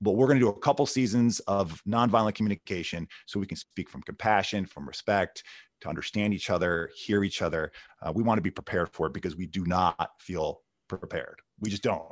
but 0.00 0.12
we're 0.12 0.26
going 0.26 0.38
to 0.38 0.44
do 0.44 0.48
a 0.48 0.58
couple 0.58 0.86
seasons 0.86 1.40
of 1.40 1.82
nonviolent 1.86 2.34
communication 2.34 3.06
so 3.26 3.38
we 3.38 3.46
can 3.46 3.56
speak 3.56 3.88
from 3.88 4.02
compassion, 4.02 4.64
from 4.64 4.86
respect, 4.86 5.44
to 5.82 5.88
understand 5.88 6.34
each 6.34 6.50
other, 6.50 6.90
hear 6.94 7.24
each 7.24 7.42
other. 7.42 7.72
Uh, 8.02 8.12
we 8.14 8.22
want 8.22 8.38
to 8.38 8.42
be 8.42 8.50
prepared 8.50 8.88
for 8.90 9.06
it 9.06 9.14
because 9.14 9.36
we 9.36 9.46
do 9.46 9.64
not 9.64 10.10
feel 10.18 10.62
prepared. 10.88 11.40
We 11.60 11.70
just 11.70 11.82
don't. 11.82 12.04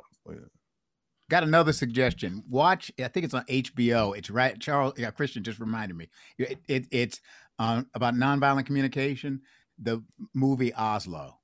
Got 1.29 1.43
another 1.43 1.73
suggestion. 1.73 2.43
Watch. 2.49 2.91
I 2.99 3.07
think 3.07 3.23
it's 3.23 3.35
on 3.35 3.45
HBO. 3.45 4.17
It's 4.17 4.31
right. 4.31 4.59
Charles 4.59 4.93
yeah, 4.97 5.11
Christian 5.11 5.43
just 5.43 5.59
reminded 5.59 5.95
me. 5.95 6.09
It, 6.39 6.59
it, 6.67 6.87
it's 6.91 7.21
um, 7.59 7.87
about 7.93 8.15
nonviolent 8.15 8.65
communication. 8.65 9.41
The 9.81 10.03
movie 10.33 10.73
Oslo. 10.73 11.37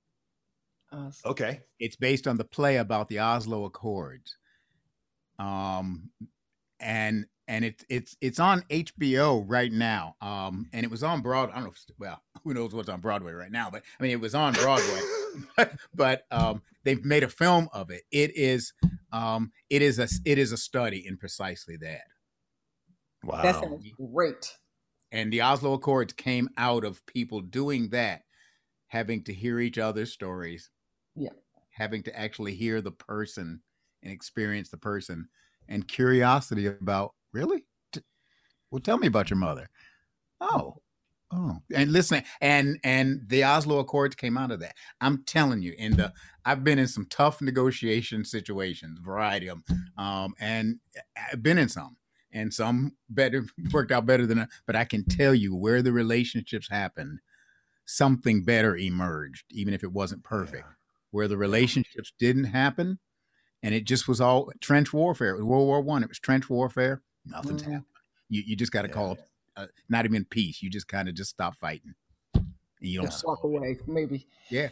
Oslo. 0.92 1.32
Okay. 1.32 1.62
It's 1.80 1.96
based 1.96 2.28
on 2.28 2.38
the 2.38 2.44
play 2.44 2.78
about 2.78 3.10
the 3.10 3.20
Oslo 3.20 3.66
Accords. 3.66 4.38
Um, 5.38 6.10
and 6.80 7.26
and 7.48 7.64
it's 7.64 7.86
it's 7.90 8.18
it's 8.22 8.40
on 8.40 8.62
HBO 8.70 9.44
right 9.48 9.72
now. 9.72 10.16
Um, 10.22 10.68
and 10.74 10.84
it 10.84 10.92
was 10.92 11.04
on 11.04 11.22
Broadway. 11.22 11.54
I 11.54 11.58
don't 11.58 11.66
know. 11.66 11.72
If, 11.72 11.96
well, 12.00 12.22
who 12.44 12.54
knows 12.54 12.74
what's 12.74 12.90
on 12.90 13.02
Broadway 13.02 13.34
right 13.34 13.52
now? 13.52 13.70
But 13.70 13.84
I 14.00 14.04
mean, 14.04 14.12
it 14.12 14.22
was 14.22 14.36
on 14.36 14.54
Broadway. 14.54 15.02
but 15.94 16.24
um, 16.32 16.62
they've 16.84 17.04
made 17.04 17.24
a 17.24 17.30
film 17.30 17.70
of 17.74 17.90
it. 17.90 18.04
It 18.12 18.36
is 18.36 18.74
um, 19.12 19.52
it 19.70 19.82
is 19.82 20.00
a 20.00 20.08
it 20.26 20.38
is 20.38 20.52
a 20.52 20.58
study 20.58 21.06
in 21.08 21.18
precisely 21.18 21.78
that. 21.78 22.04
Wow. 23.24 23.42
That 23.42 23.56
sounds 23.56 23.86
great. 23.98 24.54
And 25.12 25.32
the 25.32 25.42
Oslo 25.42 25.74
Accords 25.74 26.14
came 26.14 26.50
out 26.58 26.84
of 26.84 27.06
people 27.06 27.42
doing 27.42 27.90
that, 27.90 28.24
having 28.88 29.24
to 29.24 29.34
hear 29.34 29.60
each 29.60 29.78
other's 29.78 30.12
stories. 30.12 30.70
Yeah. 31.16 31.30
Having 31.72 32.04
to 32.04 32.18
actually 32.18 32.56
hear 32.56 32.82
the 32.82 32.92
person 32.92 33.62
and 34.04 34.12
experience 34.12 34.70
the 34.70 34.78
person 34.78 35.30
and 35.68 35.88
curiosity 35.88 36.68
about 36.68 37.14
really? 37.34 37.66
Well 38.72 38.82
tell 38.82 38.98
me 38.98 39.08
about 39.08 39.30
your 39.30 39.38
mother. 39.38 39.70
Oh 40.42 40.78
oh. 41.36 41.58
And 41.74 41.92
listen 41.92 42.24
and 42.42 42.80
and 42.84 43.22
the 43.28 43.44
oslo 43.44 43.80
accords 43.80 44.16
came 44.16 44.38
out 44.38 44.52
of 44.52 44.60
that. 44.62 44.76
I'm 45.02 45.24
telling 45.24 45.62
you 45.62 45.74
in 45.78 45.96
the 45.96 46.14
i've 46.46 46.64
been 46.64 46.80
in 46.80 46.88
some 46.88 47.08
tough 47.10 47.42
negotiation 47.42 48.24
situations 48.24 49.00
variety 49.00 49.48
of 49.48 49.64
them 49.66 49.86
um 49.98 50.34
and 50.40 50.80
i've 51.32 51.44
been 51.44 51.58
in 51.58 51.70
some 51.70 51.98
and 52.32 52.54
some 52.54 52.94
better 53.10 53.46
worked 53.72 53.92
out 53.92 54.06
better 54.06 54.26
than 54.26 54.48
but 54.66 54.76
i 54.76 54.86
can 54.86 55.04
tell 55.06 55.34
you 55.34 55.56
where 55.56 55.82
the 55.82 55.92
relationships 55.92 56.70
happened 56.70 57.20
something 57.86 58.44
better 58.44 58.76
emerged 58.76 59.46
even 59.52 59.74
if 59.74 59.84
it 59.84 59.92
wasn't 59.92 60.24
perfect. 60.24 60.66
Yeah. 60.68 60.74
where 61.12 61.28
the 61.28 61.38
relationships 61.38 62.14
didn't 62.20 62.46
happen 62.46 63.00
and 63.64 63.74
it 63.74 63.86
just 63.86 64.08
was 64.08 64.22
all 64.22 64.52
trench 64.60 64.94
warfare. 64.94 65.32
It 65.32 65.38
was 65.38 65.46
World 65.46 65.68
War 65.68 65.82
One. 65.82 66.04
It 66.04 66.10
was 66.10 66.20
trench 66.20 66.50
warfare. 66.50 67.02
Nothing's 67.26 67.64
mm-hmm. 67.64 67.72
happening. 67.72 67.90
You 68.30 68.44
you 68.46 68.56
just 68.56 68.72
got 68.72 68.84
to 68.84 68.88
yeah. 68.88 68.94
call 68.94 69.12
it 69.14 69.20
uh, 69.58 69.68
not 69.90 70.06
even 70.06 70.26
peace. 70.26 70.62
You 70.62 70.70
just 70.70 70.88
kind 70.88 71.08
of 71.08 71.16
just 71.16 71.32
stop 71.32 71.56
fighting. 71.56 71.96
And 72.34 72.46
you 72.80 73.00
don't 73.00 73.08
just 73.08 73.26
walk 73.26 73.44
away, 73.44 73.78
maybe. 73.88 74.28
Yeah. 74.50 74.70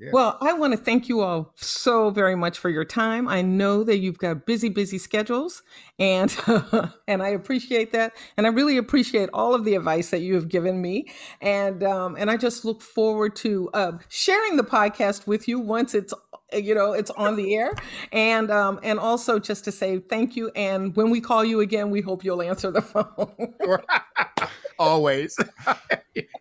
Yeah. 0.00 0.10
Well, 0.12 0.38
I 0.40 0.52
want 0.52 0.72
to 0.74 0.76
thank 0.76 1.08
you 1.08 1.22
all 1.22 1.52
so 1.56 2.10
very 2.10 2.36
much 2.36 2.56
for 2.56 2.70
your 2.70 2.84
time. 2.84 3.26
I 3.26 3.42
know 3.42 3.82
that 3.82 3.98
you've 3.98 4.18
got 4.18 4.46
busy, 4.46 4.68
busy 4.68 4.96
schedules, 4.96 5.64
and 5.98 6.32
and 7.08 7.20
I 7.20 7.30
appreciate 7.30 7.90
that, 7.90 8.12
and 8.36 8.46
I 8.46 8.50
really 8.50 8.76
appreciate 8.76 9.28
all 9.34 9.56
of 9.56 9.64
the 9.64 9.74
advice 9.74 10.10
that 10.10 10.20
you 10.20 10.36
have 10.36 10.48
given 10.48 10.80
me, 10.80 11.10
and 11.40 11.82
um, 11.82 12.14
and 12.16 12.30
I 12.30 12.36
just 12.36 12.64
look 12.64 12.80
forward 12.80 13.34
to 13.36 13.70
uh, 13.74 13.92
sharing 14.08 14.56
the 14.56 14.62
podcast 14.62 15.26
with 15.26 15.48
you 15.48 15.58
once 15.58 15.96
it's 15.96 16.14
you 16.52 16.74
know 16.74 16.92
it's 16.92 17.10
on 17.12 17.36
the 17.36 17.54
air. 17.54 17.74
And 18.12 18.50
um 18.50 18.80
and 18.82 18.98
also 18.98 19.38
just 19.38 19.64
to 19.64 19.72
say 19.72 19.98
thank 19.98 20.36
you. 20.36 20.50
And 20.54 20.94
when 20.96 21.10
we 21.10 21.20
call 21.20 21.44
you 21.44 21.60
again 21.60 21.90
we 21.90 22.00
hope 22.00 22.24
you'll 22.24 22.42
answer 22.42 22.70
the 22.70 22.82
phone. 22.82 23.54
Always. 24.78 25.36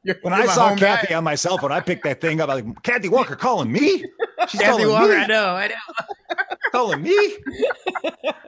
You're, 0.04 0.16
when 0.22 0.34
you're 0.34 0.44
i 0.44 0.46
saw 0.48 0.76
kathy 0.76 1.08
guy. 1.08 1.16
on 1.16 1.24
my 1.24 1.36
cell 1.36 1.58
phone 1.60 1.72
i 1.72 1.80
picked 1.80 2.04
that 2.04 2.20
thing 2.20 2.42
up 2.42 2.50
i 2.50 2.56
was 2.56 2.64
like 2.64 2.82
kathy 2.84 3.10
walker 3.10 3.36
calling 3.36 3.72
me? 3.72 4.06
She's 4.48 4.60
kathy 4.62 4.84
calling 4.84 4.90
walker 4.90 5.08
me. 5.10 5.16
i 5.24 5.28
know 5.28 5.50
i 5.56 5.68
know. 5.68 6.36
Calling 6.72 7.02
me? 7.04 7.38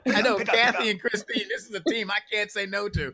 I 0.07 0.22
know 0.22 0.38
kathy 0.39 0.89
and 0.89 0.99
christine 0.99 1.47
this 1.49 1.66
is 1.68 1.74
a 1.76 1.82
team 1.82 2.10
i 2.10 2.18
can't 2.32 2.49
say 2.49 2.66
no 2.66 2.89
to 2.89 3.14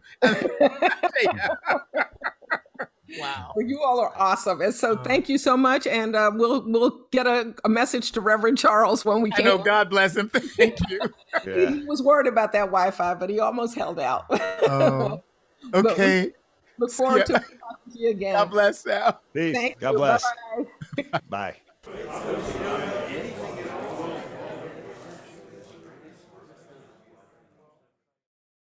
Wow. 3.20 3.54
Well, 3.56 3.66
you 3.66 3.82
all 3.82 4.00
are 4.00 4.14
awesome. 4.16 4.62
And 4.62 4.74
so 4.74 4.94
uh, 4.94 5.04
thank 5.04 5.30
you 5.30 5.38
so 5.38 5.56
much. 5.56 5.86
And 5.86 6.16
uh, 6.16 6.32
we'll 6.34 6.64
we'll 6.66 7.02
get 7.12 7.28
a, 7.28 7.54
a, 7.64 7.70
message 7.70 8.12
to 8.14 8.22
Reverend 8.22 8.58
Charles 8.58 9.06
when 9.06 9.22
we 9.22 9.30
can. 9.32 9.46
I 9.46 9.50
know, 9.50 9.58
God 9.60 9.90
bless 9.90 10.16
him. 10.16 10.30
Thank 10.34 10.78
you. 10.90 11.00
yeah. 11.46 11.70
he, 11.72 11.84
was 11.86 12.02
worried 12.02 12.28
about 12.28 12.52
that 12.54 12.66
Wi-Fi, 12.66 13.14
but 13.16 13.30
he 13.30 13.40
almost 13.40 13.76
held 13.76 14.00
out. 14.00 14.26
Oh, 14.68 15.22
okay. 15.74 16.32
Look 16.78 16.92
forward 16.92 17.20
yeah. 17.20 17.24
to 17.26 17.34
talking 17.34 17.94
to 17.94 18.00
you 18.00 18.10
again. 18.10 18.34
God 18.34 18.52
bless 18.52 18.80
Sal. 18.80 19.22
Peace. 19.34 19.56
Thank 19.56 19.80
God 19.80 19.92
you. 19.92 19.98
bless. 19.98 20.24
Bye. 21.30 21.56
Bye. 21.84 23.02